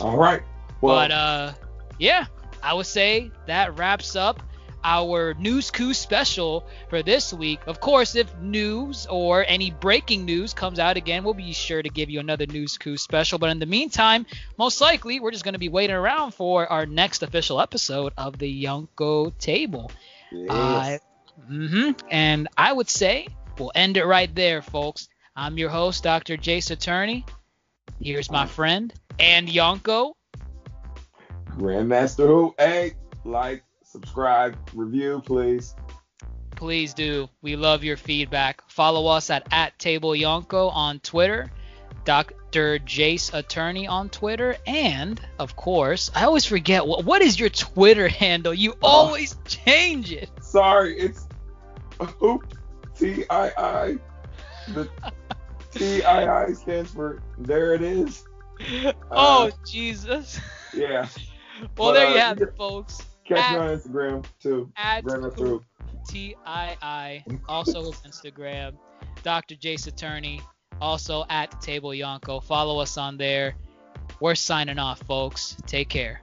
All 0.00 0.16
right. 0.16 0.42
Well, 0.80 0.96
But 0.96 1.10
uh, 1.12 1.52
yeah, 1.98 2.26
I 2.62 2.74
would 2.74 2.86
say 2.86 3.30
that 3.46 3.78
wraps 3.78 4.16
up 4.16 4.42
our 4.84 5.34
News 5.34 5.70
Coo 5.70 5.94
special 5.94 6.66
for 6.88 7.02
this 7.02 7.32
week. 7.32 7.60
Of 7.66 7.80
course, 7.80 8.14
if 8.14 8.36
news 8.38 9.06
or 9.08 9.44
any 9.48 9.70
breaking 9.70 10.24
news 10.24 10.52
comes 10.52 10.78
out 10.78 10.96
again, 10.96 11.24
we'll 11.24 11.34
be 11.34 11.52
sure 11.52 11.82
to 11.82 11.88
give 11.88 12.10
you 12.10 12.20
another 12.20 12.46
News 12.46 12.76
Coo 12.78 12.96
special. 12.96 13.38
But 13.38 13.50
in 13.50 13.58
the 13.58 13.66
meantime, 13.66 14.26
most 14.58 14.80
likely, 14.80 15.18
we're 15.20 15.30
just 15.30 15.44
going 15.44 15.54
to 15.54 15.58
be 15.58 15.70
waiting 15.70 15.96
around 15.96 16.34
for 16.34 16.70
our 16.70 16.86
next 16.86 17.22
official 17.22 17.60
episode 17.60 18.12
of 18.18 18.38
the 18.38 18.64
Yonko 18.64 19.36
Table. 19.38 19.90
yes. 20.30 21.00
hmm 21.46 21.92
And 22.10 22.48
I 22.56 22.72
would 22.72 22.90
say 22.90 23.26
we'll 23.58 23.72
end 23.74 23.96
it 23.96 24.04
right 24.04 24.32
there, 24.34 24.62
folks. 24.62 25.08
I'm 25.34 25.58
your 25.58 25.70
host, 25.70 26.04
Dr. 26.04 26.36
Jace 26.36 26.70
Attorney. 26.70 27.24
Here's 28.00 28.30
my 28.30 28.46
friend 28.46 28.92
and 29.18 29.48
Yonko. 29.48 30.12
Grandmaster 31.56 32.26
Hoop. 32.26 32.54
Hey, 32.58 32.94
like, 33.24 33.64
subscribe, 33.94 34.56
review, 34.74 35.22
please. 35.24 35.76
please 36.56 36.94
do. 36.94 37.28
We 37.42 37.54
love 37.54 37.84
your 37.84 37.96
feedback. 37.96 38.68
Follow 38.68 39.06
us 39.06 39.30
at, 39.30 39.46
at 39.52 39.78
Table 39.78 40.10
Yonko 40.10 40.74
on 40.74 40.98
Twitter, 40.98 41.48
Dr. 42.04 42.80
Jace 42.80 43.32
Attorney 43.32 43.86
on 43.86 44.08
Twitter, 44.08 44.56
and 44.66 45.20
of 45.38 45.54
course, 45.54 46.10
I 46.12 46.24
always 46.24 46.44
forget 46.44 46.84
what 46.84 47.04
what 47.04 47.22
is 47.22 47.38
your 47.38 47.50
Twitter 47.50 48.08
handle? 48.08 48.52
You 48.52 48.74
always 48.82 49.36
change 49.44 50.10
it. 50.10 50.28
Sorry, 50.40 50.98
it's 50.98 51.28
Hoop 52.18 52.52
T 52.98 53.24
I 53.30 53.52
I. 53.56 53.96
The 54.72 54.88
T 55.70 56.02
I 56.02 56.46
I 56.46 56.52
stands 56.52 56.90
for 56.90 57.22
there 57.38 57.74
it 57.74 57.82
is. 57.82 58.24
oh 59.12 59.52
Jesus. 59.64 60.40
Yeah. 60.74 61.06
Well, 61.60 61.70
But, 61.76 61.92
there 61.92 62.06
uh, 62.08 62.14
you 62.14 62.18
have 62.18 62.40
you 62.40 62.46
it, 62.46 62.56
folks. 62.56 63.00
Catch 63.24 63.38
At- 63.38 63.52
me 63.52 63.58
on 63.58 63.78
Instagram 63.78 64.24
too. 64.40 64.70
At. 64.76 65.04
T 66.06 66.36
I 66.44 66.76
I. 66.82 67.24
Also 67.48 67.84
his 67.84 68.00
Instagram, 68.02 68.74
Dr. 69.22 69.54
Jace 69.54 69.86
Attorney. 69.86 70.40
Also 70.80 71.24
at 71.30 71.60
Table 71.62 71.90
Yonko. 71.90 72.42
Follow 72.42 72.78
us 72.80 72.98
on 72.98 73.16
there. 73.16 73.54
We're 74.20 74.34
signing 74.34 74.78
off, 74.78 75.00
folks. 75.06 75.56
Take 75.66 75.88
care. 75.88 76.20